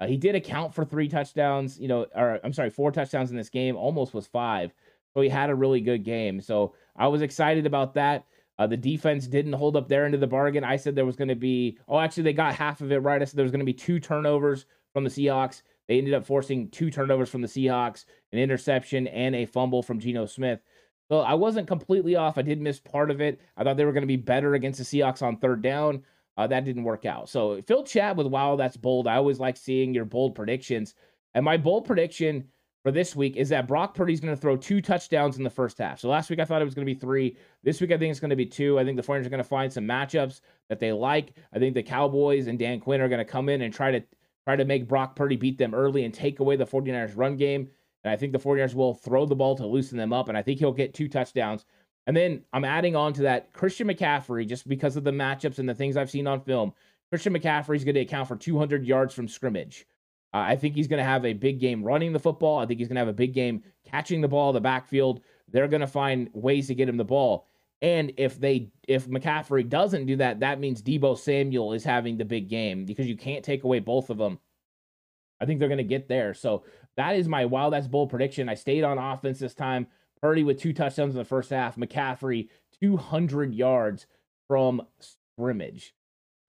Uh, 0.00 0.06
he 0.06 0.16
did 0.16 0.34
account 0.34 0.74
for 0.74 0.84
three 0.84 1.08
touchdowns, 1.08 1.78
you 1.78 1.88
know, 1.88 2.06
or 2.14 2.40
I'm 2.42 2.52
sorry, 2.52 2.70
four 2.70 2.90
touchdowns 2.90 3.30
in 3.30 3.36
this 3.36 3.50
game. 3.50 3.76
Almost 3.76 4.14
was 4.14 4.26
five. 4.26 4.72
So 5.12 5.20
he 5.20 5.28
had 5.28 5.50
a 5.50 5.54
really 5.54 5.80
good 5.80 6.04
game. 6.04 6.40
So 6.40 6.74
I 6.96 7.08
was 7.08 7.20
excited 7.20 7.66
about 7.66 7.94
that. 7.94 8.26
Uh, 8.58 8.66
the 8.66 8.76
defense 8.76 9.26
didn't 9.26 9.54
hold 9.54 9.76
up 9.76 9.88
their 9.88 10.04
end 10.04 10.14
of 10.14 10.20
the 10.20 10.26
bargain. 10.26 10.64
I 10.64 10.76
said 10.76 10.94
there 10.94 11.06
was 11.06 11.16
going 11.16 11.28
to 11.28 11.34
be, 11.34 11.78
oh, 11.88 11.98
actually, 11.98 12.24
they 12.24 12.32
got 12.32 12.54
half 12.54 12.80
of 12.80 12.92
it 12.92 12.98
right. 12.98 13.20
I 13.20 13.24
said 13.24 13.36
there 13.36 13.42
was 13.44 13.52
going 13.52 13.60
to 13.60 13.64
be 13.66 13.72
two 13.72 13.98
turnovers 13.98 14.66
from 14.92 15.04
the 15.04 15.10
Seahawks. 15.10 15.62
They 15.88 15.98
ended 15.98 16.14
up 16.14 16.26
forcing 16.26 16.68
two 16.68 16.90
turnovers 16.90 17.28
from 17.28 17.42
the 17.42 17.48
Seahawks, 17.48 18.04
an 18.32 18.38
interception, 18.38 19.06
and 19.08 19.34
a 19.34 19.46
fumble 19.46 19.82
from 19.82 19.98
Geno 19.98 20.26
Smith. 20.26 20.60
So 21.10 21.18
I 21.18 21.34
wasn't 21.34 21.66
completely 21.66 22.14
off. 22.14 22.38
I 22.38 22.42
did 22.42 22.60
miss 22.60 22.78
part 22.78 23.10
of 23.10 23.20
it. 23.20 23.40
I 23.56 23.64
thought 23.64 23.76
they 23.76 23.84
were 23.84 23.92
going 23.92 24.02
to 24.02 24.06
be 24.06 24.16
better 24.16 24.54
against 24.54 24.78
the 24.78 24.84
Seahawks 24.84 25.22
on 25.22 25.36
third 25.36 25.60
down. 25.60 26.04
Uh, 26.36 26.46
that 26.46 26.64
didn't 26.64 26.84
work 26.84 27.04
out. 27.04 27.28
So 27.28 27.60
Phil 27.62 27.82
Chat 27.82 28.16
with 28.16 28.28
wow, 28.28 28.54
that's 28.54 28.76
bold. 28.76 29.08
I 29.08 29.16
always 29.16 29.40
like 29.40 29.56
seeing 29.56 29.92
your 29.92 30.04
bold 30.04 30.36
predictions. 30.36 30.94
And 31.34 31.44
my 31.44 31.56
bold 31.56 31.84
prediction 31.84 32.44
for 32.84 32.92
this 32.92 33.16
week 33.16 33.36
is 33.36 33.48
that 33.48 33.66
Brock 33.66 33.94
Purdy's 33.94 34.20
going 34.20 34.34
to 34.34 34.40
throw 34.40 34.56
two 34.56 34.80
touchdowns 34.80 35.36
in 35.36 35.42
the 35.42 35.50
first 35.50 35.78
half. 35.78 35.98
So 35.98 36.08
last 36.08 36.30
week 36.30 36.38
I 36.38 36.44
thought 36.44 36.62
it 36.62 36.64
was 36.64 36.74
going 36.74 36.86
to 36.86 36.94
be 36.94 36.98
three. 36.98 37.36
This 37.64 37.80
week 37.80 37.90
I 37.90 37.98
think 37.98 38.12
it's 38.12 38.20
going 38.20 38.30
to 38.30 38.36
be 38.36 38.46
two. 38.46 38.78
I 38.78 38.84
think 38.84 38.96
the 38.96 39.02
49ers 39.02 39.26
are 39.26 39.30
going 39.30 39.38
to 39.38 39.44
find 39.44 39.72
some 39.72 39.84
matchups 39.84 40.40
that 40.68 40.78
they 40.78 40.92
like. 40.92 41.34
I 41.52 41.58
think 41.58 41.74
the 41.74 41.82
Cowboys 41.82 42.46
and 42.46 42.58
Dan 42.58 42.78
Quinn 42.78 43.00
are 43.00 43.08
going 43.08 43.18
to 43.18 43.24
come 43.24 43.48
in 43.48 43.62
and 43.62 43.74
try 43.74 43.90
to 43.90 44.02
try 44.46 44.54
to 44.54 44.64
make 44.64 44.88
Brock 44.88 45.16
Purdy 45.16 45.36
beat 45.36 45.58
them 45.58 45.74
early 45.74 46.04
and 46.04 46.14
take 46.14 46.38
away 46.38 46.54
the 46.54 46.64
49ers 46.64 47.16
run 47.16 47.36
game. 47.36 47.68
And 48.04 48.12
I 48.12 48.16
think 48.16 48.32
the 48.32 48.38
49ers 48.38 48.74
will 48.74 48.94
throw 48.94 49.26
the 49.26 49.36
ball 49.36 49.56
to 49.56 49.66
loosen 49.66 49.98
them 49.98 50.12
up 50.12 50.28
and 50.28 50.38
I 50.38 50.42
think 50.42 50.58
he'll 50.58 50.72
get 50.72 50.94
two 50.94 51.08
touchdowns. 51.08 51.64
And 52.06 52.16
then 52.16 52.42
I'm 52.52 52.64
adding 52.64 52.96
on 52.96 53.12
to 53.14 53.22
that 53.22 53.52
Christian 53.52 53.88
McCaffrey 53.88 54.48
just 54.48 54.66
because 54.66 54.96
of 54.96 55.04
the 55.04 55.10
matchups 55.10 55.58
and 55.58 55.68
the 55.68 55.74
things 55.74 55.96
I've 55.96 56.10
seen 56.10 56.26
on 56.26 56.40
film. 56.40 56.72
Christian 57.10 57.34
McCaffrey 57.34 57.76
is 57.76 57.84
going 57.84 57.96
to 57.96 58.00
account 58.00 58.28
for 58.28 58.36
200 58.36 58.86
yards 58.86 59.14
from 59.14 59.28
scrimmage. 59.28 59.86
Uh, 60.32 60.38
I 60.38 60.56
think 60.56 60.74
he's 60.74 60.86
going 60.86 60.98
to 60.98 61.04
have 61.04 61.24
a 61.24 61.32
big 61.32 61.58
game 61.58 61.82
running 61.82 62.12
the 62.12 62.18
football. 62.18 62.58
I 62.58 62.66
think 62.66 62.78
he's 62.78 62.88
going 62.88 62.96
to 62.96 63.00
have 63.00 63.08
a 63.08 63.12
big 63.12 63.34
game 63.34 63.64
catching 63.84 64.20
the 64.20 64.28
ball 64.28 64.52
the 64.52 64.60
backfield. 64.60 65.20
They're 65.48 65.68
going 65.68 65.80
to 65.80 65.86
find 65.86 66.30
ways 66.32 66.68
to 66.68 66.74
get 66.74 66.88
him 66.88 66.96
the 66.96 67.04
ball. 67.04 67.46
And 67.82 68.12
if 68.16 68.38
they 68.38 68.70
if 68.86 69.08
McCaffrey 69.08 69.68
doesn't 69.68 70.06
do 70.06 70.16
that, 70.16 70.40
that 70.40 70.60
means 70.60 70.82
Deebo 70.82 71.18
Samuel 71.18 71.72
is 71.72 71.82
having 71.82 72.16
the 72.16 72.24
big 72.24 72.48
game 72.48 72.84
because 72.84 73.06
you 73.06 73.16
can't 73.16 73.44
take 73.44 73.64
away 73.64 73.80
both 73.80 74.10
of 74.10 74.18
them. 74.18 74.38
I 75.40 75.46
think 75.46 75.58
they're 75.58 75.68
going 75.68 75.78
to 75.78 75.84
get 75.84 76.06
there. 76.06 76.34
So 76.34 76.64
that 76.96 77.16
is 77.16 77.28
my 77.28 77.44
wow, 77.44 77.70
that's 77.70 77.86
bold 77.86 78.10
prediction. 78.10 78.48
I 78.48 78.54
stayed 78.54 78.84
on 78.84 78.98
offense 78.98 79.38
this 79.38 79.54
time. 79.54 79.86
Purdy 80.20 80.42
with 80.42 80.60
two 80.60 80.72
touchdowns 80.72 81.14
in 81.14 81.18
the 81.18 81.24
first 81.24 81.50
half. 81.50 81.76
McCaffrey 81.76 82.48
200 82.80 83.54
yards 83.54 84.06
from 84.48 84.82
scrimmage. 85.00 85.94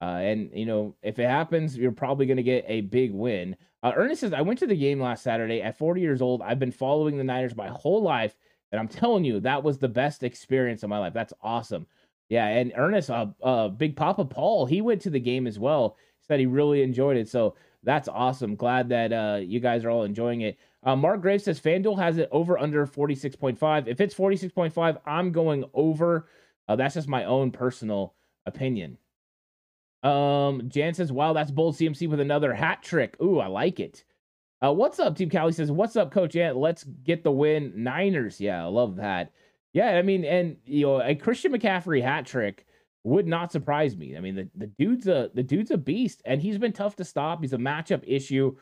Uh, 0.02 0.18
and 0.18 0.50
you 0.54 0.66
know, 0.66 0.96
if 1.04 1.20
it 1.20 1.30
happens, 1.30 1.78
you're 1.78 1.92
probably 1.92 2.26
going 2.26 2.38
to 2.38 2.44
get 2.44 2.66
a 2.68 2.82
big 2.82 3.14
win. 3.14 3.56
Uh, 3.84 3.94
Ernest 3.96 4.22
says, 4.22 4.34
I 4.34 4.42
went 4.42 4.60
to 4.60 4.68
the 4.68 4.76
game 4.76 5.00
last 5.00 5.24
Saturday 5.24 5.62
at 5.62 5.78
40 5.78 6.02
years 6.02 6.22
old. 6.22 6.42
I've 6.42 6.60
been 6.60 6.72
following 6.72 7.18
the 7.18 7.24
Niners 7.24 7.56
my 7.56 7.68
whole 7.68 8.02
life. 8.02 8.36
And 8.72 8.80
I'm 8.80 8.88
telling 8.88 9.24
you, 9.24 9.40
that 9.42 9.64
was 9.64 9.78
the 9.78 9.88
best 9.88 10.24
experience 10.24 10.84
of 10.84 10.90
my 10.90 10.98
life. 10.98 11.14
That's 11.14 11.34
awesome. 11.42 11.88
Yeah. 12.30 12.48
And 12.48 12.72
Ernest, 12.76 13.10
uh, 13.10 13.28
uh, 13.44 13.68
Big 13.68 13.96
Papa 13.96 14.26
Paul, 14.26 14.66
he 14.66 14.82
went 14.82 15.02
to 15.02 15.10
the 15.10 15.20
game 15.20 15.46
as 15.46 15.60
well. 15.60 15.98
Said 16.22 16.40
he 16.40 16.46
really 16.46 16.82
enjoyed 16.82 17.18
it. 17.18 17.28
So 17.28 17.56
that's 17.84 18.08
awesome. 18.08 18.56
Glad 18.56 18.90
that 18.90 19.12
uh, 19.12 19.40
you 19.42 19.60
guys 19.60 19.84
are 19.84 19.90
all 19.90 20.04
enjoying 20.04 20.42
it. 20.42 20.58
Uh, 20.84 20.96
Mark 20.96 21.22
Graves 21.22 21.44
says 21.44 21.60
FanDuel 21.60 21.98
has 22.00 22.18
it 22.18 22.30
over 22.32 22.58
under 22.58 22.86
46.5. 22.86 23.88
If 23.88 24.02
it's 24.02 24.16
46.5, 24.16 25.00
I'm 25.06 25.32
going 25.32 25.66
over. 25.74 26.28
Uh, 26.68 26.76
that's 26.76 26.96
just 26.96 27.08
my 27.08 27.26
own 27.26 27.52
personal 27.52 28.14
opinion. 28.46 28.98
Um, 30.04 30.70
Jan 30.70 30.94
says, 30.94 31.12
"Wow, 31.12 31.34
that's 31.34 31.52
bold 31.52 31.76
CMC 31.76 32.08
with 32.08 32.20
another 32.20 32.54
hat 32.54 32.82
trick. 32.82 33.16
Ooh, 33.22 33.40
I 33.40 33.48
like 33.48 33.80
it." 33.80 34.04
Uh, 34.64 34.74
what's 34.74 35.00
up, 35.00 35.16
Team 35.16 35.30
Cali 35.30 35.52
says, 35.52 35.72
"What's 35.72 35.96
up, 35.96 36.12
Coach 36.12 36.36
Ant? 36.36 36.58
Let's 36.58 36.84
get 36.84 37.24
the 37.24 37.32
win, 37.32 37.74
Niners." 37.76 38.42
Yeah, 38.42 38.64
I 38.64 38.68
love 38.68 38.96
that. 38.96 39.32
Yeah, 39.74 39.98
I 39.98 40.02
mean, 40.02 40.26
and 40.26 40.58
you 40.66 40.88
know, 40.88 41.02
a 41.02 41.14
Christian 41.16 41.52
McCaffrey 41.52 42.02
hat 42.02 42.26
trick 42.26 42.66
would 43.04 43.28
not 43.28 43.52
surprise 43.52 43.98
me. 43.98 44.16
I 44.16 44.20
mean, 44.20 44.36
the, 44.36 44.50
the 44.56 44.68
dude's 44.68 45.08
a 45.08 45.32
the 45.34 45.44
dude's 45.44 45.72
a 45.72 45.78
beast, 45.78 46.22
and 46.26 46.42
he's 46.42 46.58
been 46.58 46.74
tough 46.74 46.96
to 46.98 47.06
stop. 47.06 47.42
He's 47.42 47.54
a 47.54 47.58
matchup 47.58 48.04
issue. 48.06 48.56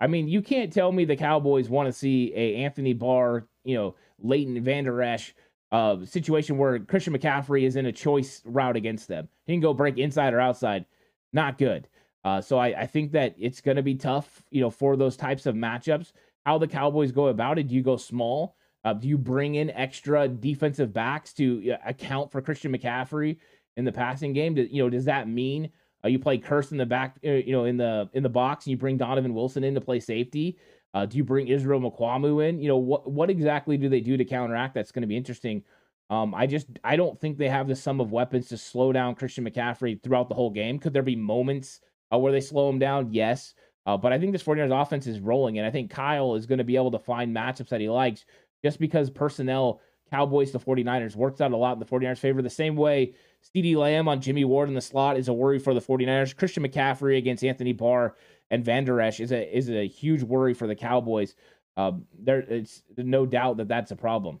I 0.00 0.06
mean, 0.06 0.28
you 0.28 0.42
can't 0.42 0.72
tell 0.72 0.90
me 0.90 1.04
the 1.04 1.16
Cowboys 1.16 1.68
want 1.68 1.86
to 1.86 1.92
see 1.92 2.32
a 2.34 2.56
Anthony 2.56 2.92
Barr, 2.92 3.46
you 3.64 3.76
know, 3.76 3.94
Leighton 4.18 4.60
Vander 4.62 5.00
Esch 5.02 5.34
uh, 5.70 6.04
situation 6.04 6.58
where 6.58 6.78
Christian 6.80 7.16
McCaffrey 7.16 7.62
is 7.62 7.76
in 7.76 7.86
a 7.86 7.92
choice 7.92 8.42
route 8.44 8.76
against 8.76 9.08
them. 9.08 9.28
He 9.46 9.54
can 9.54 9.60
go 9.60 9.74
break 9.74 9.98
inside 9.98 10.34
or 10.34 10.40
outside. 10.40 10.84
Not 11.32 11.58
good. 11.58 11.88
Uh, 12.24 12.40
so 12.40 12.58
I, 12.58 12.82
I 12.82 12.86
think 12.86 13.12
that 13.12 13.34
it's 13.38 13.60
going 13.60 13.76
to 13.76 13.82
be 13.82 13.94
tough, 13.94 14.42
you 14.50 14.60
know, 14.60 14.70
for 14.70 14.96
those 14.96 15.16
types 15.16 15.46
of 15.46 15.54
matchups. 15.54 16.12
How 16.46 16.58
the 16.58 16.68
Cowboys 16.68 17.12
go 17.12 17.28
about 17.28 17.58
it? 17.58 17.68
Do 17.68 17.74
you 17.74 17.82
go 17.82 17.96
small? 17.96 18.56
Uh, 18.84 18.92
do 18.92 19.08
you 19.08 19.18
bring 19.18 19.54
in 19.54 19.70
extra 19.70 20.28
defensive 20.28 20.92
backs 20.92 21.32
to 21.34 21.72
uh, 21.72 21.76
account 21.86 22.30
for 22.30 22.40
Christian 22.40 22.76
McCaffrey 22.76 23.38
in 23.76 23.84
the 23.84 23.92
passing 23.92 24.32
game? 24.32 24.56
You 24.56 24.82
know, 24.82 24.90
does 24.90 25.04
that 25.06 25.28
mean 25.28 25.70
uh, 26.04 26.08
you 26.08 26.18
play 26.18 26.38
Kearse 26.38 26.72
in 26.72 26.78
the 26.78 26.86
back, 26.86 27.16
uh, 27.24 27.30
you 27.30 27.52
know, 27.52 27.64
in 27.64 27.76
the 27.76 28.08
in 28.12 28.22
the 28.22 28.28
box, 28.28 28.66
and 28.66 28.72
you 28.72 28.76
bring 28.76 28.96
Donovan 28.96 29.34
Wilson 29.34 29.64
in 29.64 29.74
to 29.74 29.80
play 29.80 30.00
safety? 30.00 30.58
Uh, 30.92 31.06
do 31.06 31.16
you 31.16 31.24
bring 31.24 31.48
Israel 31.48 31.80
Mukuamu 31.80 32.48
in? 32.48 32.60
You 32.60 32.68
know, 32.68 32.76
what 32.76 33.10
what 33.10 33.30
exactly 33.30 33.76
do 33.76 33.88
they 33.88 34.00
do 34.00 34.16
to 34.16 34.24
counteract? 34.24 34.74
That's 34.74 34.92
going 34.92 35.02
to 35.02 35.08
be 35.08 35.16
interesting. 35.16 35.62
Um, 36.10 36.34
I 36.34 36.46
just 36.46 36.66
I 36.84 36.96
don't 36.96 37.18
think 37.20 37.38
they 37.38 37.48
have 37.48 37.66
the 37.66 37.74
sum 37.74 38.00
of 38.00 38.12
weapons 38.12 38.48
to 38.48 38.58
slow 38.58 38.92
down 38.92 39.14
Christian 39.14 39.48
McCaffrey 39.48 40.02
throughout 40.02 40.28
the 40.28 40.34
whole 40.34 40.50
game. 40.50 40.78
Could 40.78 40.92
there 40.92 41.02
be 41.02 41.16
moments 41.16 41.80
uh, 42.12 42.18
where 42.18 42.32
they 42.32 42.40
slow 42.40 42.68
him 42.68 42.78
down? 42.78 43.12
Yes. 43.12 43.54
Uh, 43.86 43.96
but 43.96 44.12
I 44.12 44.18
think 44.18 44.32
this 44.32 44.42
49ers 44.42 44.82
offense 44.82 45.06
is 45.06 45.20
rolling, 45.20 45.58
and 45.58 45.66
I 45.66 45.70
think 45.70 45.90
Kyle 45.90 46.36
is 46.36 46.46
going 46.46 46.58
to 46.58 46.64
be 46.64 46.76
able 46.76 46.90
to 46.92 46.98
find 46.98 47.36
matchups 47.36 47.68
that 47.68 47.82
he 47.82 47.88
likes 47.90 48.24
just 48.62 48.78
because 48.78 49.10
personnel, 49.10 49.82
Cowboys 50.10 50.52
to 50.52 50.58
49ers, 50.58 51.16
works 51.16 51.42
out 51.42 51.52
a 51.52 51.56
lot 51.56 51.74
in 51.74 51.80
the 51.80 51.84
49ers' 51.84 52.18
favor. 52.18 52.40
The 52.40 52.48
same 52.48 52.76
way 52.76 53.14
CeeDee 53.44 53.76
Lamb 53.76 54.08
on 54.08 54.20
Jimmy 54.20 54.44
Ward 54.44 54.68
in 54.68 54.74
the 54.74 54.80
slot 54.80 55.18
is 55.18 55.28
a 55.28 55.32
worry 55.32 55.58
for 55.58 55.74
the 55.74 55.80
49ers. 55.80 56.36
Christian 56.36 56.66
McCaffrey 56.66 57.18
against 57.18 57.44
Anthony 57.44 57.72
Barr 57.72 58.14
and 58.50 58.64
Vander 58.64 59.00
Esch 59.00 59.20
is 59.20 59.32
a 59.32 59.56
is 59.56 59.68
a 59.68 59.86
huge 59.86 60.22
worry 60.22 60.54
for 60.54 60.66
the 60.66 60.74
Cowboys. 60.74 61.34
Um, 61.76 62.06
there, 62.18 62.40
it's 62.40 62.82
no 62.96 63.26
doubt 63.26 63.56
that 63.58 63.68
that's 63.68 63.90
a 63.90 63.96
problem. 63.96 64.40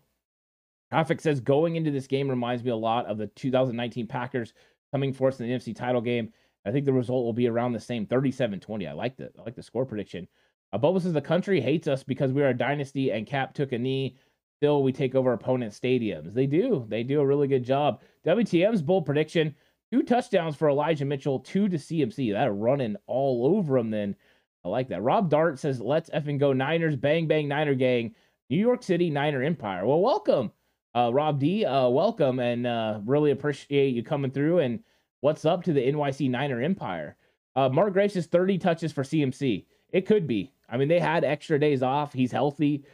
Traffic 0.90 1.20
says 1.20 1.40
going 1.40 1.76
into 1.76 1.90
this 1.90 2.06
game 2.06 2.28
reminds 2.28 2.62
me 2.62 2.70
a 2.70 2.76
lot 2.76 3.06
of 3.06 3.18
the 3.18 3.26
2019 3.26 4.06
Packers 4.06 4.52
coming 4.92 5.12
forth 5.12 5.40
in 5.40 5.48
the 5.48 5.54
NFC 5.54 5.74
title 5.74 6.00
game. 6.00 6.32
I 6.64 6.70
think 6.70 6.84
the 6.84 6.92
result 6.92 7.24
will 7.24 7.32
be 7.32 7.48
around 7.48 7.72
the 7.72 7.80
same 7.80 8.06
37-20. 8.06 8.88
I 8.88 8.92
like 8.92 9.16
the 9.16 9.30
I 9.38 9.42
like 9.42 9.56
the 9.56 9.62
score 9.62 9.84
prediction. 9.84 10.28
Uh, 10.72 10.78
Bubba 10.78 11.02
says 11.02 11.12
the 11.12 11.20
country 11.20 11.60
hates 11.60 11.88
us 11.88 12.02
because 12.02 12.32
we 12.32 12.42
are 12.42 12.48
a 12.48 12.56
dynasty 12.56 13.10
and 13.10 13.26
Cap 13.26 13.54
took 13.54 13.72
a 13.72 13.78
knee. 13.78 14.16
Still, 14.58 14.82
we 14.82 14.92
take 14.92 15.14
over 15.14 15.32
opponent 15.32 15.72
stadiums. 15.72 16.32
They 16.32 16.46
do. 16.46 16.86
They 16.88 17.02
do 17.02 17.20
a 17.20 17.26
really 17.26 17.48
good 17.48 17.64
job. 17.64 18.00
WTM's 18.24 18.82
bold 18.82 19.04
prediction 19.04 19.54
Two 19.94 20.02
touchdowns 20.02 20.56
for 20.56 20.68
Elijah 20.68 21.04
Mitchell, 21.04 21.38
two 21.38 21.68
to 21.68 21.76
CMC. 21.76 22.32
That 22.32 22.52
running 22.52 22.96
all 23.06 23.56
over 23.56 23.78
him 23.78 23.90
then. 23.90 24.16
I 24.64 24.68
like 24.68 24.88
that. 24.88 25.02
Rob 25.02 25.30
Dart 25.30 25.56
says, 25.60 25.80
let's 25.80 26.10
effing 26.10 26.36
go 26.36 26.52
Niners. 26.52 26.96
Bang, 26.96 27.28
bang, 27.28 27.46
Niner 27.46 27.76
gang. 27.76 28.12
New 28.50 28.56
York 28.56 28.82
City 28.82 29.08
Niner 29.08 29.44
Empire. 29.44 29.86
Well, 29.86 30.00
welcome, 30.00 30.50
uh, 30.96 31.12
Rob 31.12 31.38
D. 31.38 31.64
Uh, 31.64 31.88
welcome, 31.90 32.40
and 32.40 32.66
uh, 32.66 32.98
really 33.04 33.30
appreciate 33.30 33.94
you 33.94 34.02
coming 34.02 34.32
through. 34.32 34.58
And 34.58 34.80
what's 35.20 35.44
up 35.44 35.62
to 35.62 35.72
the 35.72 35.86
NYC 35.86 36.28
Niner 36.28 36.60
Empire? 36.60 37.16
Uh, 37.54 37.68
Mark 37.68 37.92
Graves 37.92 38.16
is 38.16 38.26
30 38.26 38.58
touches 38.58 38.90
for 38.90 39.04
CMC. 39.04 39.64
It 39.90 40.06
could 40.06 40.26
be. 40.26 40.52
I 40.68 40.76
mean, 40.76 40.88
they 40.88 40.98
had 40.98 41.22
extra 41.22 41.56
days 41.60 41.84
off. 41.84 42.12
He's 42.12 42.32
healthy. 42.32 42.84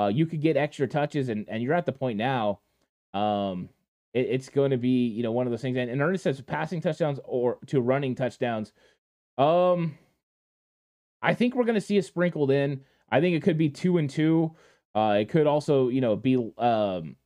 Uh, 0.00 0.08
you 0.08 0.26
could 0.26 0.40
get 0.40 0.56
extra 0.56 0.88
touches, 0.88 1.28
and, 1.28 1.46
and 1.48 1.62
you're 1.62 1.74
at 1.74 1.86
the 1.86 1.92
point 1.92 2.16
now. 2.16 2.60
Um, 3.12 3.68
it, 4.14 4.26
it's 4.30 4.48
going 4.48 4.70
to 4.70 4.76
be, 4.76 5.08
you 5.08 5.22
know, 5.22 5.32
one 5.32 5.46
of 5.46 5.50
those 5.50 5.60
things. 5.60 5.76
And, 5.76 5.90
and 5.90 6.00
Ernest 6.00 6.24
says 6.24 6.40
passing 6.40 6.80
touchdowns 6.80 7.20
or 7.24 7.58
to 7.66 7.80
running 7.80 8.14
touchdowns. 8.14 8.72
Um, 9.36 9.98
I 11.22 11.34
think 11.34 11.54
we're 11.54 11.64
going 11.64 11.74
to 11.74 11.80
see 11.80 11.96
it 11.98 12.04
sprinkled 12.04 12.50
in. 12.50 12.80
I 13.10 13.20
think 13.20 13.36
it 13.36 13.42
could 13.42 13.58
be 13.58 13.68
two 13.68 13.98
and 13.98 14.08
two. 14.08 14.52
Uh, 14.94 15.18
it 15.20 15.28
could 15.28 15.46
also, 15.46 15.88
you 15.88 16.00
know, 16.00 16.16
be, 16.16 16.36
um, 16.58 17.16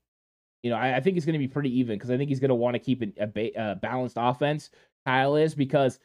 you 0.62 0.70
know, 0.70 0.76
I, 0.76 0.96
I 0.96 1.00
think 1.00 1.16
it's 1.16 1.26
going 1.26 1.34
to 1.34 1.38
be 1.38 1.48
pretty 1.48 1.78
even 1.78 1.96
because 1.96 2.10
I 2.10 2.16
think 2.16 2.28
he's 2.28 2.40
going 2.40 2.50
to 2.50 2.54
want 2.54 2.74
to 2.74 2.80
keep 2.80 3.02
a, 3.02 3.22
a, 3.22 3.26
ba- 3.26 3.50
a, 3.56 3.74
balanced 3.76 4.16
offense. 4.18 4.70
Kyle 5.06 5.36
is 5.36 5.54
because 5.54 5.98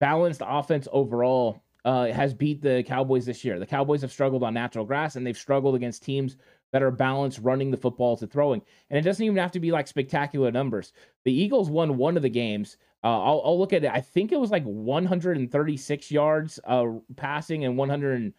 balanced 0.00 0.42
offense 0.44 0.88
overall 0.90 1.62
uh, 1.86 2.12
has 2.12 2.34
beat 2.34 2.60
the 2.60 2.82
Cowboys 2.82 3.24
this 3.24 3.44
year. 3.44 3.60
The 3.60 3.66
Cowboys 3.66 4.02
have 4.02 4.10
struggled 4.10 4.42
on 4.42 4.52
natural 4.52 4.84
grass 4.84 5.14
and 5.14 5.24
they've 5.24 5.38
struggled 5.38 5.76
against 5.76 6.02
teams 6.02 6.36
that 6.72 6.82
are 6.82 6.90
balanced 6.90 7.38
running 7.38 7.70
the 7.70 7.76
football 7.76 8.16
to 8.16 8.26
throwing. 8.26 8.60
And 8.90 8.98
it 8.98 9.02
doesn't 9.02 9.24
even 9.24 9.36
have 9.38 9.52
to 9.52 9.60
be 9.60 9.70
like 9.70 9.86
spectacular 9.86 10.50
numbers. 10.50 10.92
The 11.24 11.32
Eagles 11.32 11.70
won 11.70 11.96
one 11.96 12.16
of 12.16 12.24
the 12.24 12.28
games. 12.28 12.76
Uh, 13.04 13.22
I'll, 13.22 13.40
I'll, 13.44 13.58
look 13.58 13.72
at 13.72 13.84
it. 13.84 13.90
I 13.92 14.00
think 14.00 14.32
it 14.32 14.40
was 14.40 14.50
like 14.50 14.64
136 14.64 16.10
yards 16.10 16.58
uh, 16.64 16.86
passing 17.14 17.64
and 17.64 17.76
100. 17.76 18.32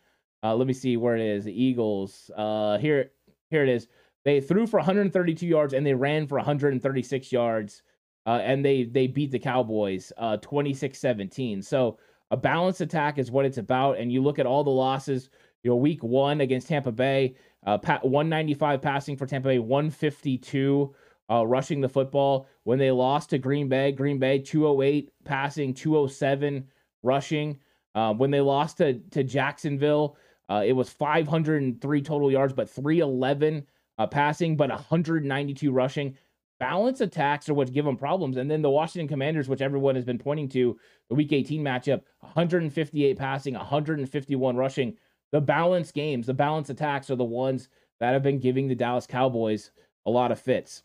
Uh, 0.43 0.53
let 0.53 0.67
me 0.67 0.73
see 0.73 0.97
where 0.97 1.15
it 1.15 1.21
is. 1.21 1.45
The 1.45 1.63
Eagles. 1.63 2.29
Uh, 2.35 2.77
here, 2.79 3.11
here 3.49 3.63
it 3.63 3.69
is. 3.69 3.87
They 4.25 4.41
threw 4.41 4.67
for 4.67 4.77
132 4.77 5.47
yards 5.47 5.73
and 5.73 5.85
they 5.85 5.93
ran 5.93 6.27
for 6.27 6.35
136 6.35 7.31
yards. 7.31 7.81
Uh, 8.25 8.41
and 8.43 8.65
they 8.65 8.83
they 8.83 9.07
beat 9.07 9.31
the 9.31 9.39
Cowboys 9.39 10.11
26-17. 10.19 11.59
Uh, 11.59 11.61
so 11.61 11.97
a 12.31 12.37
balanced 12.37 12.81
attack 12.81 13.17
is 13.17 13.31
what 13.31 13.45
it's 13.45 13.57
about. 13.57 13.97
And 13.97 14.11
you 14.11 14.21
look 14.21 14.39
at 14.39 14.45
all 14.45 14.63
the 14.63 14.69
losses. 14.69 15.29
You 15.63 15.71
know, 15.71 15.77
week 15.77 16.03
one 16.03 16.41
against 16.41 16.67
Tampa 16.67 16.91
Bay, 16.91 17.35
uh, 17.65 17.77
195 17.77 18.81
passing 18.81 19.17
for 19.17 19.25
Tampa 19.25 19.49
Bay, 19.49 19.59
152 19.59 20.93
uh, 21.29 21.45
rushing 21.45 21.81
the 21.81 21.89
football. 21.89 22.47
When 22.63 22.79
they 22.79 22.91
lost 22.91 23.31
to 23.31 23.37
Green 23.37 23.67
Bay, 23.67 23.91
Green 23.91 24.19
Bay 24.19 24.39
208 24.39 25.11
passing, 25.25 25.73
207 25.73 26.67
rushing. 27.03 27.59
Uh, 27.95 28.13
when 28.13 28.31
they 28.31 28.41
lost 28.41 28.77
to 28.77 28.99
to 29.11 29.23
Jacksonville, 29.23 30.17
uh, 30.49 30.63
it 30.65 30.73
was 30.73 30.89
503 30.89 32.01
total 32.01 32.31
yards, 32.31 32.53
but 32.53 32.69
311 32.69 33.65
uh, 33.97 34.07
passing, 34.07 34.55
but 34.55 34.69
192 34.69 35.71
rushing. 35.71 36.15
Balance 36.59 37.01
attacks 37.01 37.47
are 37.49 37.53
what 37.53 37.71
give 37.71 37.85
them 37.85 37.97
problems. 37.97 38.37
And 38.37 38.49
then 38.49 38.61
the 38.61 38.69
Washington 38.69 39.07
Commanders, 39.07 39.47
which 39.47 39.61
everyone 39.61 39.95
has 39.95 40.05
been 40.05 40.17
pointing 40.17 40.49
to, 40.49 40.77
the 41.09 41.15
Week 41.15 41.31
18 41.31 41.63
matchup, 41.63 42.01
158 42.19 43.17
passing, 43.17 43.53
151 43.53 44.55
rushing. 44.55 44.95
The 45.31 45.41
balance 45.41 45.91
games, 45.91 46.25
the 46.25 46.33
balance 46.33 46.69
attacks 46.69 47.11
are 47.11 47.15
the 47.15 47.23
ones 47.23 47.69
that 47.99 48.13
have 48.13 48.23
been 48.23 48.39
giving 48.39 48.67
the 48.67 48.75
Dallas 48.75 49.05
Cowboys 49.05 49.71
a 50.05 50.09
lot 50.09 50.31
of 50.31 50.39
fits. 50.39 50.83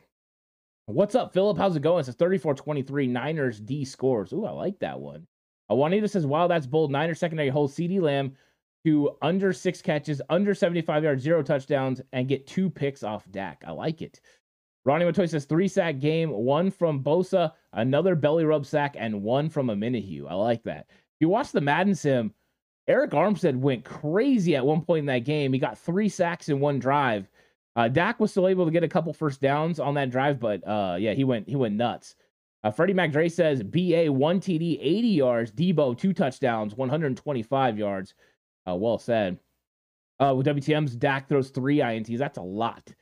What's 0.87 1.15
up, 1.15 1.33
Philip? 1.33 1.57
How's 1.57 1.77
it 1.77 1.83
going? 1.83 2.01
It 2.01 2.05
says 2.05 2.17
34 2.17 2.55
23 2.55 3.07
Niners 3.07 3.61
D 3.61 3.85
scores. 3.85 4.33
Ooh, 4.33 4.45
I 4.45 4.51
like 4.51 4.79
that 4.81 4.99
one. 4.99 5.27
Juanita 5.71 6.09
says, 6.09 6.27
wow, 6.27 6.49
that's 6.49 6.67
bold. 6.67 6.91
Niners 6.91 7.19
secondary 7.19 7.49
holds 7.49 7.75
CeeDee 7.75 8.01
Lamb 8.01 8.37
to 8.85 9.17
under 9.23 9.53
six 9.53 9.81
catches, 9.81 10.21
under 10.29 10.55
75 10.55 11.05
yards, 11.05 11.23
zero 11.23 11.43
touchdowns, 11.43 12.01
and 12.13 12.29
get 12.29 12.47
two 12.47 12.69
picks 12.69 13.03
off 13.03 13.31
Dak. 13.31 13.63
I 13.67 13.71
like 13.71 14.03
it. 14.03 14.21
Ronnie 14.85 15.05
Matoy 15.05 15.29
says 15.29 15.45
three 15.45 15.69
sack 15.69 16.01
game, 16.01 16.31
one 16.31 16.71
from 16.71 17.03
Bosa, 17.03 17.53
another 17.73 18.15
belly 18.15 18.45
rub 18.45 18.67
sack, 18.67 18.97
and 18.99 19.23
one 19.23 19.49
from 19.49 19.69
Omenihu. 19.69 20.27
I 20.29 20.35
like 20.35 20.63
that. 20.65 20.87
If 20.91 21.21
you 21.21 21.29
watch 21.29 21.53
the 21.53 21.61
Madden 21.61 21.95
sim, 21.95 22.35
Arik 22.89 23.11
Armstead 23.11 23.57
went 23.57 23.85
crazy 23.85 24.57
at 24.57 24.67
one 24.67 24.83
point 24.83 25.01
in 25.01 25.07
that 25.07 25.21
game. 25.21 25.53
He 25.53 25.59
got 25.59 25.79
three 25.79 26.09
sacks 26.09 26.49
in 26.49 26.59
one 26.59 26.81
drive. 26.81 27.29
Uh, 27.77 27.89
Dak 27.89 28.19
was 28.19 28.33
still 28.33 28.49
able 28.49 28.65
to 28.65 28.71
get 28.73 28.83
a 28.83 28.89
couple 28.89 29.13
first 29.13 29.41
downs 29.41 29.79
on 29.79 29.95
that 29.95 30.11
drive, 30.11 30.41
but 30.41 30.67
uh, 30.67 30.97
yeah, 30.99 31.15
he 31.15 31.25
went 31.25 31.49
he 31.49 31.57
went 31.57 31.77
nuts. 31.77 32.17
Uh, 32.65 32.71
Freddie 32.71 32.95
McDray 32.95 33.31
says 33.31 33.63
BA 33.63 34.13
one 34.13 34.41
TD, 34.41 34.79
80 34.81 35.09
yards. 35.09 35.53
Deebo 35.53 35.97
two 35.97 36.13
touchdowns, 36.13 36.75
125 36.75 37.79
yards. 37.79 38.15
Uh, 38.69 38.75
well 38.75 38.99
said. 38.99 39.39
Uh, 40.21 40.35
with 40.37 40.47
WTM's 40.47 40.95
Dak 40.95 41.29
throws 41.29 41.51
three 41.51 41.79
ints. 41.79 42.19
That's 42.19 42.39
a 42.39 42.43
lot. 42.43 42.93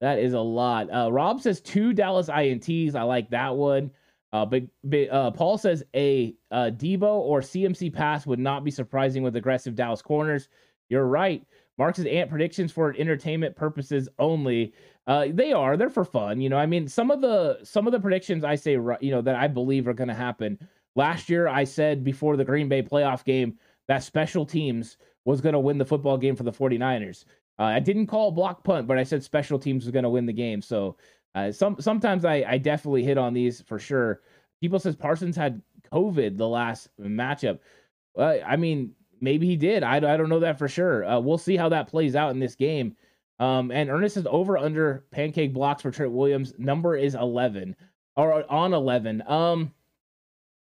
That 0.00 0.18
is 0.18 0.34
a 0.34 0.40
lot. 0.40 0.92
Uh, 0.92 1.10
Rob 1.10 1.40
says 1.40 1.60
two 1.60 1.92
Dallas 1.92 2.28
ints. 2.28 2.94
I 2.94 3.02
like 3.02 3.30
that 3.30 3.56
one. 3.56 3.90
Uh, 4.32 4.44
but, 4.44 4.62
but 4.84 5.08
uh, 5.10 5.30
Paul 5.30 5.56
says 5.56 5.82
a 5.94 6.34
uh, 6.50 6.70
Deebo 6.74 7.02
or 7.02 7.40
CMC 7.40 7.92
pass 7.92 8.26
would 8.26 8.38
not 8.38 8.64
be 8.64 8.70
surprising 8.70 9.22
with 9.22 9.36
aggressive 9.36 9.74
Dallas 9.74 10.02
corners. 10.02 10.48
You're 10.88 11.06
right. 11.06 11.44
Mark's 11.78 11.98
ant 12.00 12.30
predictions 12.30 12.72
for 12.72 12.94
entertainment 12.98 13.56
purposes 13.56 14.08
only. 14.18 14.74
Uh, 15.06 15.26
they 15.30 15.52
are. 15.52 15.76
They're 15.76 15.90
for 15.90 16.04
fun. 16.04 16.40
You 16.40 16.48
know, 16.48 16.56
I 16.56 16.66
mean, 16.66 16.88
some 16.88 17.10
of 17.10 17.20
the 17.20 17.58
some 17.62 17.86
of 17.86 17.92
the 17.92 18.00
predictions 18.00 18.44
I 18.44 18.54
say, 18.54 18.72
you 18.72 19.10
know, 19.10 19.22
that 19.22 19.36
I 19.36 19.46
believe 19.46 19.86
are 19.86 19.94
going 19.94 20.08
to 20.08 20.14
happen. 20.14 20.58
Last 20.96 21.28
year, 21.28 21.48
I 21.48 21.64
said 21.64 22.02
before 22.02 22.36
the 22.36 22.44
Green 22.44 22.68
Bay 22.68 22.82
playoff 22.82 23.24
game 23.24 23.58
that 23.88 24.02
special 24.02 24.46
teams 24.46 24.96
was 25.24 25.40
going 25.40 25.52
to 25.52 25.58
win 25.58 25.78
the 25.78 25.84
football 25.84 26.16
game 26.16 26.34
for 26.34 26.44
the 26.44 26.52
49ers. 26.52 27.24
Uh, 27.58 27.64
I 27.64 27.80
didn't 27.80 28.06
call 28.06 28.30
block 28.30 28.64
punt, 28.64 28.86
but 28.86 28.98
I 28.98 29.02
said 29.02 29.22
special 29.22 29.58
teams 29.58 29.84
was 29.84 29.92
going 29.92 30.02
to 30.02 30.10
win 30.10 30.26
the 30.26 30.32
game. 30.32 30.60
So 30.60 30.96
uh, 31.34 31.52
some 31.52 31.76
sometimes 31.80 32.24
I, 32.24 32.44
I 32.46 32.58
definitely 32.58 33.04
hit 33.04 33.18
on 33.18 33.34
these 33.34 33.62
for 33.62 33.78
sure. 33.78 34.20
People 34.60 34.78
says 34.78 34.96
Parsons 34.96 35.36
had 35.36 35.62
COVID 35.92 36.36
the 36.36 36.48
last 36.48 36.88
matchup. 37.00 37.60
I 38.18 38.56
mean, 38.56 38.92
maybe 39.20 39.46
he 39.46 39.56
did. 39.56 39.82
I, 39.82 39.96
I 39.96 40.16
don't 40.16 40.28
know 40.28 40.40
that 40.40 40.58
for 40.58 40.68
sure. 40.68 41.04
Uh, 41.04 41.20
we'll 41.20 41.38
see 41.38 41.56
how 41.56 41.68
that 41.68 41.88
plays 41.88 42.16
out 42.16 42.30
in 42.30 42.38
this 42.38 42.54
game. 42.54 42.96
Um, 43.38 43.70
and 43.70 43.90
Ernest 43.90 44.16
is 44.16 44.26
over 44.30 44.56
under 44.56 45.04
pancake 45.10 45.52
blocks 45.52 45.82
for 45.82 45.90
Trent 45.90 46.12
Williams. 46.12 46.54
Number 46.58 46.96
is 46.96 47.14
11 47.14 47.76
or 48.16 48.50
on 48.50 48.72
11. 48.72 49.22
Um, 49.26 49.72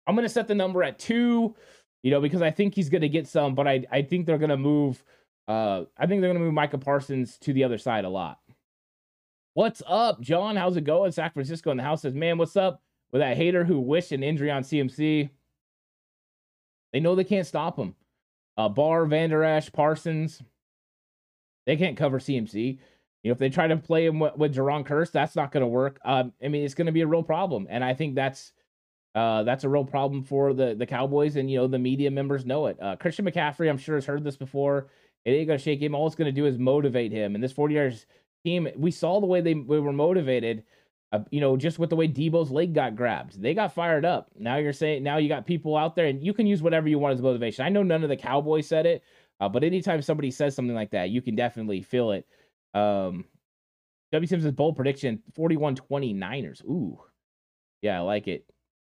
I'm 0.06 0.14
going 0.14 0.26
to 0.26 0.32
set 0.32 0.48
the 0.48 0.54
number 0.54 0.82
at 0.82 0.98
two, 0.98 1.54
you 2.02 2.10
know, 2.10 2.20
because 2.20 2.42
I 2.42 2.50
think 2.50 2.74
he's 2.74 2.88
going 2.88 3.02
to 3.02 3.08
get 3.08 3.28
some, 3.28 3.54
but 3.54 3.68
I, 3.68 3.84
I 3.90 4.02
think 4.02 4.26
they're 4.26 4.38
going 4.38 4.50
to 4.50 4.56
move. 4.56 5.02
Uh, 5.48 5.84
I 5.96 6.06
think 6.06 6.20
they're 6.20 6.30
going 6.30 6.38
to 6.38 6.44
move 6.44 6.54
Micah 6.54 6.78
Parsons 6.78 7.38
to 7.38 7.52
the 7.52 7.64
other 7.64 7.78
side 7.78 8.04
a 8.04 8.08
lot. 8.08 8.38
What's 9.54 9.82
up, 9.86 10.20
John? 10.20 10.56
How's 10.56 10.76
it 10.76 10.84
going? 10.84 11.12
San 11.12 11.30
Francisco 11.30 11.70
in 11.70 11.76
the 11.76 11.82
house 11.82 12.02
says, 12.02 12.14
man, 12.14 12.36
what's 12.36 12.56
up 12.56 12.82
with 13.12 13.20
that 13.20 13.36
hater 13.36 13.64
who 13.64 13.80
wished 13.80 14.12
an 14.12 14.22
injury 14.22 14.50
on 14.50 14.62
CMC? 14.62 15.30
They 16.92 17.00
know 17.00 17.14
they 17.14 17.24
can't 17.24 17.46
stop 17.46 17.78
him 17.78 17.94
uh, 18.56 18.68
Barr, 18.68 19.04
Vander 19.06 19.44
Esch, 19.44 19.70
Parsons. 19.72 20.42
They 21.66 21.76
can't 21.76 21.96
cover 21.96 22.18
CMC. 22.18 22.78
You 23.22 23.30
know, 23.30 23.32
if 23.32 23.38
they 23.38 23.50
try 23.50 23.66
to 23.66 23.76
play 23.76 24.06
him 24.06 24.20
with, 24.20 24.36
with 24.36 24.54
Jayron 24.54 24.86
Kearse, 24.86 25.10
that's 25.10 25.36
not 25.36 25.50
going 25.50 25.62
to 25.62 25.66
work. 25.66 25.98
Um, 26.04 26.32
I 26.42 26.48
mean, 26.48 26.64
it's 26.64 26.74
going 26.74 26.86
to 26.86 26.92
be 26.92 27.00
a 27.00 27.06
real 27.06 27.22
problem, 27.24 27.66
and 27.68 27.82
I 27.82 27.92
think 27.94 28.14
that's 28.14 28.52
uh, 29.14 29.42
that's 29.42 29.64
a 29.64 29.68
real 29.68 29.84
problem 29.84 30.22
for 30.22 30.52
the 30.52 30.74
the 30.74 30.86
Cowboys, 30.86 31.36
and 31.36 31.50
you 31.50 31.58
know 31.58 31.66
the 31.66 31.78
media 31.78 32.10
members 32.10 32.46
know 32.46 32.66
it. 32.66 32.78
Uh, 32.80 32.96
Christian 32.96 33.24
McCaffrey, 33.24 33.68
I'm 33.68 33.78
sure, 33.78 33.96
has 33.96 34.06
heard 34.06 34.22
this 34.22 34.36
before. 34.36 34.88
It 35.26 35.32
ain't 35.32 35.48
to 35.58 35.58
shake 35.58 35.82
him. 35.82 35.94
All 35.94 36.06
it's 36.06 36.16
to 36.26 36.32
do 36.32 36.46
is 36.46 36.56
motivate 36.58 37.12
him. 37.12 37.34
And 37.34 37.44
this 37.44 37.52
49ers 37.52 38.06
team, 38.44 38.68
we 38.76 38.90
saw 38.90 39.20
the 39.20 39.26
way 39.26 39.42
they, 39.42 39.52
were 39.52 39.92
motivated 39.92 40.64
uh, 41.12 41.20
you 41.30 41.40
know, 41.40 41.56
just 41.56 41.78
with 41.78 41.90
the 41.90 41.96
way 41.96 42.08
Deebo's 42.08 42.50
leg 42.50 42.74
got 42.74 42.96
grabbed, 42.96 43.40
they 43.40 43.54
got 43.54 43.72
fired 43.72 44.04
up. 44.04 44.30
Now 44.36 44.56
you're 44.56 44.72
saying, 44.72 45.02
now 45.02 45.18
you 45.18 45.28
got 45.28 45.46
people 45.46 45.76
out 45.76 45.94
there, 45.94 46.06
and 46.06 46.22
you 46.22 46.34
can 46.34 46.46
use 46.46 46.62
whatever 46.62 46.88
you 46.88 46.98
want 46.98 47.14
as 47.14 47.22
motivation. 47.22 47.64
I 47.64 47.68
know 47.68 47.82
none 47.82 48.02
of 48.02 48.08
the 48.08 48.16
Cowboys 48.16 48.66
said 48.66 48.86
it, 48.86 49.02
uh, 49.40 49.48
but 49.48 49.62
anytime 49.62 50.02
somebody 50.02 50.30
says 50.30 50.54
something 50.54 50.74
like 50.74 50.90
that, 50.90 51.10
you 51.10 51.22
can 51.22 51.36
definitely 51.36 51.82
feel 51.82 52.10
it. 52.10 52.26
Um, 52.74 53.24
W. 54.12 54.26
Simpson's 54.26 54.54
bold 54.54 54.76
prediction 54.76 55.22
41 55.34 55.76
29ers. 55.76 56.64
Ooh, 56.64 56.98
yeah, 57.82 57.98
I 57.98 58.00
like 58.00 58.26
it. 58.28 58.44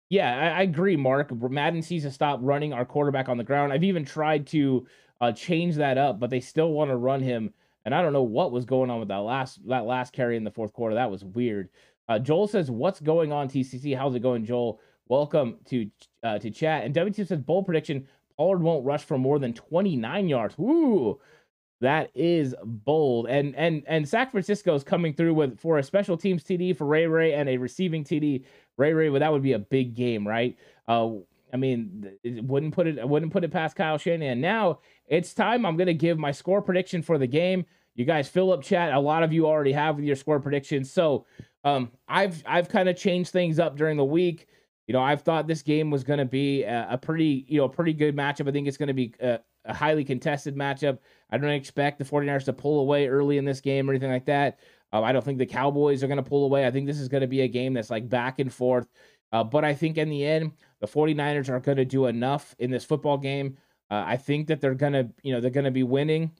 Yeah, 0.08 0.34
I, 0.34 0.60
I, 0.60 0.62
agree, 0.62 0.96
Mark. 0.96 1.30
Madden 1.50 1.82
sees 1.82 2.04
to 2.04 2.10
stop 2.10 2.40
running 2.42 2.72
our 2.72 2.86
quarterback 2.86 3.28
on 3.28 3.36
the 3.36 3.44
ground. 3.44 3.72
I've 3.72 3.84
even 3.84 4.06
tried 4.06 4.46
to 4.48 4.86
uh, 5.20 5.32
change 5.32 5.76
that 5.76 5.98
up, 5.98 6.20
but 6.20 6.30
they 6.30 6.40
still 6.40 6.72
want 6.72 6.90
to 6.90 6.96
run 6.96 7.22
him. 7.22 7.52
And 7.84 7.94
I 7.94 8.02
don't 8.02 8.12
know 8.12 8.22
what 8.22 8.52
was 8.52 8.64
going 8.64 8.90
on 8.90 8.98
with 8.98 9.08
that 9.08 9.16
last 9.16 9.66
that 9.68 9.86
last 9.86 10.12
carry 10.12 10.36
in 10.36 10.44
the 10.44 10.50
fourth 10.50 10.72
quarter. 10.72 10.94
That 10.94 11.10
was 11.10 11.24
weird. 11.24 11.70
Uh, 12.08 12.18
Joel 12.18 12.48
says, 12.48 12.70
"What's 12.70 13.00
going 13.00 13.32
on, 13.32 13.48
TCC? 13.48 13.96
How's 13.96 14.14
it 14.14 14.20
going, 14.20 14.44
Joel? 14.44 14.80
Welcome 15.08 15.56
to 15.66 15.90
uh, 16.22 16.38
to 16.38 16.50
chat." 16.50 16.84
And 16.84 16.94
WT 16.94 17.26
says, 17.26 17.40
"Bold 17.40 17.64
prediction: 17.64 18.06
Pollard 18.36 18.62
won't 18.62 18.84
rush 18.84 19.04
for 19.04 19.18
more 19.18 19.38
than 19.38 19.54
29 19.54 20.28
yards." 20.28 20.58
Woo! 20.58 21.18
That 21.80 22.10
is 22.14 22.54
bold. 22.64 23.28
And 23.28 23.54
and 23.54 23.82
and 23.86 24.08
San 24.08 24.28
Francisco 24.28 24.74
is 24.74 24.82
coming 24.82 25.14
through 25.14 25.34
with 25.34 25.58
for 25.60 25.78
a 25.78 25.82
special 25.82 26.16
teams 26.16 26.42
TD 26.42 26.76
for 26.76 26.86
Ray 26.86 27.06
Ray 27.06 27.34
and 27.34 27.48
a 27.48 27.56
receiving 27.56 28.04
TD. 28.04 28.44
Ray 28.76 28.92
Ray, 28.92 29.08
well, 29.10 29.20
that 29.20 29.32
would 29.32 29.42
be 29.42 29.52
a 29.52 29.58
big 29.58 29.94
game, 29.94 30.26
right? 30.26 30.56
Uh, 30.88 31.10
I 31.52 31.56
mean, 31.56 32.10
wouldn't 32.24 32.74
put 32.74 32.86
it 32.86 32.98
I 32.98 33.04
wouldn't 33.04 33.32
put 33.32 33.44
it 33.44 33.50
past 33.50 33.76
Kyle 33.76 33.98
Shanahan. 33.98 34.40
Now 34.40 34.80
it's 35.06 35.34
time. 35.34 35.64
I'm 35.64 35.76
gonna 35.76 35.94
give 35.94 36.18
my 36.18 36.32
score 36.32 36.62
prediction 36.62 37.02
for 37.02 37.18
the 37.18 37.26
game. 37.26 37.64
You 37.94 38.04
guys 38.04 38.28
fill 38.28 38.52
up 38.52 38.62
chat. 38.62 38.92
A 38.92 39.00
lot 39.00 39.22
of 39.22 39.32
you 39.32 39.46
already 39.46 39.72
have 39.72 40.00
your 40.00 40.16
score 40.16 40.40
predictions. 40.40 40.92
So 40.92 41.26
um, 41.64 41.90
I've 42.06 42.42
I've 42.46 42.68
kind 42.68 42.88
of 42.88 42.96
changed 42.96 43.30
things 43.30 43.58
up 43.58 43.76
during 43.76 43.96
the 43.96 44.04
week. 44.04 44.46
You 44.86 44.94
know, 44.94 45.02
I've 45.02 45.20
thought 45.20 45.46
this 45.46 45.62
game 45.62 45.90
was 45.90 46.02
going 46.02 46.18
to 46.18 46.24
be 46.24 46.62
a, 46.62 46.88
a, 46.92 46.98
pretty, 46.98 47.44
you 47.46 47.58
know, 47.58 47.68
pretty 47.68 47.92
good 47.92 48.16
matchup. 48.16 48.48
I 48.48 48.52
think 48.52 48.66
it's 48.66 48.78
going 48.78 48.86
to 48.86 48.94
be 48.94 49.12
a, 49.20 49.38
a, 49.66 49.74
highly 49.74 50.02
contested 50.02 50.56
matchup. 50.56 50.98
I 51.30 51.36
don't 51.36 51.50
expect 51.50 51.98
the 51.98 52.06
49ers 52.06 52.46
to 52.46 52.54
pull 52.54 52.80
away 52.80 53.06
early 53.06 53.36
in 53.36 53.44
this 53.44 53.60
game 53.60 53.88
or 53.88 53.92
anything 53.92 54.10
like 54.10 54.24
that. 54.24 54.58
Uh, 54.90 55.02
I 55.02 55.12
don't 55.12 55.22
think 55.22 55.36
the 55.36 55.44
Cowboys 55.44 56.02
are 56.02 56.06
going 56.06 56.22
to 56.22 56.28
pull 56.28 56.46
away. 56.46 56.66
I 56.66 56.70
think 56.70 56.86
this 56.86 57.00
is 57.00 57.08
going 57.08 57.20
to 57.20 57.26
be 57.26 57.42
a 57.42 57.48
game 57.48 57.74
that's 57.74 57.90
like 57.90 58.08
back 58.08 58.38
and 58.38 58.50
forth. 58.50 58.88
Uh, 59.30 59.44
but 59.44 59.62
I 59.62 59.74
think 59.74 59.98
in 59.98 60.08
the 60.08 60.24
end, 60.24 60.52
the 60.80 60.86
49ers 60.86 61.48
are 61.48 61.60
going 61.60 61.78
to 61.78 61.84
do 61.84 62.06
enough 62.06 62.54
in 62.58 62.70
this 62.70 62.84
football 62.84 63.18
game. 63.18 63.56
Uh, 63.90 64.04
I 64.06 64.16
think 64.16 64.48
that 64.48 64.60
they're 64.60 64.74
going 64.74 64.92
to, 64.92 65.08
you 65.22 65.32
know, 65.32 65.40
they're 65.40 65.50
going 65.50 65.64
to 65.64 65.70
be 65.70 65.82
winning 65.82 66.32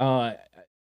uh, 0.00 0.32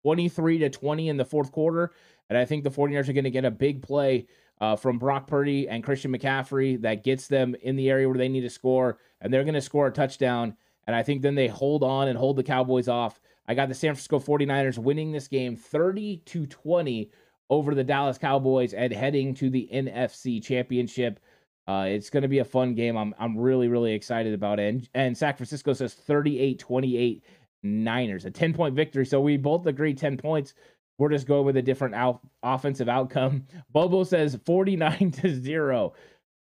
23 0.03 0.59
to 0.59 0.69
20 0.69 1.09
in 1.09 1.17
the 1.17 1.25
fourth 1.25 1.51
quarter. 1.51 1.91
And 2.29 2.37
I 2.37 2.45
think 2.45 2.63
the 2.63 2.71
49ers 2.71 3.09
are 3.09 3.13
going 3.13 3.23
to 3.25 3.31
get 3.31 3.45
a 3.45 3.51
big 3.51 3.81
play 3.81 4.27
uh, 4.61 4.75
from 4.75 4.99
Brock 4.99 5.27
Purdy 5.27 5.67
and 5.67 5.83
Christian 5.83 6.15
McCaffrey 6.15 6.81
that 6.81 7.03
gets 7.03 7.27
them 7.27 7.55
in 7.61 7.75
the 7.75 7.89
area 7.89 8.07
where 8.07 8.17
they 8.17 8.29
need 8.29 8.41
to 8.41 8.49
score, 8.49 8.99
and 9.19 9.33
they're 9.33 9.43
going 9.43 9.55
to 9.55 9.61
score 9.61 9.87
a 9.87 9.91
touchdown. 9.91 10.55
And 10.87 10.95
I 10.95 11.03
think 11.03 11.21
then 11.21 11.35
they 11.35 11.47
hold 11.47 11.83
on 11.83 12.07
and 12.07 12.17
hold 12.17 12.37
the 12.37 12.43
Cowboys 12.43 12.87
off. 12.87 13.19
I 13.47 13.55
got 13.55 13.69
the 13.69 13.75
San 13.75 13.95
Francisco 13.95 14.19
49ers 14.19 14.77
winning 14.77 15.11
this 15.11 15.27
game 15.27 15.55
30 15.55 16.17
to 16.25 16.45
20 16.45 17.11
over 17.49 17.75
the 17.75 17.83
Dallas 17.83 18.17
Cowboys 18.17 18.73
and 18.73 18.93
heading 18.93 19.33
to 19.35 19.49
the 19.49 19.67
NFC 19.73 20.41
Championship. 20.41 21.19
Uh, 21.67 21.85
it's 21.87 22.09
going 22.09 22.23
to 22.23 22.29
be 22.29 22.39
a 22.39 22.45
fun 22.45 22.73
game. 22.73 22.97
I'm 22.97 23.13
I'm 23.19 23.37
really 23.37 23.67
really 23.67 23.93
excited 23.93 24.33
about 24.33 24.59
it. 24.59 24.69
And, 24.69 24.89
and 24.93 25.17
San 25.17 25.35
Francisco 25.35 25.73
says 25.73 25.95
38-28 26.07 27.21
Niners, 27.63 28.25
a 28.25 28.31
10 28.31 28.53
point 28.53 28.75
victory. 28.75 29.05
So 29.05 29.21
we 29.21 29.37
both 29.37 29.65
agree 29.67 29.93
10 29.93 30.17
points. 30.17 30.53
We're 30.97 31.09
just 31.09 31.27
going 31.27 31.45
with 31.45 31.57
a 31.57 31.61
different 31.61 31.95
out- 31.95 32.21
offensive 32.43 32.89
outcome. 32.89 33.45
Bobo 33.71 34.03
says 34.03 34.37
49 34.45 35.11
to 35.11 35.41
0. 35.41 35.93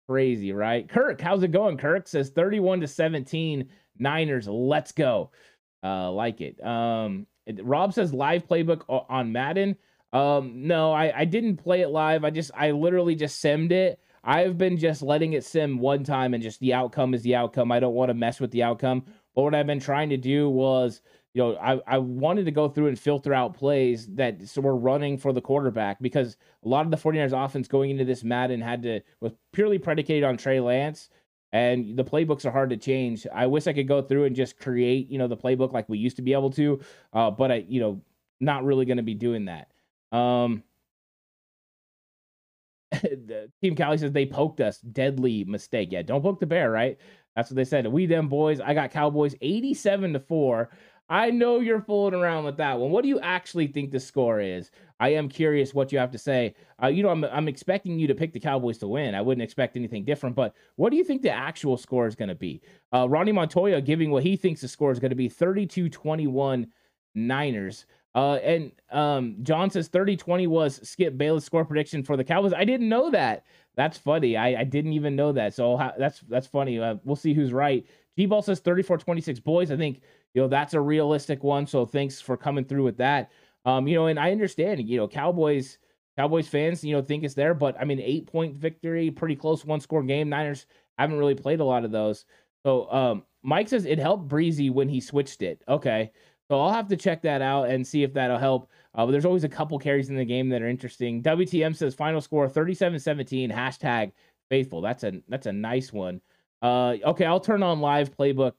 Crazy, 0.09 0.53
right? 0.53 0.89
Kirk, 0.89 1.21
how's 1.21 1.43
it 1.43 1.53
going? 1.53 1.77
Kirk 1.77 2.09
says 2.09 2.31
31 2.31 2.81
to 2.81 2.89
17. 2.89 3.69
Niners, 3.99 4.49
let's 4.49 4.93
go. 4.93 5.31
Uh, 5.83 6.11
like 6.11 6.41
it. 6.41 6.63
Um, 6.65 7.27
Rob 7.63 7.95
says 7.95 8.13
live 8.13 8.47
playbook 8.47 8.83
on 8.89 9.33
Madden. 9.33 9.77
Um, 10.13 10.67
no, 10.67 10.93
I, 10.93 11.21
I 11.21 11.25
didn't 11.25 11.57
play 11.57 11.83
it 11.83 11.89
live. 11.89 12.25
I 12.25 12.31
just 12.31 12.51
I 12.55 12.73
literally 12.73 13.15
just 13.15 13.43
simmed 13.43 13.73
it. 13.73 14.01
I've 14.23 14.59
been 14.59 14.77
just 14.77 15.03
letting 15.03 15.33
it 15.33 15.45
sim 15.45 15.79
one 15.79 16.05
time 16.05 16.35
and 16.35 16.43
just 16.43 16.61
the 16.61 16.75
outcome 16.75 17.15
is 17.15 17.23
the 17.23 17.35
outcome. 17.35 17.73
I 17.73 17.81
don't 17.81 17.95
want 17.95 18.11
to 18.11 18.15
mess 18.15 18.41
with 18.41 18.51
the 18.51 18.63
outcome. 18.63 19.05
But 19.35 19.43
what 19.43 19.55
I've 19.55 19.67
been 19.67 19.81
trying 19.81 20.11
to 20.11 20.17
do 20.17 20.49
was 20.49 21.01
you 21.33 21.43
know, 21.43 21.57
I, 21.57 21.81
I 21.87 21.99
wanted 21.99 22.45
to 22.47 22.51
go 22.51 22.69
through 22.69 22.89
and 22.89 22.99
filter 22.99 23.33
out 23.33 23.55
plays 23.55 24.09
that 24.15 24.49
so 24.49 24.61
were 24.61 24.77
running 24.77 25.17
for 25.17 25.33
the 25.33 25.41
quarterback 25.41 26.03
because 26.03 26.37
a 26.65 26.69
lot 26.69 26.85
of 26.85 26.91
the 26.91 26.97
49ers 26.97 27.45
offense 27.45 27.69
going 27.69 27.91
into 27.91 28.05
this 28.05 28.25
Madden 28.25 28.61
had 28.61 28.83
to 28.83 29.01
was 29.21 29.33
purely 29.53 29.79
predicated 29.79 30.25
on 30.25 30.37
Trey 30.37 30.59
Lance 30.59 31.09
and 31.53 31.97
the 31.97 32.05
playbooks 32.05 32.45
are 32.45 32.51
hard 32.51 32.71
to 32.71 32.77
change. 32.77 33.27
I 33.33 33.47
wish 33.47 33.67
I 33.67 33.73
could 33.73 33.89
go 33.89 34.03
through 34.03 34.25
and 34.25 34.35
just 34.35 34.59
create, 34.59 35.09
you 35.09 35.19
know, 35.19 35.29
the 35.29 35.37
playbook 35.37 35.73
like 35.73 35.89
we 35.89 35.99
used 35.99 36.17
to 36.17 36.23
be 36.23 36.33
able 36.33 36.51
to, 36.51 36.81
uh, 37.13 37.31
but 37.31 37.53
I, 37.53 37.65
you 37.69 37.81
know, 37.81 38.01
not 38.41 38.65
really 38.65 38.85
going 38.85 38.97
to 38.97 39.03
be 39.03 39.15
doing 39.15 39.47
that. 39.47 39.71
Um, 40.17 40.65
Team 43.63 43.77
Cali 43.77 43.99
says 43.99 44.13
they 44.13 44.27
poked 44.27 44.61
us. 44.61 44.79
Deadly 44.79 45.45
mistake. 45.45 45.89
Yeah, 45.93 46.03
don't 46.03 46.23
poke 46.23 46.41
the 46.41 46.47
bear, 46.47 46.71
right? 46.71 46.99
That's 47.37 47.51
what 47.51 47.57
they 47.57 47.65
said. 47.65 47.87
We 47.87 48.07
them 48.07 48.29
boys. 48.29 48.61
I 48.61 48.75
got 48.75 48.91
Cowboys 48.91 49.35
87 49.41 50.15
to 50.15 50.21
4. 50.21 50.71
I 51.09 51.31
know 51.31 51.59
you're 51.59 51.81
fooling 51.81 52.15
around 52.15 52.45
with 52.45 52.57
that 52.59 52.79
one. 52.79 52.93
What 52.93 53.03
do 53.03 53.09
you 53.09 53.19
actually 53.19 53.67
think 53.67 53.91
the 53.91 53.99
score 53.99 54.41
is? 54.41 54.71
I 55.01 55.09
am 55.09 55.29
curious 55.29 55.75
what 55.75 55.91
you 55.91 55.99
have 55.99 56.13
to 56.13 56.19
say. 56.19 56.55
Uh, 56.81 56.87
you 56.87 57.03
know, 57.03 57.09
I'm, 57.09 57.25
I'm 57.25 57.49
expecting 57.49 57.99
you 57.99 58.07
to 58.07 58.15
pick 58.15 58.33
the 58.33 58.39
Cowboys 58.39 58.79
to 58.79 58.89
win. 58.89 59.17
I 59.17 59.21
wouldn't 59.21 59.43
expect 59.43 59.77
anything 59.77 60.05
different, 60.05 60.37
but 60.37 60.55
what 60.77 60.91
do 60.91 60.97
you 60.97 61.03
think 61.03 61.23
the 61.23 61.33
actual 61.33 61.77
score 61.77 62.07
is 62.07 62.15
going 62.15 62.29
to 62.29 62.37
be? 62.37 62.63
Uh, 62.95 63.09
Ronnie 63.09 63.33
Montoya 63.33 63.81
giving 63.81 64.13
what 64.13 64.23
he 64.23 64.37
thinks 64.37 64.61
the 64.61 64.69
score 64.69 64.93
is 64.93 65.01
going 65.01 65.11
to 65.11 65.17
be 65.17 65.29
32 65.29 65.89
21 65.89 66.69
Niners. 67.17 67.87
Uh, 68.15 68.35
and 68.37 68.73
um, 68.91 69.37
John 69.43 69.71
says 69.71 69.89
30 69.89 70.17
20 70.17 70.47
was 70.47 70.81
Skip 70.89 71.17
Bayless 71.17 71.45
score 71.45 71.65
prediction 71.65 72.03
for 72.03 72.17
the 72.17 72.25
Cowboys. 72.25 72.53
I 72.53 72.65
didn't 72.65 72.89
know 72.89 73.11
that. 73.11 73.45
That's 73.77 73.97
funny. 73.97 74.37
I, 74.37 74.61
I 74.61 74.65
didn't 74.65 74.93
even 74.95 75.15
know 75.15 75.33
that. 75.33 75.55
So 75.55 75.79
that's 75.99 76.21
that's 76.29 76.47
funny. 76.47 76.79
Uh, 76.81 76.97
we'll 77.05 77.17
see 77.17 77.35
who's 77.35 77.53
right. 77.53 77.87
G 78.17 78.27
Ball 78.27 78.43
says 78.43 78.61
34 78.61 78.99
26 78.99 79.41
boys. 79.41 79.71
I 79.71 79.77
think 79.77 80.01
you 80.35 80.43
know 80.43 80.49
that's 80.49 80.75
a 80.75 80.81
realistic 80.81 81.45
one. 81.45 81.67
So 81.67 81.87
thanks 81.87 82.21
for 82.21 82.37
coming 82.37 82.65
through 82.65 82.85
with 82.85 82.97
that. 82.99 83.31
Um, 83.65 83.87
you 83.87 83.95
know, 83.95 84.07
and 84.07 84.19
I 84.19 84.33
understand, 84.33 84.89
you 84.89 84.97
know, 84.97 85.07
Cowboys 85.07 85.79
Cowboys 86.17 86.49
fans, 86.49 86.85
you 86.85 86.95
know, 86.95 87.03
think 87.03 87.25
it's 87.25 87.35
there, 87.35 87.55
but 87.55 87.77
I 87.81 87.85
mean, 87.85 88.01
eight 88.01 88.27
point 88.27 88.57
victory, 88.57 89.11
pretty 89.11 89.37
close 89.37 89.65
one 89.65 89.81
score 89.81 90.03
game. 90.03 90.29
Niners 90.29 90.67
haven't 90.99 91.19
really 91.19 91.35
played 91.35 91.61
a 91.61 91.65
lot 91.65 91.85
of 91.85 91.93
those. 91.93 92.25
So 92.65 92.91
um, 92.93 93.23
Mike 93.43 93.69
says 93.69 93.87
it 93.87 93.99
helped 93.99 94.29
Breezy 94.29 94.69
when 94.69 94.89
he 94.89 95.01
switched 95.01 95.43
it. 95.43 95.63
Okay. 95.69 96.13
So 96.51 96.61
I'll 96.61 96.73
have 96.73 96.89
to 96.89 96.97
check 96.97 97.23
that 97.23 97.43
out 97.43 97.71
and 97.71 97.87
see 97.87 98.03
if 98.03 98.13
that'll 98.13 98.37
help. 98.37 98.69
Uh, 98.95 99.07
but 99.07 99.13
there's 99.13 99.25
always 99.25 99.45
a 99.45 99.49
couple 99.49 99.79
carries 99.79 100.11
in 100.11 100.17
the 100.17 100.25
game 100.25 100.49
that 100.49 100.63
are 100.63 100.69
interesting. 100.69 101.23
WTM 101.23 101.77
says 101.77 101.95
final 101.95 102.21
score 102.21 102.49
37-17, 102.49 103.53
hashtag 103.53 104.11
faithful. 104.49 104.81
That's 104.81 105.05
a 105.05 105.23
that's 105.29 105.47
a 105.47 105.53
nice 105.53 105.93
one. 105.93 106.21
Uh, 106.61 106.97
okay, 107.05 107.25
I'll 107.25 107.39
turn 107.39 107.63
on 107.63 107.81
live 107.81 108.17
playbook 108.17 108.55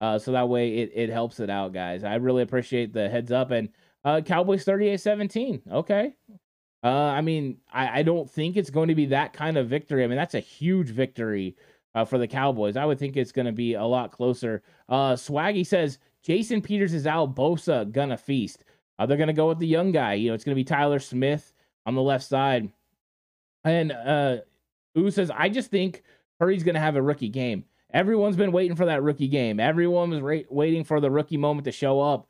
uh, 0.00 0.20
so 0.20 0.30
that 0.32 0.48
way 0.48 0.78
it, 0.78 0.92
it 0.94 1.10
helps 1.10 1.40
it 1.40 1.50
out, 1.50 1.72
guys. 1.72 2.04
I 2.04 2.14
really 2.14 2.42
appreciate 2.42 2.92
the 2.92 3.08
heads 3.08 3.32
up. 3.32 3.50
And 3.50 3.68
uh, 4.04 4.20
Cowboys 4.20 4.62
38 4.62 5.00
17. 5.00 5.62
Okay. 5.70 6.14
Uh, 6.84 6.88
I 6.88 7.20
mean, 7.22 7.58
I, 7.72 8.00
I 8.00 8.02
don't 8.02 8.30
think 8.30 8.56
it's 8.56 8.70
going 8.70 8.88
to 8.88 8.94
be 8.94 9.06
that 9.06 9.32
kind 9.32 9.56
of 9.56 9.68
victory. 9.68 10.04
I 10.04 10.06
mean, 10.06 10.16
that's 10.16 10.34
a 10.34 10.40
huge 10.40 10.90
victory 10.90 11.56
uh, 11.94 12.04
for 12.04 12.18
the 12.18 12.26
Cowboys. 12.26 12.76
I 12.76 12.84
would 12.84 12.98
think 12.98 13.16
it's 13.16 13.32
going 13.32 13.46
to 13.46 13.52
be 13.52 13.74
a 13.74 13.84
lot 13.84 14.12
closer. 14.12 14.62
Uh, 14.88 15.12
Swaggy 15.12 15.66
says 15.66 15.98
Jason 16.22 16.62
Peters 16.62 16.94
is 16.94 17.06
out. 17.06 17.34
Bosa 17.34 17.90
gonna 17.90 18.16
feast. 18.16 18.64
Uh, 18.98 19.06
they're 19.06 19.16
gonna 19.16 19.32
go 19.32 19.48
with 19.48 19.58
the 19.58 19.66
young 19.66 19.92
guy. 19.92 20.14
You 20.14 20.28
know, 20.28 20.34
it's 20.34 20.44
gonna 20.44 20.54
be 20.54 20.64
Tyler 20.64 20.98
Smith 20.98 21.52
on 21.86 21.94
the 21.94 22.02
left 22.02 22.24
side. 22.24 22.70
And 23.64 23.92
uh, 23.92 24.38
Ooh 24.98 25.10
says, 25.10 25.30
I 25.30 25.48
just 25.48 25.70
think 25.70 26.02
Purdy's 26.38 26.62
gonna 26.62 26.80
have 26.80 26.96
a 26.96 27.02
rookie 27.02 27.28
game. 27.28 27.64
Everyone's 27.92 28.36
been 28.36 28.52
waiting 28.52 28.76
for 28.76 28.86
that 28.86 29.02
rookie 29.02 29.28
game. 29.28 29.60
Everyone 29.60 30.10
was 30.10 30.20
ra- 30.20 30.48
waiting 30.48 30.84
for 30.84 31.00
the 31.00 31.10
rookie 31.10 31.36
moment 31.36 31.66
to 31.66 31.72
show 31.72 32.00
up. 32.00 32.28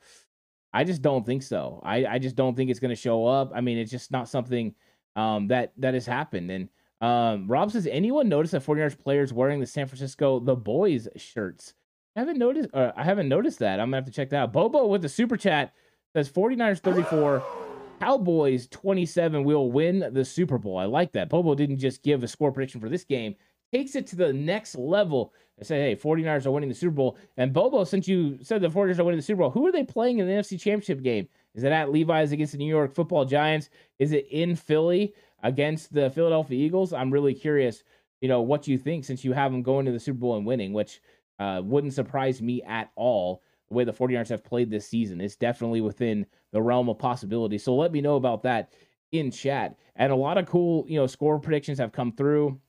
I 0.73 0.85
just 0.85 1.03
don't 1.03 1.25
think 1.25 1.43
so. 1.43 1.81
I, 1.85 2.07
I 2.07 2.19
just 2.19 2.35
don't 2.35 2.57
think 2.57 2.71
it's 2.71 2.81
to 2.81 2.97
show 2.97 3.27
up. 3.27 3.53
I 3.55 3.61
mean, 3.61 3.79
it's 3.79 3.91
just 3.91 4.11
not 4.11 4.29
something 4.29 4.75
um, 5.17 5.49
that 5.49 5.73
that 5.79 5.95
has 5.95 6.07
happened. 6.07 6.51
And 6.51 6.69
um, 7.01 7.47
Rob 7.47 7.71
says, 7.71 7.87
anyone 7.87 8.29
notice 8.29 8.53
that 8.53 8.65
49ers 8.65 8.99
players 8.99 9.33
wearing 9.33 9.61
the 9.61 9.67
San 9.67 9.87
Francisco 9.87 10.41
the 10.41 10.57
boys 10.57 11.09
shirts? 11.17 11.75
I 12.17 12.21
haven't 12.21 12.39
noticed. 12.39 12.71
Uh, 12.75 12.93
I 12.97 13.05
haven't 13.05 13.29
noticed 13.29 13.59
that. 13.61 13.81
I'm 13.81 13.87
gonna 13.87 13.99
have 13.99 14.07
to 14.07 14.13
check 14.13 14.31
that 14.31 14.37
out. 14.37 14.53
Bobo 14.53 14.87
with 14.87 15.03
the 15.03 15.09
super 15.09 15.37
chat 15.37 15.75
says 16.15 16.29
49ers 16.29 16.81
34, 16.81 17.43
Cowboys 18.01 18.67
27 18.69 19.45
will 19.45 19.71
win 19.71 20.11
the 20.13 20.25
Super 20.25 20.59
Bowl. 20.59 20.77
I 20.77 20.85
like 20.85 21.13
that. 21.13 21.29
Bobo 21.29 21.55
didn't 21.55 21.79
just 21.79 22.03
give 22.03 22.23
a 22.23 22.29
score 22.29 22.53
prediction 22.53 22.81
for 22.81 22.89
this 22.89 23.05
game 23.05 23.37
takes 23.73 23.95
it 23.95 24.07
to 24.09 24.17
the 24.17 24.33
next 24.33 24.77
level 24.77 25.33
and 25.59 25.67
say, 25.67 25.81
hey, 25.81 25.97
49ers 25.97 26.47
are 26.47 26.51
winning 26.51 26.69
the 26.69 26.75
Super 26.75 26.95
Bowl. 26.95 27.17
And 27.37 27.53
Bobo, 27.53 27.85
since 27.85 28.07
you 28.07 28.39
said 28.43 28.61
the 28.61 28.69
49ers 28.69 28.99
are 28.99 29.05
winning 29.05 29.19
the 29.19 29.25
Super 29.25 29.41
Bowl, 29.41 29.51
who 29.51 29.67
are 29.67 29.73
they 29.73 29.83
playing 29.83 30.19
in 30.19 30.27
the 30.27 30.33
NFC 30.33 30.61
Championship 30.61 31.03
game? 31.03 31.27
Is 31.55 31.65
it 31.65 31.73
at 31.73 31.91
Levi's 31.91 32.33
against 32.33 32.53
the 32.53 32.59
New 32.59 32.69
York 32.69 32.95
football 32.95 33.25
giants? 33.25 33.71
Is 33.99 34.13
it 34.13 34.27
in 34.31 34.57
Philly 34.57 35.15
against 35.43 35.93
the 35.93 36.11
Philadelphia 36.11 36.59
Eagles? 36.59 36.93
I'm 36.93 37.11
really 37.11 37.35
curious, 37.35 37.83
you 38.21 38.29
know, 38.29 38.43
what 38.43 38.69
you 38.69 38.79
think 38.79 39.05
since 39.05 39.25
you 39.25 39.33
have 39.33 39.53
them 39.53 39.63
going 39.63 39.87
to 39.87 39.93
the 39.93 40.01
Super 40.01 40.19
Bowl 40.19 40.37
and 40.37 40.47
winning, 40.47 40.73
which 40.73 41.01
uh, 41.39 41.63
wouldn't 41.65 41.95
surprise 41.95 42.41
me 42.43 42.63
at 42.63 42.91
all 42.97 43.43
the 43.69 43.75
way 43.75 43.85
the 43.85 43.93
49ers 43.93 44.29
have 44.29 44.45
played 44.45 44.71
this 44.71 44.87
season. 44.87 45.21
It's 45.21 45.37
definitely 45.37 45.81
within 45.81 46.27
the 46.53 46.63
realm 46.63 46.89
of 46.89 46.99
possibility. 46.99 47.59
So 47.59 47.75
let 47.75 47.93
me 47.93 48.01
know 48.01 48.17
about 48.17 48.43
that 48.43 48.73
in 49.13 49.31
chat. 49.31 49.77
And 49.97 50.13
a 50.13 50.17
lot 50.17 50.39
of 50.39 50.47
cool, 50.47 50.85
you 50.89 50.99
know, 50.99 51.07
score 51.07 51.39
predictions 51.39 51.79
have 51.79 51.93
come 51.93 52.13
through. 52.13 52.61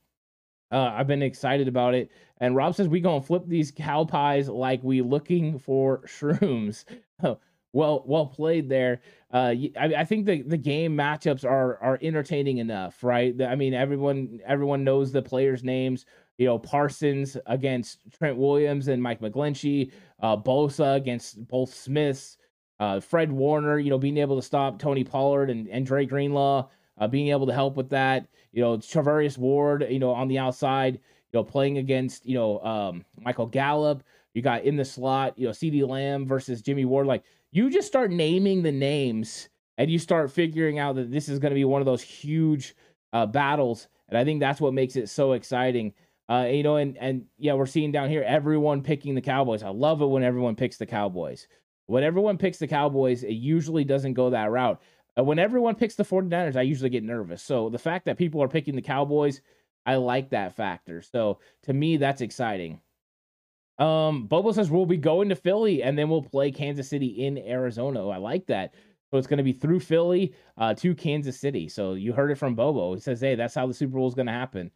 Uh, 0.72 0.92
I've 0.96 1.08
been 1.08 1.22
excited 1.22 1.68
about 1.68 1.94
it. 1.94 2.10
And 2.38 2.56
Rob 2.56 2.76
says 2.76 2.88
we 2.88 3.00
gonna 3.00 3.22
flip 3.22 3.44
these 3.46 3.72
cow 3.72 4.06
pies 4.06 4.50
like 4.50 4.84
we 4.84 5.02
looking 5.02 5.60
for 5.60 6.00
shrooms. 6.08 6.86
well, 7.74 8.04
well 8.06 8.26
played 8.26 8.70
there. 8.70 9.02
Uh, 9.32 9.54
I, 9.80 9.94
I, 9.98 10.06
think 10.06 10.26
the, 10.26 10.42
the 10.42 10.58
game 10.58 10.96
matchups 10.96 11.44
are 11.44 11.78
are 11.78 12.00
entertaining 12.02 12.58
enough, 12.58 13.04
right? 13.04 13.40
I 13.42 13.56
mean, 13.56 13.74
everyone 13.74 14.40
everyone 14.46 14.84
knows 14.84 15.12
the 15.12 15.22
players' 15.22 15.64
names. 15.64 16.06
You 16.38 16.48
know, 16.48 16.58
Parsons 16.58 17.38
against 17.46 18.00
Trent 18.18 18.38
Williams 18.38 18.88
and 18.88 19.02
Mike 19.02 19.22
McGlinchey. 19.22 19.92
Uh, 20.22 20.38
Bosa 20.38 20.96
against 20.96 21.48
both 21.48 21.74
Smiths. 21.74 22.38
Uh, 22.80 23.00
Fred 23.00 23.32
Warner, 23.32 23.80
you 23.80 23.90
know, 23.90 23.98
being 23.98 24.18
able 24.18 24.36
to 24.36 24.42
stop 24.42 24.80
Tony 24.80 25.04
Pollard 25.04 25.50
and, 25.50 25.68
and 25.70 25.86
Dre 25.86 26.06
Greenlaw, 26.06 26.68
uh, 26.98 27.08
being 27.08 27.30
able 27.30 27.46
to 27.46 27.54
help 27.54 27.78
with 27.78 27.90
that. 27.90 28.28
You 28.52 28.62
know, 28.62 28.78
Charvarius 28.78 29.38
Ward, 29.38 29.86
you 29.90 30.00
know, 30.00 30.12
on 30.12 30.28
the 30.28 30.40
outside, 30.40 30.96
you 30.96 31.40
know, 31.40 31.44
playing 31.44 31.78
against, 31.78 32.26
you 32.26 32.36
know, 32.36 32.60
um, 32.60 33.06
Michael 33.22 33.46
Gallup. 33.46 34.04
You 34.34 34.42
got 34.42 34.64
in 34.64 34.76
the 34.76 34.86
slot, 34.86 35.38
you 35.38 35.46
know, 35.46 35.52
CeeDee 35.52 35.88
Lamb 35.88 36.28
versus 36.28 36.62
Jimmy 36.62 36.86
Ward. 36.86 37.06
Like, 37.06 37.24
you 37.52 37.70
just 37.70 37.88
start 37.88 38.12
naming 38.12 38.64
the 38.64 38.72
names 38.72 39.50
and 39.78 39.90
you 39.90 40.00
start 40.00 40.32
figuring 40.32 40.80
out 40.80 40.96
that 40.96 41.12
this 41.12 41.30
is 41.30 41.40
going 41.40 41.52
to 41.52 41.56
be 41.56 41.66
one 41.66 41.82
of 41.82 41.86
those 41.86 42.02
huge 42.02 42.76
uh, 43.14 43.28
battles. 43.28 43.88
And 44.10 44.18
I 44.18 44.24
think 44.24 44.40
that's 44.40 44.60
what 44.60 44.74
makes 44.74 44.96
it 44.96 45.10
so 45.10 45.34
exciting. 45.34 45.94
Uh, 46.30 46.48
you 46.50 46.64
know, 46.64 46.78
and 46.78 46.98
and 46.98 47.26
yeah, 47.38 47.54
we're 47.54 47.66
seeing 47.66 47.92
down 47.92 48.10
here 48.10 48.24
everyone 48.26 48.82
picking 48.82 49.16
the 49.16 49.22
Cowboys. 49.22 49.64
I 49.64 49.70
love 49.70 50.02
it 50.02 50.06
when 50.08 50.24
everyone 50.24 50.56
picks 50.56 50.78
the 50.78 50.86
Cowboys. 50.86 51.48
When 51.88 52.04
everyone 52.04 52.38
picks 52.38 52.60
the 52.60 52.68
Cowboys, 52.68 53.24
it 53.24 53.34
usually 53.34 53.84
doesn't 53.84 54.14
go 54.14 54.30
that 54.30 54.52
route. 54.52 54.82
Uh, 55.18 55.24
when 55.24 55.38
everyone 55.38 55.76
picks 55.76 55.96
the 55.96 56.06
49ers, 56.06 56.56
I 56.56 56.62
usually 56.62 56.90
get 56.90 57.04
nervous. 57.04 57.44
So 57.44 57.70
the 57.70 57.78
fact 57.78 58.06
that 58.06 58.18
people 58.18 58.42
are 58.42 58.48
picking 58.48 58.76
the 58.76 58.82
Cowboys, 58.82 59.42
I 59.86 59.96
like 59.96 60.30
that 60.30 60.56
factor. 60.56 61.02
So 61.02 61.40
to 61.64 61.74
me, 61.74 61.98
that's 61.98 62.22
exciting. 62.22 62.80
Um, 63.80 64.28
Bobo 64.28 64.52
says 64.52 64.70
we'll 64.72 64.86
be 64.86 64.98
going 64.98 65.30
to 65.30 65.36
Philly 65.36 65.84
and 65.84 65.98
then 65.98 66.10
we'll 66.10 66.22
play 66.22 66.52
Kansas 66.52 66.88
City 66.88 67.26
in 67.26 67.38
Arizona. 67.38 68.08
I 68.08 68.18
like 68.18 68.46
that. 68.48 68.76
So 69.12 69.18
it's 69.18 69.28
going 69.28 69.38
to 69.38 69.44
be 69.44 69.54
through 69.54 69.80
Philly 69.80 70.34
uh, 70.58 70.74
to 70.76 70.96
Kansas 70.96 71.40
City. 71.40 71.68
So 71.68 71.94
you 71.94 72.14
heard 72.14 72.32
it 72.32 72.38
from 72.38 72.56
Bobo. 72.56 72.94
He 72.94 73.02
says, 73.02 73.22
hey, 73.22 73.36
that's 73.36 73.54
how 73.54 73.68
the 73.68 73.74
Super 73.74 73.98
Bowl 73.98 74.08
is 74.08 74.16
going 74.16 74.28
to 74.28 74.32
happen. 74.32 74.72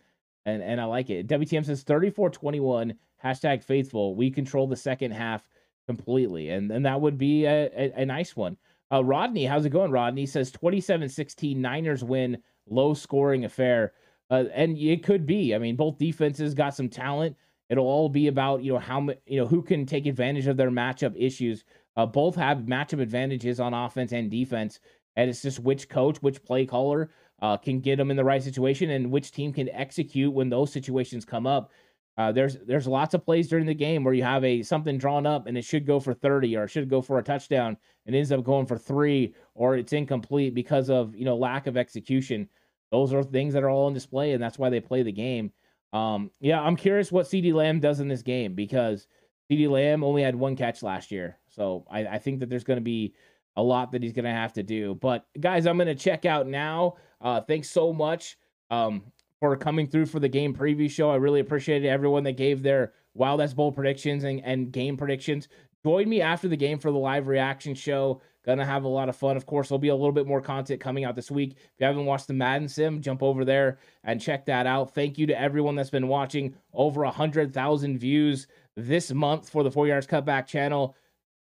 And, 0.47 0.63
and 0.63 0.79
I 0.79 0.85
like 0.85 1.09
it. 1.09 1.27
WTM 1.27 1.65
says 1.65 1.83
34 1.83 2.29
21, 2.29 2.93
hashtag 3.23 3.63
faithful. 3.63 4.15
We 4.15 4.31
control 4.31 4.65
the 4.65 4.77
second 4.77 5.11
half 5.11 5.47
completely. 5.87 6.49
And, 6.49 6.71
and 6.71 6.85
that 6.85 7.01
would 7.01 7.17
be 7.17 7.45
a, 7.45 7.69
a, 7.75 8.01
a 8.01 8.05
nice 8.05 8.33
one. 8.33 8.55
Uh, 8.89 9.03
Rodney, 9.03 9.43
how's 9.43 9.65
it 9.65 9.71
going, 9.71 9.91
Rodney? 9.91 10.25
Says 10.25 10.49
27 10.51 11.09
16, 11.09 11.61
Niners 11.61 12.01
win, 12.01 12.37
low 12.69 12.93
scoring 12.93 13.43
affair. 13.43 13.91
Uh, 14.29 14.45
and 14.53 14.77
it 14.77 15.03
could 15.03 15.25
be. 15.25 15.53
I 15.53 15.57
mean, 15.57 15.75
both 15.75 15.97
defenses 15.97 16.53
got 16.53 16.73
some 16.73 16.87
talent. 16.87 17.35
It'll 17.69 17.85
all 17.85 18.07
be 18.07 18.27
about 18.27 18.63
you 18.63 18.71
know 18.71 18.79
how 18.79 19.09
you 19.25 19.41
know 19.41 19.47
who 19.47 19.61
can 19.61 19.85
take 19.85 20.05
advantage 20.05 20.47
of 20.47 20.55
their 20.55 20.71
matchup 20.71 21.13
issues. 21.17 21.65
Uh, 21.97 22.05
both 22.05 22.35
have 22.35 22.59
matchup 22.59 23.01
advantages 23.01 23.59
on 23.59 23.73
offense 23.73 24.13
and 24.13 24.31
defense, 24.31 24.79
and 25.17 25.29
it's 25.29 25.41
just 25.41 25.59
which 25.59 25.89
coach, 25.89 26.21
which 26.21 26.41
play 26.43 26.65
caller 26.65 27.09
uh, 27.41 27.57
can 27.57 27.79
get 27.79 27.97
them 27.97 28.11
in 28.11 28.17
the 28.17 28.23
right 28.23 28.41
situation, 28.41 28.89
and 28.89 29.11
which 29.11 29.31
team 29.31 29.53
can 29.53 29.69
execute 29.69 30.33
when 30.33 30.49
those 30.49 30.71
situations 30.71 31.25
come 31.25 31.45
up. 31.45 31.71
Uh, 32.17 32.31
there's 32.31 32.57
there's 32.65 32.87
lots 32.87 33.13
of 33.13 33.23
plays 33.23 33.47
during 33.47 33.65
the 33.65 33.75
game 33.75 34.03
where 34.03 34.13
you 34.13 34.23
have 34.23 34.43
a 34.43 34.63
something 34.63 34.97
drawn 34.97 35.27
up 35.27 35.45
and 35.45 35.55
it 35.55 35.63
should 35.63 35.85
go 35.85 35.99
for 35.99 36.15
30 36.15 36.57
or 36.57 36.63
it 36.63 36.69
should 36.69 36.89
go 36.89 36.99
for 36.99 37.19
a 37.19 37.23
touchdown 37.23 37.77
and 38.07 38.15
ends 38.15 38.31
up 38.31 38.43
going 38.43 38.65
for 38.65 38.77
three 38.77 39.35
or 39.53 39.75
it's 39.77 39.93
incomplete 39.93 40.55
because 40.55 40.89
of 40.89 41.15
you 41.15 41.25
know 41.25 41.35
lack 41.35 41.67
of 41.67 41.77
execution. 41.77 42.49
Those 42.89 43.13
are 43.13 43.23
things 43.23 43.53
that 43.53 43.63
are 43.63 43.69
all 43.69 43.85
on 43.85 43.93
display 43.93 44.31
and 44.31 44.41
that's 44.41 44.57
why 44.57 44.71
they 44.71 44.79
play 44.79 45.03
the 45.03 45.11
game. 45.11 45.51
Um, 45.93 46.31
yeah, 46.39 46.59
I'm 46.59 46.75
curious 46.75 47.11
what 47.11 47.27
CeeDee 47.27 47.53
Lamb 47.53 47.79
does 47.79 47.99
in 47.99 48.07
this 48.07 48.23
game 48.23 48.55
because 48.55 49.05
CeeDee 49.51 49.69
Lamb 49.69 50.03
only 50.03 50.23
had 50.23 50.35
one 50.35 50.55
catch 50.55 50.81
last 50.81 51.11
year, 51.11 51.37
so 51.47 51.85
I, 51.89 51.99
I 52.07 52.17
think 52.17 52.39
that 52.39 52.49
there's 52.49 52.63
going 52.63 52.77
to 52.77 52.81
be 52.81 53.13
a 53.57 53.61
lot 53.61 53.91
that 53.91 54.01
he's 54.01 54.13
going 54.13 54.25
to 54.25 54.31
have 54.31 54.53
to 54.53 54.63
do. 54.63 54.95
But 54.95 55.25
guys, 55.39 55.65
I'm 55.65 55.77
going 55.77 55.87
to 55.87 55.95
check 55.95 56.25
out 56.25 56.47
now. 56.47 56.95
Uh, 57.19 57.41
thanks 57.41 57.69
so 57.69 57.91
much. 57.91 58.37
Um, 58.69 59.03
for 59.39 59.55
coming 59.55 59.87
through 59.87 60.07
for 60.07 60.19
the 60.19 60.29
game 60.29 60.53
preview 60.53 60.89
show. 60.89 61.11
I 61.11 61.15
really 61.15 61.39
appreciated 61.39 61.87
everyone 61.87 62.23
that 62.23 62.37
gave 62.37 62.63
their 62.63 62.93
Wild 63.13 63.39
That's 63.39 63.53
Bowl 63.53 63.71
predictions 63.71 64.23
and, 64.23 64.43
and 64.43 64.71
game 64.71 64.97
predictions. 64.97 65.47
Join 65.85 66.09
me 66.09 66.21
after 66.21 66.47
the 66.47 66.57
game 66.57 66.79
for 66.79 66.91
the 66.91 66.97
live 66.97 67.27
reaction 67.27 67.73
show. 67.73 68.21
Gonna 68.45 68.65
have 68.65 68.83
a 68.83 68.89
lot 68.89 69.09
of 69.09 69.15
fun. 69.15 69.37
Of 69.37 69.45
course, 69.45 69.69
there'll 69.69 69.79
be 69.79 69.89
a 69.89 69.95
little 69.95 70.11
bit 70.11 70.25
more 70.25 70.41
content 70.41 70.79
coming 70.79 71.03
out 71.03 71.15
this 71.15 71.29
week. 71.29 71.53
If 71.57 71.79
you 71.79 71.85
haven't 71.85 72.05
watched 72.05 72.27
the 72.27 72.33
Madden 72.33 72.67
Sim, 72.67 73.01
jump 73.01 73.21
over 73.21 73.43
there 73.43 73.77
and 74.03 74.21
check 74.21 74.45
that 74.45 74.65
out. 74.65 74.93
Thank 74.93 75.17
you 75.17 75.27
to 75.27 75.39
everyone 75.39 75.75
that's 75.75 75.89
been 75.89 76.07
watching. 76.07 76.55
Over 76.73 77.03
a 77.03 77.11
hundred 77.11 77.53
thousand 77.53 77.99
views 77.99 78.47
this 78.75 79.11
month 79.11 79.49
for 79.49 79.63
the 79.63 79.71
49ers 79.71 80.07
Cutback 80.07 80.47
channel. 80.47 80.95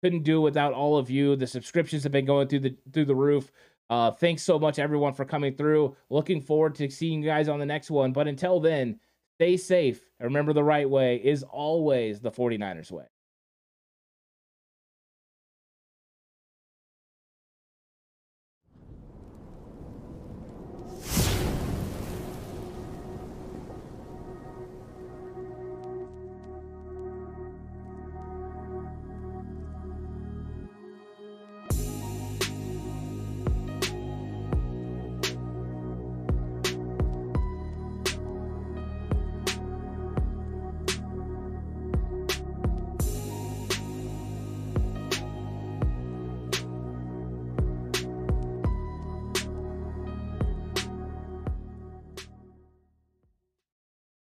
Couldn't 0.06 0.22
do 0.22 0.40
without 0.40 0.72
all 0.72 0.98
of 0.98 1.10
you. 1.10 1.36
The 1.36 1.48
subscriptions 1.48 2.04
have 2.04 2.12
been 2.12 2.26
going 2.26 2.48
through 2.48 2.60
the 2.60 2.76
through 2.94 3.06
the 3.06 3.16
roof. 3.16 3.52
Uh, 3.90 4.12
thanks 4.12 4.44
so 4.44 4.60
much, 4.60 4.78
everyone, 4.78 5.16
for 5.16 5.26
coming 5.26 5.56
through. 5.56 5.98
Looking 6.12 6.42
forward 6.42 6.76
to 6.76 6.92
seeing 6.92 7.24
you 7.24 7.28
guys 7.28 7.50
on 7.50 7.58
the 7.58 7.66
next 7.66 7.90
one. 7.90 8.14
But 8.14 8.28
until 8.28 8.60
then, 8.60 9.00
stay 9.40 9.58
safe. 9.58 10.06
And 10.20 10.28
remember, 10.28 10.54
the 10.54 10.64
right 10.64 10.88
way 10.88 11.16
is 11.16 11.42
always 11.42 12.20
the 12.20 12.30
49ers 12.30 12.92
way. 12.92 13.06